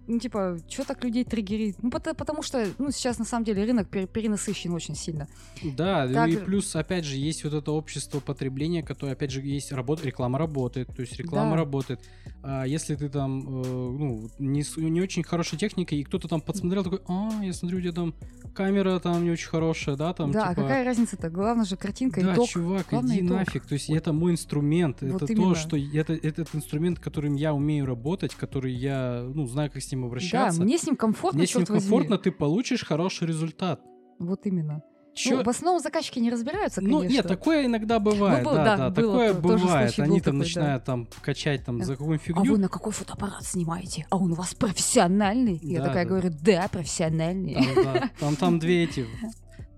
[0.08, 1.76] ну, типа, что так людей триггерит?
[1.82, 5.28] Ну, потому, потому что, ну, сейчас на самом деле рынок перенасыщен очень сильно.
[5.62, 6.28] Да, так...
[6.30, 10.38] и плюс, опять же, есть вот это общество потребления, которое, опять же, есть работа, реклама
[10.38, 11.56] работает, то есть реклама да.
[11.56, 12.00] работает.
[12.42, 16.84] А если ты там, э, ну, не, не очень хорошей техникой, и кто-то там подсмотрел,
[16.84, 18.14] такой, а, я смотрю, у тебя там
[18.54, 20.52] камера там не очень хорошая, да, там, Да, типа...
[20.52, 21.28] а какая разница-то?
[21.28, 22.48] Главное же картинка, да, итог.
[22.48, 23.36] чувак, Главное иди итог.
[23.36, 25.48] нафиг, то есть это мой инструмент, вот это именно.
[25.48, 29.90] то, что, это, этот инструмент, которым я умею работать, который я, ну, знаю, как с
[29.92, 30.58] ним обращаться.
[30.58, 32.22] Да, мне с ним комфортно, Мне с ним комфортно, возьми.
[32.24, 33.80] ты получишь хороший результат.
[34.18, 34.82] Вот именно.
[35.14, 35.38] Чё?
[35.38, 37.02] Ну, в основном заказчики не разбираются, конечно.
[37.02, 39.98] Ну, нет, такое иногда бывает, ну, да, да, да такое было, бывает.
[39.98, 40.86] Они там такой, начинают да.
[40.86, 41.84] там качать там да.
[41.84, 42.42] за какую-нибудь фигню.
[42.42, 44.06] А вы на какой фотоаппарат снимаете?
[44.10, 45.58] А он у вас профессиональный?
[45.60, 46.08] Да, Я такая да.
[46.08, 47.54] говорю, да, профессиональный.
[47.54, 48.10] Там, да.
[48.20, 49.06] там, там две эти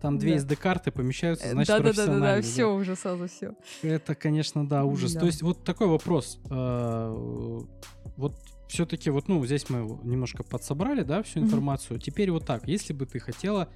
[0.00, 0.46] там две да.
[0.46, 2.20] SD-карты помещаются, значит, да, профессионально.
[2.20, 3.54] Да, да, да, все уже сразу все.
[3.82, 5.12] Это, конечно, да, ужас.
[5.12, 5.20] Да.
[5.20, 6.38] То есть вот такой вопрос.
[6.50, 7.12] А,
[8.16, 8.34] вот
[8.70, 11.98] все-таки вот, ну, здесь мы немножко подсобрали, да, всю информацию.
[11.98, 12.02] Mm-hmm.
[12.02, 13.68] Теперь вот так, если бы ты хотела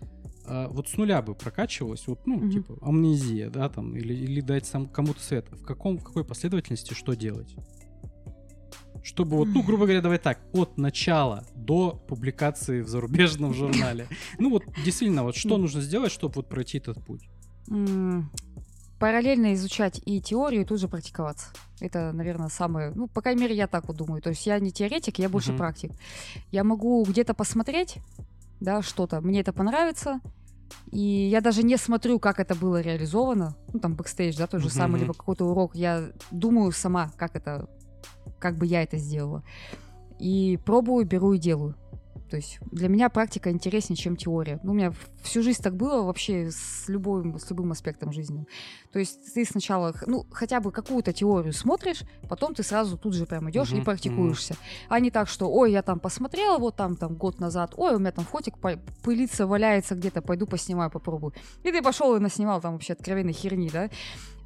[0.47, 2.51] э, вот с нуля бы прокачивалась, вот, ну, mm-hmm.
[2.51, 6.95] типа амнезия, да, там, или, или дать сам кому-то совет, в каком, в какой последовательности
[6.95, 7.55] что делать?
[9.03, 14.07] Чтобы вот, ну, грубо говоря, давай так, от начала до публикации в зарубежном журнале.
[14.38, 17.28] Ну вот, действительно, вот что нужно сделать, чтобы вот пройти этот путь?
[19.05, 21.49] Параллельно изучать и теорию, и тут же практиковаться.
[21.79, 22.91] Это, наверное, самое...
[22.95, 24.23] Ну, по крайней мере, я так вот думаю.
[24.23, 25.59] То есть я не теоретик, я больше uh-huh.
[25.59, 25.93] практик.
[26.51, 27.99] Я могу где-то посмотреть,
[28.61, 30.21] да, что-то, мне это понравится,
[30.91, 33.59] и я даже не смотрю, как это было реализовано.
[33.75, 34.75] Ну, там, бэкстейдж, да, тот же uh-huh.
[34.75, 35.75] самый, либо какой-то урок.
[35.75, 37.69] Я думаю сама, как это...
[38.39, 39.45] Как бы я это сделала.
[40.19, 41.75] И пробую, беру и делаю.
[42.35, 44.59] То есть для меня практика интереснее, чем теория.
[44.64, 48.45] Ну, у меня всю жизнь так было вообще с любым, с любым аспектом жизни.
[48.93, 53.24] То есть ты сначала, ну, хотя бы какую-то теорию смотришь, потом ты сразу тут же
[53.24, 54.55] прям идешь uh-huh, и практикуешься.
[54.55, 54.87] Uh-huh.
[54.89, 58.01] А не так, что, ой, я там посмотрела вот там, там год назад, ой, у
[58.01, 58.55] меня там фотик
[59.05, 61.35] пылится, валяется где-то, пойду поснимаю, попробую.
[61.62, 63.91] И ты пошел и наснимал там вообще откровенной херни, да?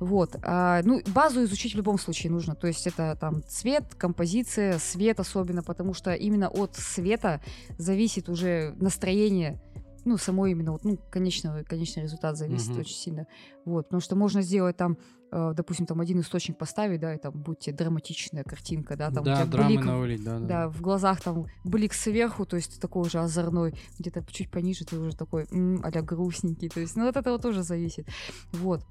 [0.00, 0.36] Вот.
[0.42, 2.54] А, ну, базу изучить в любом случае нужно.
[2.54, 7.40] То есть это там цвет, композиция, свет особенно, потому что именно от света
[7.78, 9.60] зависит уже настроение
[10.04, 12.80] ну, самой именно вот, ну, конечного, конечный результат зависит mm-hmm.
[12.80, 13.26] очень сильно.
[13.64, 14.96] Вот, потому что можно сделать там,
[15.30, 19.24] э, допустим, там один источник поставить, да, и там будет тебе драматичная картинка, да, там
[19.24, 22.74] да, у тебя блик, навалить, да, да, да, в глазах там блик сверху, то есть
[22.74, 26.96] ты такой уже озорной, где-то чуть пониже ты уже такой, м-м, а грустненький, то есть,
[26.96, 28.06] ну, от этого тоже зависит.
[28.52, 28.82] Вот.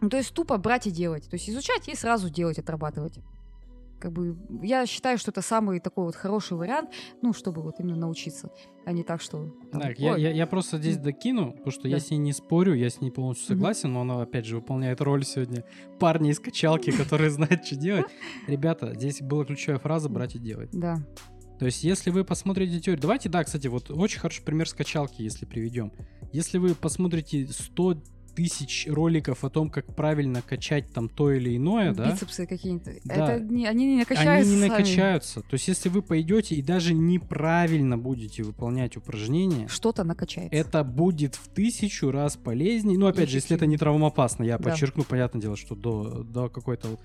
[0.00, 1.28] Ну, то есть тупо брать и делать.
[1.28, 3.20] То есть изучать и сразу делать, отрабатывать
[3.98, 6.90] как бы я считаю, что это самый такой вот хороший вариант,
[7.22, 8.50] ну, чтобы вот именно научиться,
[8.84, 9.54] а не так, что...
[9.72, 11.88] Там, так, я, я, я просто здесь докину, потому что да.
[11.90, 15.00] я с ней не спорю, я с ней полностью согласен, но она, опять же, выполняет
[15.00, 15.64] роль сегодня
[15.98, 18.06] парня из качалки, который знает, что делать.
[18.46, 20.70] Ребята, здесь была ключевая фраза «брать и делать».
[20.72, 20.96] Да.
[21.58, 23.02] То есть, если вы посмотрите теорию...
[23.02, 25.92] Давайте, да, кстати, вот очень хороший пример скачалки, если приведем.
[26.32, 28.02] Если вы посмотрите 100
[28.38, 32.12] тысяч роликов о том, как правильно качать там то или иное, да?
[32.12, 32.94] Бицепсы какие-то.
[33.04, 33.34] Да.
[33.34, 34.70] Это не, они не накачаются Они не сами.
[34.70, 35.40] накачаются.
[35.40, 39.66] То есть, если вы пойдете и даже неправильно будете выполнять упражнения...
[39.66, 40.54] Что-то накачается.
[40.54, 42.96] Это будет в тысячу раз полезнее.
[42.96, 44.70] Ну, опять и же, если это не травмоопасно, я да.
[44.70, 46.96] подчеркну, понятное дело, что до, до какой-то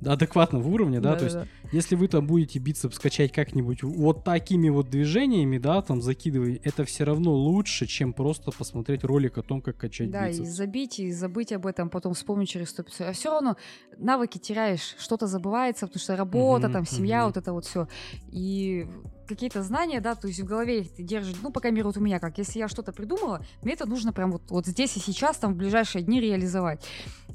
[0.00, 1.68] до адекватного уровня, да, да то да, есть, да.
[1.72, 6.84] если вы там будете бицепс качать как-нибудь вот такими вот движениями, да, там закидывая, это
[6.84, 10.38] все равно лучше, чем просто посмотреть ролик о том, как качать да, бицепс.
[10.38, 13.08] Да, и забить забить и забыть об этом, потом вспомнить через 100 500.
[13.08, 13.56] А все равно
[13.98, 17.26] навыки теряешь, что-то забывается, потому что работа, uh-huh, там, семья, uh-huh.
[17.26, 17.86] вот это вот все.
[18.32, 18.86] И
[19.28, 22.00] какие-то знания, да, то есть в голове их ты держишь, ну, пока мере вот у
[22.00, 25.36] меня как, если я что-то придумала, мне это нужно прям вот, вот здесь и сейчас,
[25.36, 26.84] там, в ближайшие дни реализовать.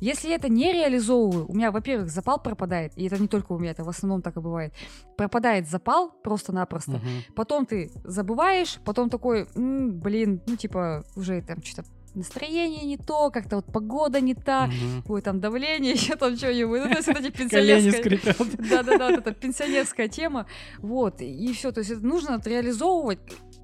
[0.01, 3.59] Если я это не реализовываю, у меня, во-первых, запал пропадает, и это не только у
[3.59, 4.73] меня, это в основном так и бывает.
[5.15, 6.91] Пропадает запал просто-напросто.
[6.91, 7.33] Uh-huh.
[7.33, 13.29] Потом ты забываешь, потом такой, м-м, блин, ну, типа, уже там что-то настроение не то,
[13.29, 15.15] как-то вот погода не та, угу.
[15.15, 16.81] ой, там давление, еще там что-нибудь.
[16.83, 18.35] Ну, то есть вот эти пенсионерская...
[18.69, 20.45] Да-да-да, вот эта пенсионерская тема.
[20.79, 21.71] Вот, и все.
[21.71, 23.19] То есть это нужно реализовывать.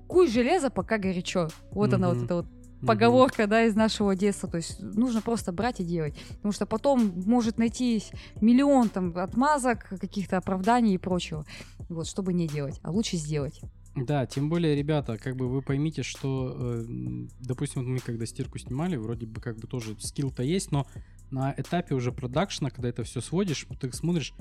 [0.07, 1.48] Куй железо, пока горячо.
[1.72, 2.45] Вот она, вот эта вот
[2.86, 4.49] поговорка, да, из нашего детства.
[4.49, 6.15] То есть нужно просто брать и делать.
[6.38, 8.03] Потому что потом может найти
[8.41, 11.45] миллион там отмазок, каких-то оправданий и прочего.
[11.90, 12.80] Вот, чтобы не делать.
[12.84, 13.61] А лучше сделать.
[13.96, 16.86] Да, тем более, ребята, как бы вы поймите, что, э,
[17.42, 20.88] допустим, мы когда стирку снимали, вроде бы как бы тоже скилл-то есть, но
[21.30, 24.34] на этапе уже продакшена, когда это все сводишь, ты смотришь,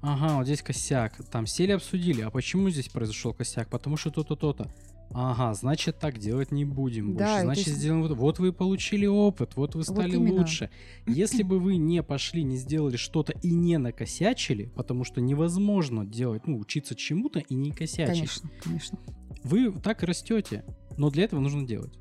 [0.00, 3.68] ага, вот здесь косяк, там сели обсудили, а почему здесь произошел косяк?
[3.68, 4.68] Потому что то-то, то-то.
[5.12, 7.18] Ага, значит, так делать не будем больше.
[7.18, 7.78] Да, значит, есть...
[7.78, 8.16] сделаем вот.
[8.16, 10.70] Вот вы получили опыт, вот вы стали вот лучше.
[11.06, 16.46] Если бы вы не пошли, не сделали что-то и не накосячили, потому что невозможно делать,
[16.46, 18.14] ну, учиться чему-то и не косячить.
[18.14, 18.98] Конечно, конечно.
[19.42, 20.64] Вы так растете,
[20.96, 21.98] но для этого нужно делать.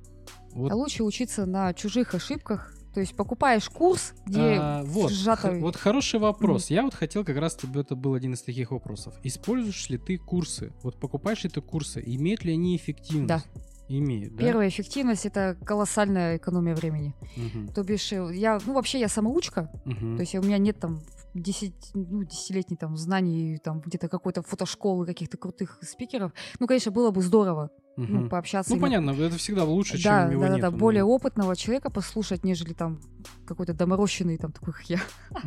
[0.52, 0.72] Вот.
[0.72, 5.52] А лучше учиться на чужих ошибках, то есть покупаешь курс, где а, вот, сжато...
[5.52, 6.70] вот хороший вопрос.
[6.70, 6.74] Mm.
[6.74, 9.14] Я вот хотел как раз тебе это был один из таких вопросов.
[9.24, 10.74] Используешь ли ты курсы?
[10.82, 12.02] Вот покупаешь ли ты курсы?
[12.06, 13.28] Имеют ли они эффективность?
[13.28, 13.62] Да.
[13.88, 14.44] Имеют, да?
[14.44, 17.16] Первая эффективность это колоссальная экономия времени.
[17.38, 17.74] Угу.
[17.74, 20.16] То бишь, э, я, ну вообще я самоучка, угу.
[20.16, 21.02] то есть у меня нет там
[21.34, 26.32] 10, ну, десятилетней там знаний, там где-то какой-то фотошколы каких-то крутых спикеров.
[26.60, 27.72] Ну, конечно, было бы здорово
[28.04, 28.14] угу.
[28.14, 28.74] ну, пообщаться.
[28.74, 30.62] Ну, понятно, это всегда лучше, да, чем его да, нет.
[30.62, 33.00] Да, да, более опытного человека послушать, нежели там
[33.46, 35.00] какой-то доморощенный там такой, как я.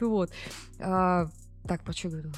[0.00, 0.30] Ну вот.
[0.78, 1.28] А,
[1.66, 2.32] так, про что говорил?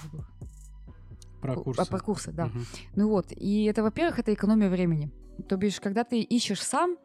[1.40, 1.86] Про курсы.
[1.86, 2.50] Про курсы, да.
[2.94, 5.10] Ну вот, и это, во-первых, это экономия времени.
[5.48, 6.96] То бишь, когда ты ищешь сам,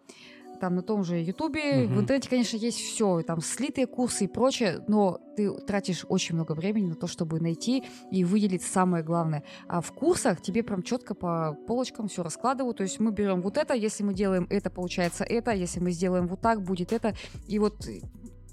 [0.60, 1.96] там на том же Ютубе, угу.
[1.96, 6.54] в интернете, конечно, есть все, там слитые курсы и прочее, но ты тратишь очень много
[6.54, 9.44] времени на то, чтобы найти и выделить самое главное.
[9.68, 12.78] А в курсах тебе прям четко по полочкам все раскладывают.
[12.78, 16.28] То есть мы берем вот это, если мы делаем это, получается это, если мы сделаем
[16.28, 17.16] вот так, будет это.
[17.48, 17.88] И вот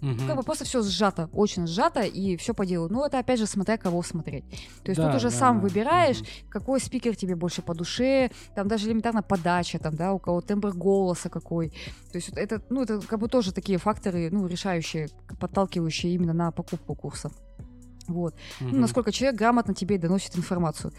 [0.03, 0.27] Угу.
[0.27, 2.89] Как бы просто все сжато, очень сжато, и все по делу.
[2.89, 4.45] Ну, это опять же, смотря кого смотреть.
[4.83, 5.63] То есть да, тут уже да, сам да.
[5.63, 6.27] выбираешь, угу.
[6.51, 10.73] какой спикер тебе больше по душе, там даже элементарно подача, там, да, у кого тембр
[10.73, 11.71] голоса какой.
[12.11, 15.09] То есть это, ну, это как бы тоже такие факторы, ну, решающие,
[15.39, 17.31] подталкивающие именно на покупку курса.
[18.09, 18.35] Вот.
[18.61, 18.71] Угу.
[18.71, 20.93] Ну, насколько человек грамотно тебе доносит информацию.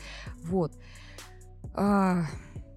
[0.46, 0.72] Вот.
[1.74, 2.24] А,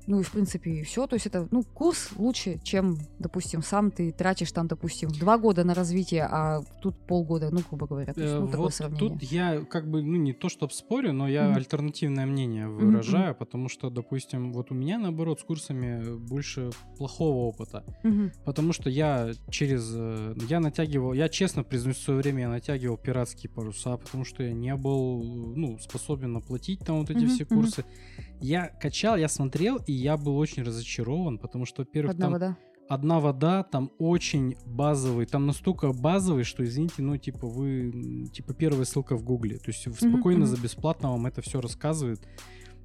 [0.06, 1.06] ну и, в принципе, и все.
[1.06, 5.64] То есть это, ну, курс лучше, чем, допустим, сам ты тратишь там, допустим, два года
[5.64, 8.12] на развитие, а тут полгода, ну, грубо говоря.
[8.14, 9.08] То есть, ну, э, такое вот сравнение.
[9.08, 11.54] Тут я как бы, ну, не то, чтобы спорю, но я mm-hmm.
[11.54, 13.38] альтернативное мнение выражаю, mm-hmm.
[13.38, 17.84] потому что, допустим, вот у меня, наоборот, с курсами больше плохого опыта.
[18.04, 18.32] Mm-hmm.
[18.44, 19.92] Потому что я через...
[19.94, 21.12] Э, я натягивал...
[21.12, 25.22] Я честно признаюсь, в свое время я натягивал пиратские паруса, потому что я не был,
[25.56, 27.28] ну, способен оплатить там вот эти mm-hmm.
[27.28, 27.80] все курсы.
[27.80, 28.36] Mm-hmm.
[28.40, 32.56] Я качал, я смотрел, и я был очень разочарован, потому что, во-первых, одна там вода.
[32.88, 38.84] одна вода, там очень базовый, там настолько базовый, что, извините, ну, типа, вы, типа, первая
[38.84, 39.58] ссылка в Гугле.
[39.58, 40.46] То есть спокойно mm-hmm.
[40.46, 42.20] за бесплатно вам это все рассказывает.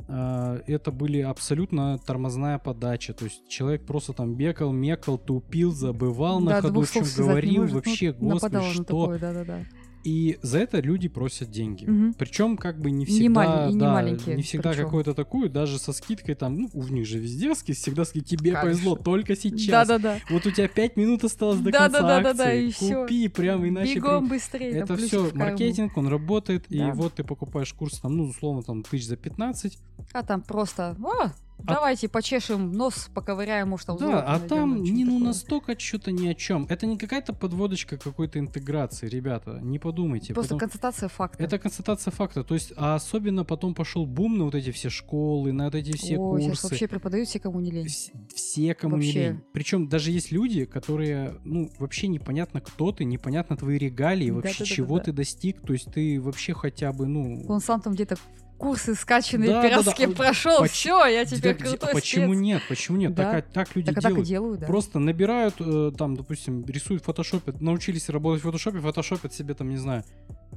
[0.07, 3.13] а, это были абсолютно тормозная подача.
[3.13, 7.67] То есть человек просто там бегал, мекал, тупил, забывал да, на ходу, о чем говорил.
[7.67, 8.83] Вообще, ну, господи, что...
[8.83, 9.65] Такое, да, да, да.
[10.03, 11.85] И за это люди просят деньги.
[11.85, 12.15] Угу.
[12.17, 13.45] Причем как бы не всегда, не, мал...
[13.45, 17.19] да, не, маленькие, не всегда какую-то такую, даже со скидкой там, ну, у них же
[17.19, 18.61] везде скид, всегда скид, тебе Конечно.
[18.61, 19.87] повезло только сейчас.
[19.87, 20.19] Да-да-да.
[20.29, 22.23] Вот у тебя 5 минут осталось до конца да, да, акции.
[22.23, 23.29] Да, да, да, и Купи, все.
[23.29, 23.95] прям иначе.
[23.95, 24.29] Бегом прям...
[24.29, 24.71] быстрее.
[24.71, 26.89] Это все маркетинг, он работает, да.
[26.89, 29.77] и вот ты покупаешь курс там, ну, условно, там, тысяч за 15.
[30.13, 31.31] А там просто, о.
[31.63, 36.33] Давайте почешем нос, поковыряем, может, там Да, а там не ну настолько что-то ни о
[36.33, 36.65] чем.
[36.69, 40.33] Это не какая-то подводочка какой-то интеграции, ребята, не подумайте.
[40.33, 40.59] Просто потом...
[40.59, 41.43] констатация факта.
[41.43, 42.43] Это констатация факта.
[42.43, 45.95] То есть, а особенно потом пошел бум на вот эти все школы, на вот эти
[45.95, 46.47] все О, курсы.
[46.47, 47.87] сейчас вообще преподают все, кому не лень.
[48.33, 49.13] Все, кому вообще.
[49.13, 49.43] не лень.
[49.53, 54.65] Причем даже есть люди, которые, ну, вообще непонятно, кто ты, непонятно твои регалии, вообще да,
[54.69, 55.05] да, чего да, да.
[55.05, 55.61] ты достиг.
[55.61, 57.45] То есть ты вообще хотя бы, ну...
[57.47, 58.17] Он сам там где-то
[58.61, 60.17] курсы скачанные да, пиратские да, да.
[60.23, 60.71] прошел, Поч...
[60.71, 62.41] все, я теперь да, крутой Почему спец.
[62.43, 62.61] нет?
[62.69, 63.15] Почему нет?
[63.15, 63.31] Да.
[63.31, 64.17] Так, так люди так, делают.
[64.17, 64.67] Так и делают да.
[64.67, 69.69] Просто набирают, э, там, допустим, рисуют в фотошопе, научились работать в фотошопе, фотошопят себе там,
[69.69, 70.03] не знаю,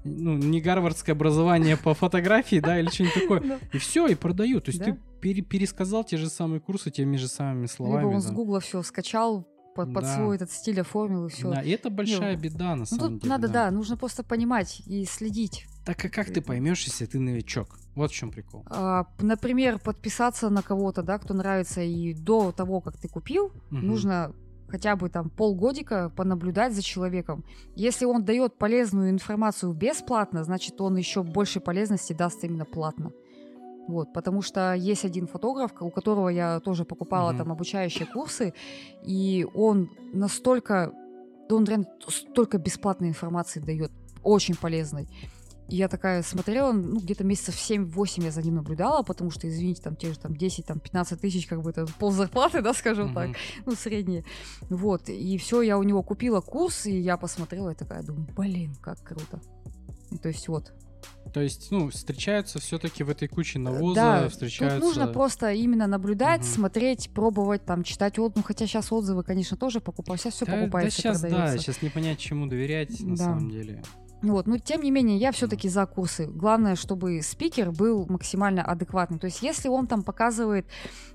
[0.04, 3.58] ну, не гарвардское образование по фотографии, да, или что-нибудь такое.
[3.72, 4.66] И все, и продают.
[4.66, 4.98] То есть ты
[5.42, 8.02] пересказал те же самые курсы теми же самыми словами.
[8.02, 10.14] Либо он с гугла все скачал, под, под да.
[10.14, 11.50] свой этот стиль оформил и все.
[11.50, 13.30] Да, и это большая ну, беда на ну, самом тут деле.
[13.30, 13.64] Надо, да.
[13.64, 15.66] да, нужно просто понимать и следить.
[15.86, 17.78] Так а как ты поймешь, если ты новичок?
[17.94, 18.64] Вот в чем прикол.
[18.66, 23.76] А, например, подписаться на кого-то, да, кто нравится, и до того, как ты купил, угу.
[23.76, 24.32] нужно
[24.68, 27.44] хотя бы там полгодика понаблюдать за человеком.
[27.76, 33.12] Если он дает полезную информацию бесплатно, значит, он еще больше полезности даст именно платно.
[33.86, 37.36] Вот, потому что есть один фотограф, у которого я тоже покупала mm-hmm.
[37.36, 38.54] там обучающие курсы,
[39.04, 40.92] и он настолько,
[41.50, 43.92] он реально столько бесплатной информации дает,
[44.22, 45.06] очень полезной.
[45.68, 49.96] Я такая смотрела, ну, где-то месяцев 7-8 я за ним наблюдала, потому что, извините, там
[49.96, 53.14] те же там 10, там 15 тысяч, как бы это пол зарплаты, да, скажем mm-hmm.
[53.14, 54.24] так, ну, средние.
[54.68, 58.74] Вот, и все, я у него купила курс, и я посмотрела и такая, думаю, блин,
[58.82, 59.40] как круто.
[60.22, 60.72] То есть вот,
[61.32, 64.78] то есть, ну, встречаются все-таки в этой куче навоза, да, встречаются...
[64.78, 66.46] Тут нужно просто именно наблюдать, угу.
[66.48, 68.32] смотреть, пробовать, там, читать отзывы.
[68.36, 70.20] Ну, хотя сейчас отзывы, конечно, тоже покупают.
[70.20, 71.56] Сейчас все да, покупается, да, сейчас, продается.
[71.56, 73.24] Да, сейчас не понять, чему доверять, на да.
[73.24, 73.82] самом деле.
[74.22, 76.26] Вот, но тем не менее, я все-таки за курсы.
[76.26, 79.18] Главное, чтобы спикер был максимально адекватный.
[79.18, 80.66] То есть, если он там показывает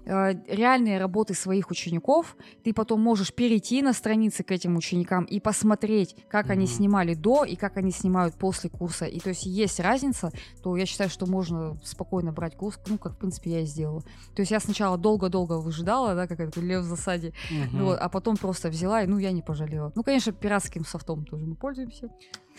[0.06, 5.40] э, реальные работы своих учеников, ты потом можешь перейти на страницы к этим ученикам и
[5.40, 6.52] посмотреть, как mm-hmm.
[6.52, 9.06] они снимали до и как они снимают после курса.
[9.06, 10.32] И то есть, есть разница,
[10.62, 14.02] то я считаю, что можно спокойно брать курс, ну, как, в принципе, я и сделала.
[14.36, 17.84] То есть, я сначала долго-долго выжидала, да, как это лев в засаде, mm-hmm.
[17.84, 19.92] вот, а потом просто взяла, и, ну, я не пожалела.
[19.96, 22.10] Ну, конечно, пиратским софтом тоже мы пользуемся.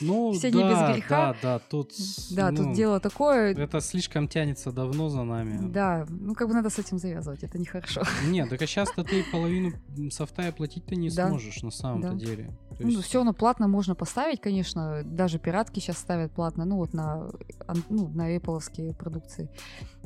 [0.00, 1.32] Ну, Все да, не без греха.
[1.32, 1.92] Да, да, тут...
[2.30, 3.54] Да, ну, тут дело такое...
[3.54, 5.70] Это слишком тянется давно за нами.
[5.70, 8.02] Да, ну как бы надо с этим завязывать, это нехорошо.
[8.26, 9.72] Нет, так а сейчас-то ты половину
[10.10, 11.28] софта оплатить ты не да.
[11.28, 12.14] сможешь на самом-то да.
[12.14, 12.50] деле.
[12.80, 12.96] То есть...
[12.96, 17.28] Ну, все равно платно можно поставить, конечно, даже пиратки сейчас ставят платно, ну вот на,
[17.90, 19.50] ну, на Apple продукции,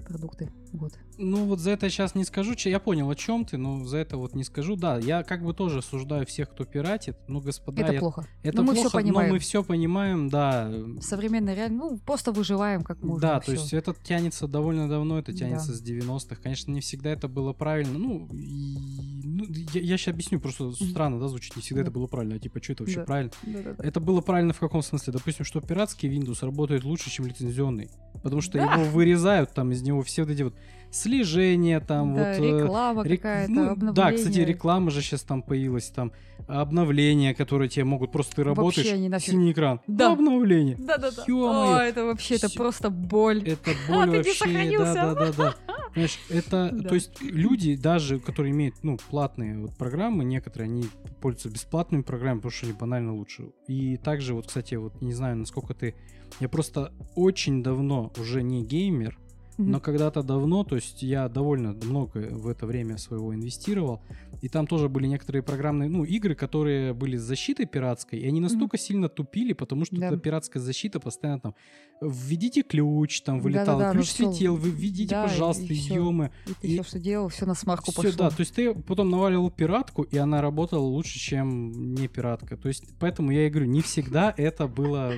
[0.05, 0.93] продукты, вот.
[1.17, 4.17] Ну вот за это сейчас не скажу, я понял, о чем ты, но за это
[4.17, 4.75] вот не скажу.
[4.75, 7.83] Да, я как бы тоже осуждаю всех, кто пиратит, ну, господа...
[7.83, 8.01] Это я...
[8.01, 8.27] плохо.
[8.43, 9.29] Это но плохо, мы все понимаем.
[9.29, 10.73] но мы все понимаем, да.
[11.01, 13.21] Современная реально, ну, просто выживаем как можно.
[13.21, 15.75] Да, то есть это тянется довольно давно, это тянется да.
[15.75, 16.37] с 90-х.
[16.43, 17.97] Конечно, не всегда это было правильно.
[17.97, 18.77] Ну, и,
[19.25, 21.89] ну я, я сейчас объясню, просто странно, да, звучит, не всегда да.
[21.89, 22.35] это было правильно.
[22.35, 23.05] А типа, что это вообще да.
[23.05, 23.31] правильно?
[23.43, 23.85] Да, да, да.
[23.85, 25.13] Это было правильно в каком смысле?
[25.13, 27.91] Допустим, что пиратский Windows работает лучше, чем лицензионный.
[28.23, 28.75] Потому что да.
[28.75, 30.55] его вырезают, там из него все вот эти вот
[30.95, 33.23] слежение там да, вот э, реклама рек...
[33.23, 33.95] какая-то ну, обновление.
[33.95, 36.13] да кстати реклама же сейчас там появилась там
[36.47, 39.33] обновления которые тебе могут просто ты работаешь вообще нафиг...
[39.33, 40.13] синий экран да.
[40.13, 40.77] обновление.
[40.79, 43.43] Да да да О, это вообще это просто боль.
[43.47, 45.55] это боль а, вообще да да да да
[45.95, 46.89] Знаешь, это, да.
[46.89, 50.85] то есть люди даже, которые имеют, ну, платные вот программы, некоторые, они
[51.21, 53.53] пользуются бесплатными программами, потому что они банально лучше.
[53.69, 55.95] И также вот, кстати, вот не знаю, насколько ты...
[56.41, 59.19] Я просто очень давно уже не геймер,
[59.59, 64.03] но когда-то давно, то есть я довольно много в это время своего инвестировал,
[64.43, 68.41] и там тоже были некоторые программные, ну, игры, которые были с защитой пиратской, и они
[68.41, 68.81] настолько mm-hmm.
[68.81, 70.09] сильно тупили, потому что да.
[70.09, 71.55] эта пиратская защита постоянно там
[72.01, 76.31] введите ключ, там вылетал, да, да, ключ ну, слетел, вы введите, да, пожалуйста, идиомы.
[76.47, 76.73] И ты и...
[76.75, 78.19] все, что делал, все на смарку все, пошло.
[78.19, 82.57] да, то есть ты потом наваливал пиратку, и она работала лучше, чем не пиратка.
[82.57, 85.15] То есть поэтому я и говорю, не всегда это было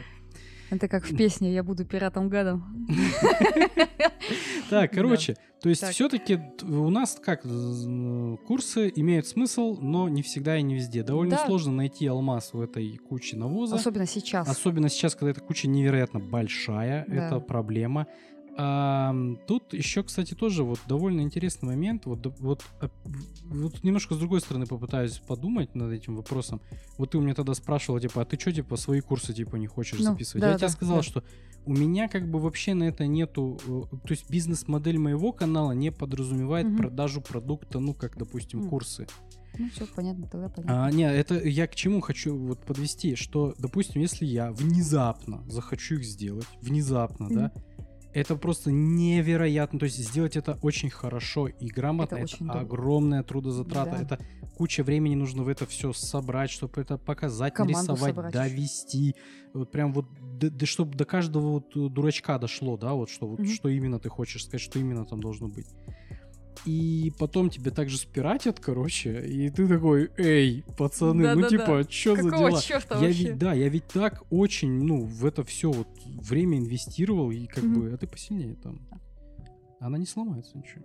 [0.70, 2.86] это как в песне «Я буду пиратом-гадом».
[4.68, 10.62] Так, короче, то есть все-таки у нас как курсы имеют смысл, но не всегда и
[10.62, 11.02] не везде.
[11.04, 13.76] Довольно сложно найти алмаз в этой куче навоза.
[13.76, 14.48] Особенно сейчас.
[14.48, 18.06] Особенно сейчас, когда эта куча невероятно большая, это проблема.
[18.58, 19.14] А,
[19.46, 22.06] тут еще, кстати, тоже вот довольно интересный момент.
[22.06, 22.88] Вот, вот, а,
[23.44, 26.62] вот немножко с другой стороны попытаюсь подумать над этим вопросом.
[26.96, 29.66] Вот ты у меня тогда спрашивал, типа, а ты что, типа, свои курсы, типа, не
[29.66, 30.40] хочешь ну, записывать?
[30.40, 31.02] Да, Я да, тебе сказал, да.
[31.02, 31.24] что
[31.66, 33.58] у меня как бы вообще на это нету...
[33.66, 36.76] Э, то есть бизнес-модель моего канала не подразумевает угу.
[36.76, 38.70] продажу продукта, ну, как, допустим, угу.
[38.70, 39.06] курсы.
[39.58, 40.86] Ну, все понятно, тогда понятно.
[40.86, 45.96] А, не, это я к чему хочу вот подвести, что, допустим, если я внезапно захочу
[45.96, 47.52] их сделать, внезапно, mm да,
[48.16, 49.78] это просто невероятно.
[49.78, 52.16] То есть сделать это очень хорошо и грамотно.
[52.16, 53.90] Это, это огромная трудозатрата.
[53.90, 54.02] Да.
[54.02, 54.18] Это
[54.56, 58.32] куча времени нужно в это все собрать, чтобы это показать, Команду нарисовать, собрать.
[58.32, 59.14] довести.
[59.52, 60.06] Вот прям вот,
[60.38, 64.00] да, да, чтобы до каждого вот дурачка дошло, да, вот что, вот, mm что именно
[64.00, 65.66] ты хочешь сказать, что именно там должно быть
[66.66, 71.66] и потом тебе также спиратят, короче, и ты такой, эй, пацаны, да, ну да, типа,
[71.66, 71.86] да.
[71.88, 72.48] что за дела?
[72.48, 73.12] я вообще?
[73.12, 77.62] ведь, да, я ведь так очень, ну, в это все вот время инвестировал, и как
[77.62, 77.74] mm-hmm.
[77.74, 78.80] бы, а ты посильнее там.
[79.78, 80.84] Она не сломается ничего.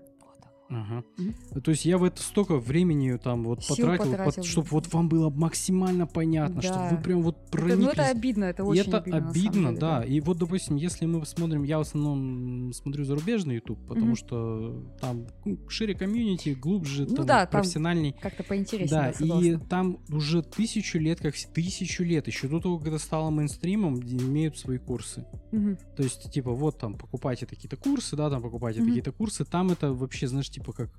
[0.72, 1.03] Ага.
[1.18, 1.61] Mm-hmm.
[1.61, 4.93] То есть я в это столько времени там вот Сил потратил, потратил под, чтобы вот
[4.93, 6.68] вам было максимально понятно, да.
[6.68, 7.76] чтобы вы прям вот прониклись.
[7.76, 9.18] Это, ну это обидно, это очень и это обидно.
[9.18, 9.99] обидно, деле, да.
[9.99, 10.06] да.
[10.06, 14.15] И вот, допустим, если мы смотрим, я в основном смотрю зарубежный YouTube, потому mm-hmm.
[14.15, 15.27] что там
[15.68, 18.15] шире комьюнити, глубже, ну, там, да, профессиональней.
[18.22, 19.14] Как-то поинтереснее.
[19.19, 23.99] Да, и там уже тысячу лет, как тысячу лет, еще до того, когда стало мейнстримом,
[24.02, 25.26] имеют свои курсы.
[25.52, 25.77] Mm-hmm.
[25.98, 28.85] То есть, типа, вот там покупайте такие-то курсы, да, там покупайте mm-hmm.
[28.85, 30.89] такие-то курсы, там это вообще, знаешь, типа типа как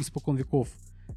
[0.00, 0.68] испокон веков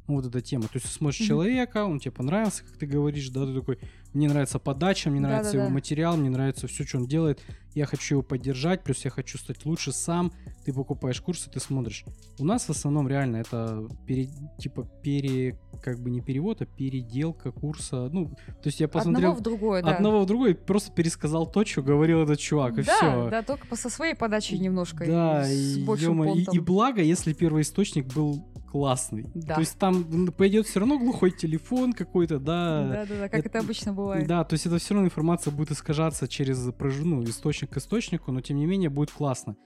[0.06, 0.64] вот эта тема.
[0.64, 1.26] То есть ты смотришь mm-hmm.
[1.26, 3.78] человека, он тебе понравился, как ты говоришь, да, ты такой,
[4.14, 5.64] мне нравится подача, мне нравится Да-да-да.
[5.64, 7.40] его материал, мне нравится все, что он делает,
[7.74, 10.32] я хочу его поддержать, плюс я хочу стать лучше сам,
[10.64, 12.04] ты покупаешь курсы, ты смотришь.
[12.38, 14.28] У нас в основном реально это пере,
[14.58, 19.32] типа пере, как бы не перевод, а переделка курса, ну, то есть я посмотрел...
[19.32, 19.96] Одного в другое, да.
[19.96, 23.30] Одного в другое, просто пересказал то, что говорил этот чувак, и да, все.
[23.30, 25.06] Да, только со своей подачей немножко.
[25.06, 29.26] Да, и, с и, и, и благо, если первый источник был классный.
[29.34, 29.54] Да.
[29.54, 32.88] То есть там пойдет все равно глухой телефон какой-то, да.
[32.88, 34.26] Да, да, да, как это, это обычно бывает.
[34.26, 38.40] Да, то есть это все равно информация будет искажаться через ну, источник к источнику, но
[38.40, 39.56] тем не менее будет классно.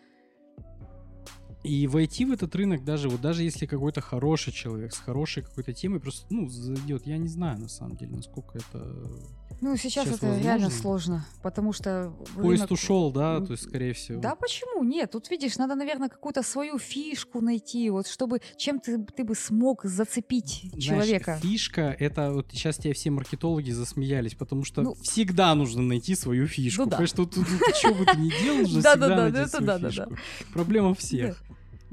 [1.64, 5.72] И войти в этот рынок даже, вот даже если какой-то хороший человек с хорошей какой-то
[5.72, 9.08] темой просто, ну, зайдет, я не знаю на самом деле, насколько это
[9.62, 10.44] ну, сейчас, сейчас это возможно?
[10.44, 12.12] реально сложно, потому что...
[12.34, 12.70] Поезд рынок...
[12.72, 14.20] ушел, да, то есть, скорее всего.
[14.20, 14.82] Да, почему?
[14.82, 19.36] Нет, тут, видишь, надо, наверное, какую-то свою фишку найти, вот, чтобы чем ты, ты бы
[19.36, 21.38] смог зацепить Знаешь, человека.
[21.40, 26.48] фишка, это вот сейчас тебе все маркетологи засмеялись, потому что ну, всегда нужно найти свою
[26.48, 26.82] фишку.
[26.82, 26.96] Ну, да.
[26.96, 30.16] Потому что тут, что бы ты ни делал, уже всегда найти свою фишку.
[30.52, 31.40] Проблема всех.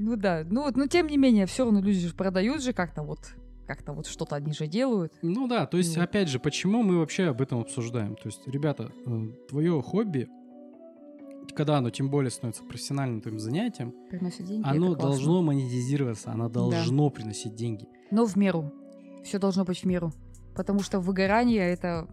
[0.00, 3.02] Ну да, ну вот, но тем не менее, все равно люди же продают же как-то
[3.02, 3.18] вот
[3.70, 5.12] как-то вот что-то они же делают.
[5.22, 6.02] Ну да, то есть, вот.
[6.02, 8.16] опять же, почему мы вообще об этом обсуждаем?
[8.16, 10.28] То есть, ребята, э, твое хобби,
[11.54, 17.14] когда оно тем более становится профессиональным твоим занятием, деньги, оно должно монетизироваться, оно должно да.
[17.14, 17.86] приносить деньги.
[18.10, 18.72] Но в меру.
[19.22, 20.12] Все должно быть в меру.
[20.56, 22.08] Потому что выгорание это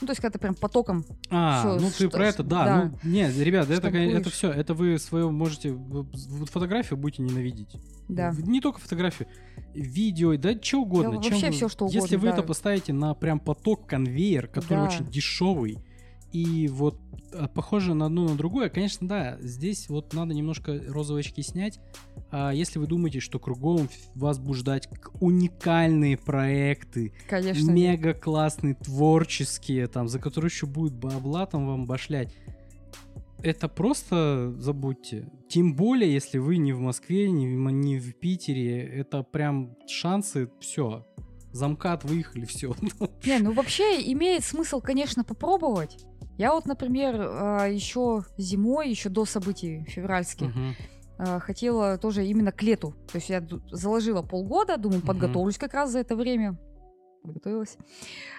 [0.00, 1.04] ну, то есть, когда ты прям потоком.
[1.30, 2.64] А, всё, ну ты про это, да.
[2.64, 2.92] да.
[3.02, 4.50] Ну, нет, ребят, это, это все.
[4.50, 5.72] Это вы свое можете.
[5.72, 7.76] Вот фотографию будете ненавидеть.
[8.08, 8.34] Да.
[8.36, 9.28] Не только фотографию,
[9.74, 11.12] видео, да, что угодно.
[11.12, 12.00] Да, вообще все, что угодно.
[12.00, 12.34] Если вы да.
[12.34, 14.84] это поставите на прям поток, конвейер, который да.
[14.84, 15.78] очень дешевый,
[16.32, 16.98] и вот
[17.34, 21.78] а, похоже на одно на другое, конечно, да, здесь вот надо немножко розовые очки снять.
[22.30, 24.88] А если вы думаете, что кругом вас будут ждать
[25.20, 32.34] уникальные проекты, конечно, мега классные, творческие, там, за которые еще будет бабла там вам башлять,
[33.42, 35.30] это просто забудьте.
[35.48, 40.50] Тем более, если вы не в Москве, не в, не в Питере, это прям шансы,
[40.60, 41.06] все,
[41.52, 42.74] замкат выехали, все.
[43.24, 45.98] Не, ну вообще имеет смысл, конечно, попробовать.
[46.38, 50.50] Я вот, например, а, еще зимой, еще до событий февральских,
[51.18, 51.40] uh-huh.
[51.40, 52.94] хотела тоже именно к лету.
[53.10, 55.60] То есть я заложила полгода, думаю, подготовлюсь uh-huh.
[55.60, 56.58] как раз за это время
[57.22, 57.76] подготовилась.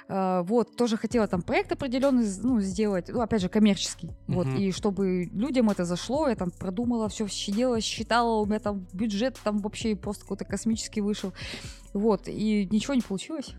[0.08, 4.08] А, вот, тоже хотела там проект определенный, ну, сделать, ну, опять же, коммерческий.
[4.08, 4.34] Uh-huh.
[4.34, 8.86] Вот, и чтобы людям это зашло, я там продумала, все сидела, считала, у меня там
[8.94, 11.34] бюджет там вообще просто какой-то космический вышел.
[11.94, 13.54] Вот, и ничего не получилось.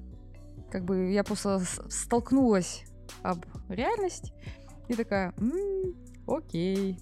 [0.71, 2.85] Как бы я просто столкнулась
[3.25, 4.33] об реальность
[4.89, 5.97] и такая, м-м,
[6.27, 6.99] окей.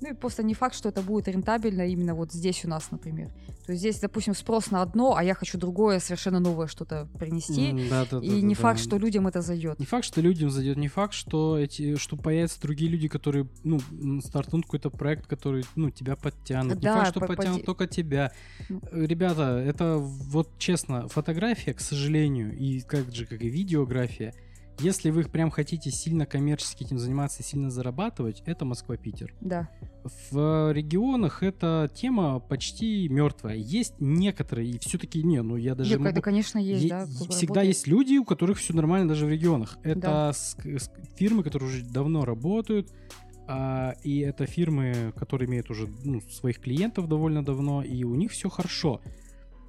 [0.00, 3.30] Ну и просто не факт, что это будет рентабельно именно вот здесь у нас, например.
[3.64, 7.70] То есть здесь, допустим, спрос на одно, а я хочу другое, совершенно новое что-то принести.
[7.70, 8.82] Mm, да, да, и да, не да, факт, да.
[8.84, 9.78] что людям это зайдет.
[9.78, 13.78] Не факт, что людям зайдет, не факт, что эти, что появятся другие люди, которые, ну,
[14.20, 16.80] стартуют какой-то проект, который, ну, тебя подтянут.
[16.80, 18.32] Да, не факт, что по- подтянут по- только тебя.
[18.68, 18.80] Ну.
[18.90, 24.34] Ребята, это вот честно, фотография, к сожалению, и как же, как и видеография,
[24.82, 29.32] Если вы прям хотите сильно коммерчески этим заниматься и сильно зарабатывать, это Москва-Питер.
[29.40, 29.68] Да.
[30.30, 33.54] В регионах эта тема почти мертвая.
[33.56, 36.10] Есть некоторые, и все-таки не, ну я даже Нет, могу...
[36.10, 37.06] это, конечно, есть, Е- да.
[37.06, 37.66] Всегда работает.
[37.68, 39.78] есть люди, у которых все нормально даже в регионах.
[39.84, 40.32] Это Да.
[40.32, 42.90] с- с- фирмы, которые уже давно работают,
[43.46, 48.32] а, и это фирмы, которые имеют уже ну, своих клиентов довольно давно, и у них
[48.32, 49.00] все хорошо.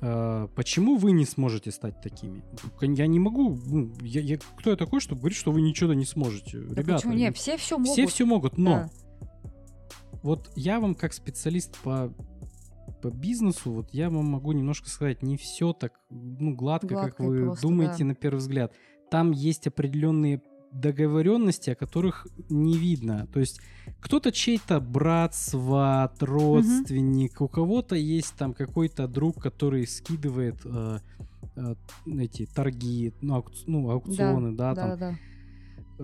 [0.05, 2.43] А, почему вы не сможете стать такими?
[2.81, 3.57] Я не могу.
[3.65, 6.59] ну, я, я- кто я такой, чтобы говорить, что вы ничего не сможете?
[6.59, 7.13] Да Ребята, почему?
[7.13, 7.93] Не, все все могут.
[7.93, 8.89] все все могут, но Да.
[10.23, 12.13] вот я вам как специалист по
[13.01, 17.23] по бизнесу, вот я вам могу немножко сказать, не все так ну, гладко, как Гладко
[17.23, 18.05] и вы просто, думаете да.
[18.05, 18.73] на первый взгляд.
[19.11, 20.41] Там есть определенные
[20.74, 23.28] договоренности, о которых не видно.
[23.34, 23.62] То есть
[24.00, 31.00] кто-то чей-то брат, сват, родственник, у кого-то есть там какой-то друг, который скидывает э,
[31.56, 31.76] э,
[32.20, 36.04] эти торги, ну, аукц- ну, аукционы, да, там Да, да, да.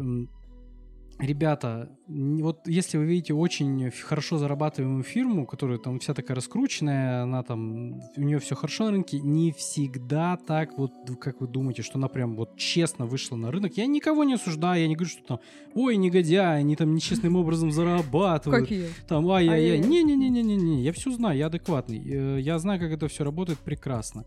[1.19, 7.43] Ребята, вот если вы видите очень хорошо зарабатываемую фирму, которая там вся такая раскрученная, она
[7.43, 11.97] там, у нее все хорошо на рынке, не всегда так вот, как вы думаете, что
[11.97, 13.73] она прям вот честно вышла на рынок.
[13.75, 15.39] Я никого не осуждаю, я не говорю, что там,
[15.75, 18.63] ой, негодяи, они там нечестным образом зарабатывают.
[18.63, 18.85] Какие?
[19.07, 19.71] Там, ай-яй-яй.
[19.81, 19.89] Ай-яй-яй.
[19.89, 22.01] Не-не-не-не-не, я все знаю, я адекватный.
[22.09, 24.23] Э, Я знаю, как это все работает прекрасно.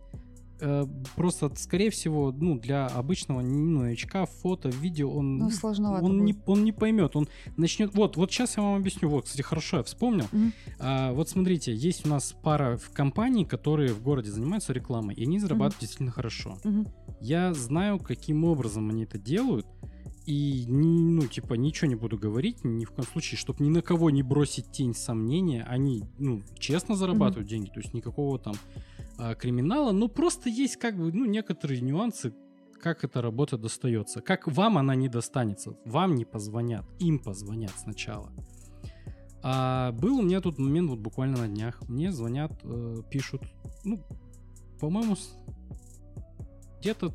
[0.63, 0.87] Э,
[1.17, 6.37] Просто, скорее всего, ну, для обычного ну, новичка фото, видео, он, Ну, сложновато он, не,
[6.47, 7.17] он не поймет.
[7.17, 7.95] Он начнет...
[7.95, 9.09] Вот, вот сейчас я вам объясню.
[9.09, 10.27] Вот, кстати, хорошо, я вспомнил.
[10.31, 10.53] Мгм.
[10.79, 15.25] А, вот смотрите, есть у нас пара в компаний, которые в городе занимаются рекламой, и
[15.25, 16.59] они зарабатывают действительно хорошо.
[16.63, 16.87] Мгм.
[17.21, 19.67] Я знаю, каким образом они это делают,
[20.27, 24.11] и, ну, типа, ничего не буду говорить, ни в коем случае, чтобы ни на кого
[24.11, 25.65] не бросить тень сомнения.
[25.65, 28.55] Они, ну, честно зарабатывают деньги, то есть никакого там
[29.25, 32.35] а, криминала, но просто есть, как бы, ну, некоторые нюансы,
[32.81, 34.21] как эта работа достается.
[34.21, 35.77] Как вам она не достанется.
[35.85, 38.33] Вам не позвонят, им позвонят сначала.
[39.45, 41.81] А был у меня тут момент вот буквально на днях.
[41.89, 43.43] Мне звонят, э, пишут,
[43.85, 44.03] ну,
[44.81, 45.15] по-моему,
[46.81, 47.15] где-то,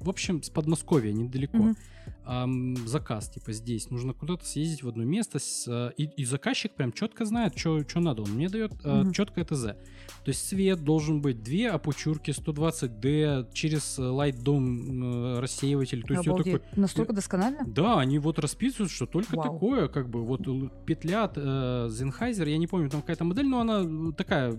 [0.00, 1.58] в общем, с Подмосковья, недалеко.
[1.58, 1.76] Мгм.
[2.24, 3.90] Ам, заказ, типа, здесь.
[3.90, 5.38] Нужно куда-то съездить в одно место.
[5.38, 8.22] с, э, и, и заказчик прям четко знает, что надо.
[8.22, 9.12] Он мне дает Мгм.
[9.12, 9.62] четкое ТЗ.
[9.62, 16.02] То есть свет должен быть две опучурки 120D через э, Light Dome э, рассеиватель.
[16.02, 17.64] То есть я такой, Настолько досконально?
[17.66, 19.52] да, они вот расписывают, что только Вау.
[19.52, 20.42] такое, как бы, вот
[20.84, 24.58] петля э, Sennheiser, я не помню, там какая-то модель, но она э, такая,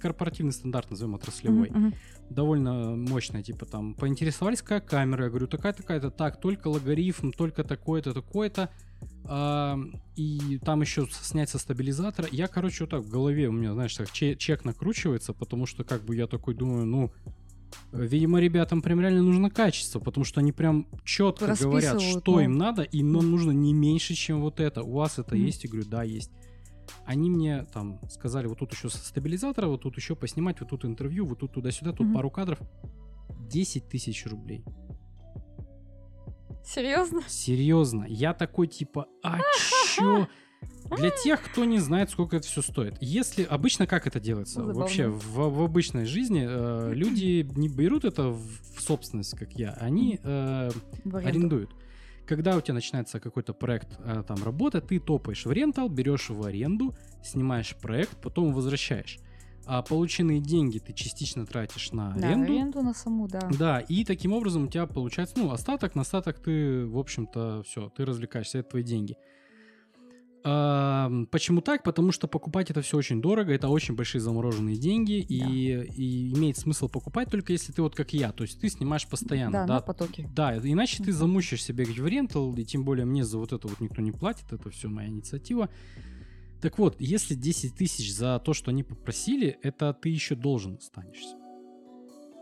[0.00, 1.70] корпоративный стандарт, назовем, отраслевой.
[1.70, 1.94] Мгм, мгм.
[2.30, 8.12] Довольно мощная, типа там, поинтересовались, какая камера, я говорю, такая-такая-то, так, только логарифм, только такое-то,
[8.12, 8.70] такое-то,
[9.24, 9.78] А,
[10.16, 12.28] и там еще снять со стабилизатора.
[12.30, 15.82] Я, короче, вот так в голове у меня, знаешь, так че- чек накручивается, потому что
[15.84, 17.12] как бы я такой думаю, ну,
[17.92, 22.40] видимо, ребятам прям реально нужно качество, потому что они прям четко говорят, что ну.
[22.40, 24.82] им надо, и нам нужно не меньше, чем вот это.
[24.82, 25.44] У вас это Мгм.
[25.46, 25.64] есть?
[25.64, 26.30] Я говорю, да, есть.
[27.04, 30.84] Они мне там сказали, вот тут еще со стабилизатора, вот тут еще поснимать, вот тут
[30.84, 32.14] интервью, вот тут туда-сюда, тут Мгм.
[32.14, 32.58] пару кадров.
[33.50, 34.64] 10 тысяч рублей.
[36.64, 37.22] Серьезно?
[37.28, 38.04] Серьезно.
[38.08, 39.38] Я такой типа, а
[39.94, 40.28] чё?
[40.96, 42.96] Для тех, кто не знает, сколько это все стоит.
[43.00, 44.60] Если обычно как это делается?
[44.60, 44.80] Забавно.
[44.80, 48.46] Вообще в, в обычной жизни э, люди не берут это в,
[48.78, 50.70] собственность, как я, они э,
[51.12, 51.70] арендуют.
[52.26, 56.42] Когда у тебя начинается какой-то проект, э, там работа, ты топаешь в рентал, берешь его
[56.42, 56.94] в аренду,
[57.24, 59.18] снимаешь проект, потом возвращаешь.
[59.64, 62.52] А полученные деньги ты частично тратишь на Да, аренду.
[62.52, 63.48] аренду на саму, да.
[63.50, 67.88] Да, и таким образом у тебя получается, ну, остаток, на остаток ты, в общем-то, все,
[67.90, 69.16] ты развлекаешься, это твои деньги.
[70.44, 71.84] А, почему так?
[71.84, 76.56] Потому что покупать это все очень дорого, это очень большие замороженные деньги, и, и имеет
[76.56, 79.52] смысл покупать только если ты вот как я, то есть ты снимаешь постоянно.
[79.60, 80.28] Да, Да, на потоке.
[80.34, 81.12] да, иначе ты Мгм.
[81.12, 84.52] замучишься бегать в рентал, и тем более мне за вот это вот никто не платит,
[84.52, 85.70] это все моя инициатива.
[86.62, 91.36] Так вот, если 10 тысяч за то, что они попросили, это ты еще должен останешься.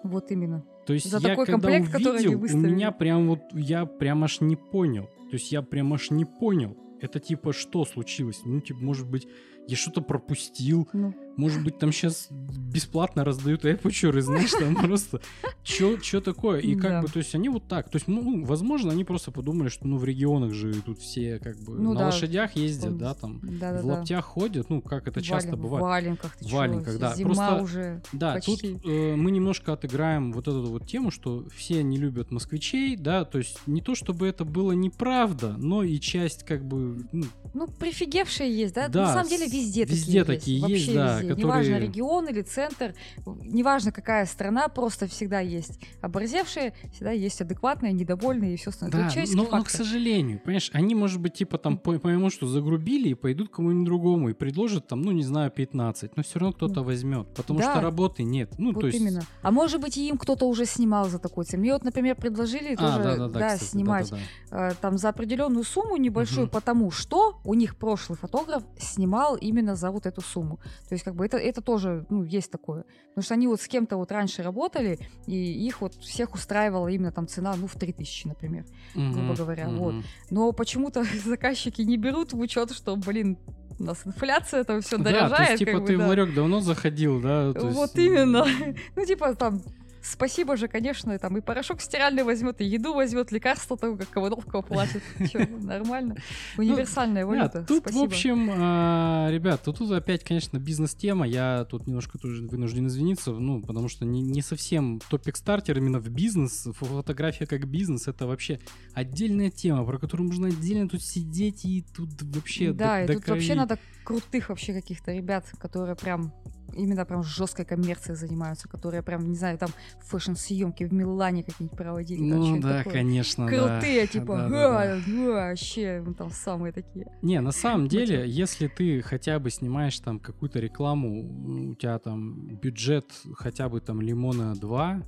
[0.04, 0.64] Вот именно.
[0.86, 3.86] То есть За я такой когда комплект, который они увидел, у меня прям вот, я
[3.86, 5.04] прям аж не понял.
[5.30, 6.76] То есть я прям аж не понял.
[7.00, 8.40] Это типа что случилось?
[8.44, 9.26] Ну, типа, может быть,
[9.66, 10.86] я что-то пропустил.
[10.92, 15.20] Ну, Может быть, там сейчас бесплатно раздают эпочеры, знаешь, там просто...
[15.62, 16.60] Что такое?
[16.60, 17.88] И как бы, то есть они вот так.
[17.88, 21.56] То есть, ну, возможно, они просто подумали, что, ну, в регионах же тут все как
[21.58, 25.60] бы Ну на лошадях ездят, да, там, в лаптях ходят, ну, как это часто В
[25.60, 25.82] бывает.
[25.82, 27.14] валенках, ты В валенках, да.
[27.14, 28.02] Зима уже.
[28.12, 32.96] Да, тут э, мы немножко отыграем вот эту вот тему, что все не любят москвичей,
[32.96, 37.24] да, то есть не то чтобы это было неправда, но и часть как бы, ну,
[37.54, 38.88] Ну, прифигевшие есть, да?
[38.88, 40.94] На самом деле везде, везде такие, такие есть.
[40.94, 41.19] да.
[41.28, 41.44] Которые...
[41.44, 42.94] Неважно, регион или центр,
[43.26, 49.10] неважно, какая страна, просто всегда есть оборзевшие, всегда есть адекватные, недовольные и все остальное.
[49.14, 53.14] Да, но, но, к сожалению, понимаешь, они, может быть, типа там поймут, что загрубили и
[53.14, 57.28] пойдут кому-нибудь другому и предложат там, ну, не знаю, 15, но все равно кто-то возьмет,
[57.34, 57.72] потому да.
[57.72, 58.52] что работы нет.
[58.58, 58.98] Ну, вот то есть...
[58.98, 59.22] именно.
[59.42, 61.62] А может быть, и им кто-то уже снимал за такой цену.
[61.62, 64.18] Мне вот, например, предложили а, тоже да, да, да, да, кстати, снимать да,
[64.50, 64.74] да, да.
[64.80, 66.52] Там за определенную сумму небольшую, угу.
[66.52, 70.58] потому что у них прошлый фотограф снимал именно за вот эту сумму.
[70.88, 72.84] То есть, как бы это, это тоже, ну, есть такое.
[73.08, 77.10] Потому что они вот с кем-то вот раньше работали, и их вот всех устраивала именно
[77.10, 78.64] там цена, ну, в 3000, например,
[78.94, 79.68] угу, грубо говоря.
[79.68, 79.76] Угу.
[79.76, 79.94] Вот.
[80.30, 83.38] Но почему-то заказчики не берут в учет, что, блин,
[83.80, 85.30] у нас инфляция, там все дорожает.
[85.30, 87.52] Да, то есть, типа, как ты бы, в ларек давно заходил, да?
[87.54, 88.08] То вот есть...
[88.08, 88.46] именно.
[88.94, 89.62] Ну, типа, там,
[90.02, 94.62] Спасибо же, конечно, там и порошок стиральный возьмет, и еду возьмет, лекарства там, как Коваловка
[94.62, 95.02] платит.
[95.62, 96.16] Нормально.
[96.56, 97.64] Ну, Универсальная валюта.
[97.66, 101.26] Тут, в общем, а, ребят, тут опять, конечно, бизнес-тема.
[101.26, 106.68] Я тут немножко тоже вынужден извиниться, ну, потому что не совсем топик-стартер именно в бизнес.
[106.74, 108.60] Фотография как бизнес— это вообще
[108.94, 113.54] отдельная тема, про которую можно отдельно тут сидеть и тут вообще Да, и тут вообще
[113.54, 116.32] надо крутых вообще каких-то ребят, которые прям
[116.74, 119.70] именно прям жесткой коммерцией занимаются, которые прям, не знаю, там
[120.00, 122.20] фэшн-съемки в Милане какие-нибудь проводили.
[122.20, 122.92] Ну да, такое.
[122.92, 124.06] конечно, Крутые, да.
[124.12, 125.32] типа, да, да, да.
[125.32, 127.06] вообще, ну, там самые такие.
[127.22, 132.56] Не, на самом деле, если ты хотя бы снимаешь там какую-то рекламу, у тебя там
[132.56, 135.02] бюджет хотя бы там лимона 2,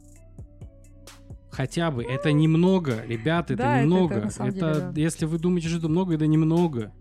[1.50, 4.14] хотя бы, это немного, ребят, это да, немного.
[4.14, 5.00] Это, это, это деле, да.
[5.00, 6.92] если вы думаете, что это много, это немного.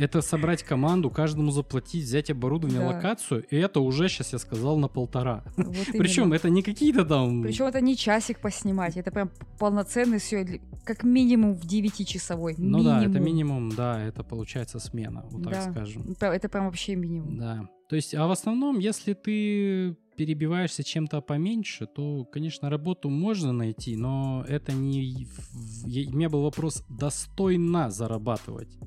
[0.00, 2.88] Это собрать команду, каждому заплатить, взять оборудование, да.
[2.88, 5.44] локацию, и это уже, сейчас я сказал, на полтора.
[5.56, 7.42] Вот Причем это не какие-то там...
[7.42, 12.54] Причем это не часик поснимать, это прям полноценный все, как минимум в 9-часовой.
[12.58, 12.84] Ну минимум.
[12.84, 15.50] да, это минимум, да, это получается смена, вот да.
[15.50, 16.16] так скажем.
[16.20, 17.38] Это прям вообще минимум.
[17.38, 17.68] Да.
[17.88, 23.96] То есть, а в основном, если ты перебиваешься чем-то поменьше, то, конечно, работу можно найти,
[23.96, 25.26] но это не...
[25.84, 28.78] У меня был вопрос, достойно зарабатывать.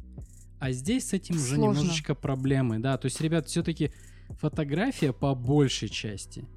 [0.64, 2.98] А здесь с этим уже немножечко проблемы, да.
[2.98, 3.91] То есть, ребят, все-таки
[4.40, 6.48] фотография по большей части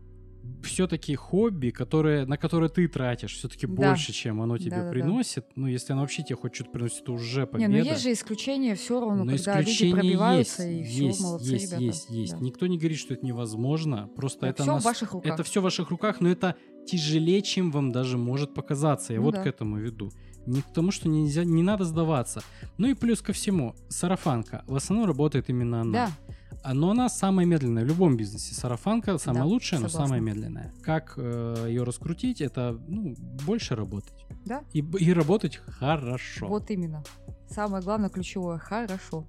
[0.62, 3.73] все-таки хобби, которое, на которое ты тратишь, все-таки да.
[3.73, 5.45] больше, чем оно тебе да, приносит.
[5.49, 5.53] Да.
[5.57, 7.73] Ну, если оно вообще тебе хоть что-то приносит, то уже победа.
[7.73, 11.27] Не, ну есть же исключения все равно, Но когда люди пробиваются есть, и есть, все,
[11.27, 11.83] молодцы есть, ребята.
[11.83, 12.39] Есть, есть, да.
[12.39, 14.09] Никто не говорит, что это невозможно.
[14.15, 14.83] Просто да, это все нас...
[14.83, 15.33] в ваших руках.
[15.33, 16.55] Это все в ваших руках, но это
[16.87, 19.12] тяжелее, чем вам даже может показаться.
[19.12, 19.43] Я ну, вот да.
[19.43, 20.12] к этому веду.
[20.47, 22.43] Не к тому, что нельзя, не надо сдаваться.
[22.78, 25.93] Ну и плюс ко всему, сарафанка в основном работает именно она.
[25.93, 26.10] Да.
[26.62, 28.55] А, но она самая медленная в любом бизнесе.
[28.55, 30.01] Сарафанка самая да, лучшая, согласна.
[30.01, 30.74] но самая медленная.
[30.82, 33.14] Как э, ее раскрутить, это ну,
[33.47, 34.27] больше работать.
[34.44, 34.62] Да.
[34.73, 36.48] И, и работать хорошо.
[36.48, 37.05] Вот именно.
[37.48, 39.28] Самое главное, ключевое хорошо.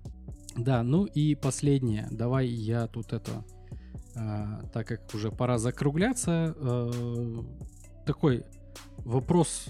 [0.56, 2.08] Да, ну и последнее.
[2.10, 3.44] Давай я тут это,
[4.16, 7.44] э, так как уже пора закругляться, э,
[8.06, 8.46] такой
[8.98, 9.68] вопрос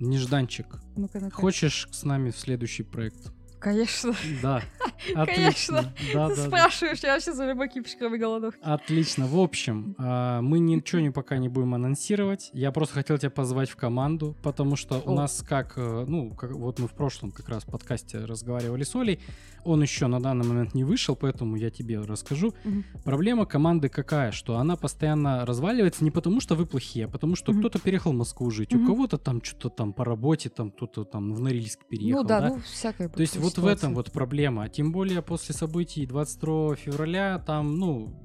[0.00, 0.66] Нежданчик.
[0.96, 1.30] Ну-ка.
[1.30, 3.32] Хочешь с нами в следующий проект?
[3.58, 4.14] Конечно.
[4.42, 4.62] Да.
[5.14, 5.92] Конечно.
[6.12, 8.60] Да, Ты да, спрашиваешь, я вообще за любой кипишковый голодовки.
[8.62, 9.26] Отлично.
[9.26, 12.50] В общем, а, мы ничего не пока не будем анонсировать.
[12.52, 16.52] Я просто хотел тебя позвать в команду, потому что у нас как, э, ну, как,
[16.52, 19.20] вот мы в прошлом как раз подкасте разговаривали с Олей,
[19.66, 22.54] он еще на данный момент не вышел, поэтому я тебе расскажу.
[22.64, 23.02] Угу.
[23.04, 27.52] Проблема команды какая, что она постоянно разваливается не потому, что вы плохие, а потому что
[27.52, 27.60] угу.
[27.60, 28.84] кто-то переехал в Москву жить, угу.
[28.84, 32.22] у кого-то там что-то там по работе, там кто-то там в Норильск переехал.
[32.22, 32.48] Ну да, да?
[32.48, 33.08] ну всякое.
[33.08, 33.74] То есть вот ситуация.
[33.74, 34.68] в этом вот проблема.
[34.68, 38.22] Тем более после событий 22 февраля там, ну,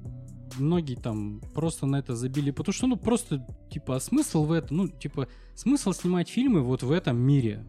[0.58, 4.76] многие там просто на это забили, потому что, ну, просто, типа, а смысл в этом,
[4.76, 7.66] ну, типа, смысл снимать фильмы вот в этом мире,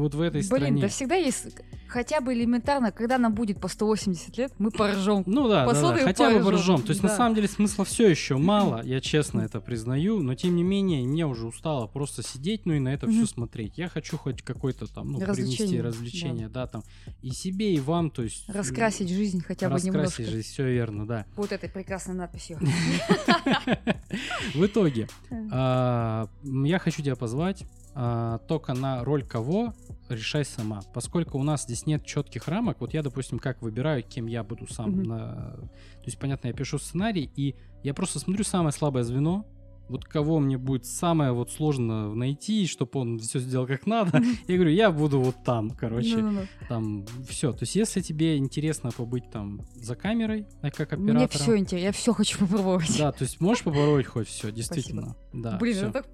[0.00, 0.82] вот в этой Блин, стране.
[0.82, 1.46] да всегда есть
[1.92, 5.22] хотя бы элементарно, когда нам будет по 180 лет, мы поржем.
[5.26, 6.82] Ну да, да, да, хотя бы поржем.
[6.82, 7.08] То есть да.
[7.08, 11.06] на самом деле смысла все еще мало, я честно это признаю, но тем не менее
[11.06, 13.76] мне уже устало просто сидеть, ну и на это все смотреть.
[13.76, 16.62] Я хочу хоть какой-то там, ну, принести развлечение, да.
[16.62, 16.84] да, там
[17.20, 18.48] и себе, и вам, то есть...
[18.48, 20.22] Раскрасить жизнь хотя бы раскрасить немножко.
[20.24, 21.26] жизнь, все верно, да.
[21.36, 22.58] Вот этой прекрасной надписью.
[24.54, 25.08] В итоге,
[25.50, 27.64] а, я хочу тебя позвать
[27.94, 29.74] а, только на роль кого
[30.08, 30.80] решай сама.
[30.94, 34.66] Поскольку у нас здесь нет четких рамок, вот я, допустим, как выбираю, кем я буду
[34.72, 34.90] сам.
[34.90, 35.06] Mm-hmm.
[35.06, 35.26] На...
[35.56, 39.46] То есть, понятно, я пишу сценарий, и я просто смотрю самое слабое звено,
[39.88, 44.54] вот кого мне будет самое вот сложно найти, чтобы он все сделал как надо, я
[44.54, 47.52] говорю, я буду вот там, короче, там все.
[47.52, 51.14] То есть, если тебе интересно побыть там за камерой, как оператор.
[51.14, 52.96] Мне все интересно, я все хочу попробовать.
[52.98, 55.14] Да, то есть можешь попробовать хоть все, действительно.
[55.28, 55.50] Спасибо.
[55.50, 55.58] Да.
[55.58, 55.88] Блин, всё.
[55.88, 56.06] это так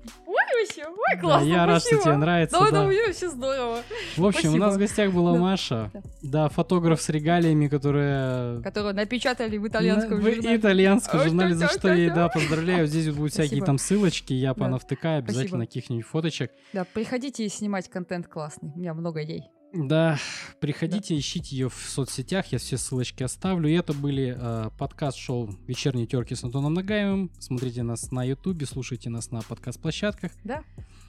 [0.61, 0.87] вообще.
[0.87, 2.59] Ой, классно, да, я рад, что тебе нравится.
[2.59, 2.71] Да, да.
[2.71, 3.83] да, вообще здорово.
[4.17, 4.55] В общем, спасибо.
[4.55, 5.39] у нас в гостях была да.
[5.39, 5.91] Маша.
[5.93, 6.03] Да.
[6.23, 8.61] да, фотограф с регалиями, которая...
[8.63, 10.57] Которую напечатали в итальянском На, журнале.
[10.57, 12.87] В итальянском журнале, за что я ей, да, поздравляю.
[12.87, 16.51] Здесь вот будут всякие там ссылочки, я понавтыкаю обязательно каких-нибудь фоточек.
[16.73, 18.71] Да, приходите и снимать контент классный.
[18.75, 19.45] У меня много идей.
[19.73, 20.19] Да,
[20.61, 21.21] приходите, да.
[21.21, 23.69] ищите ее в соцсетях, я все ссылочки оставлю.
[23.69, 27.31] И это были э, подкаст-шоу «Вечерние терки» с Антоном Нагаевым.
[27.39, 30.33] Смотрите нас на ютубе, слушайте нас на подкаст-площадках.
[30.45, 30.63] Да,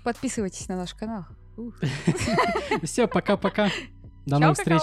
[0.04, 1.26] подписывайтесь на наш канал.
[2.84, 3.70] Все, пока-пока.
[4.26, 4.82] До новых встреч.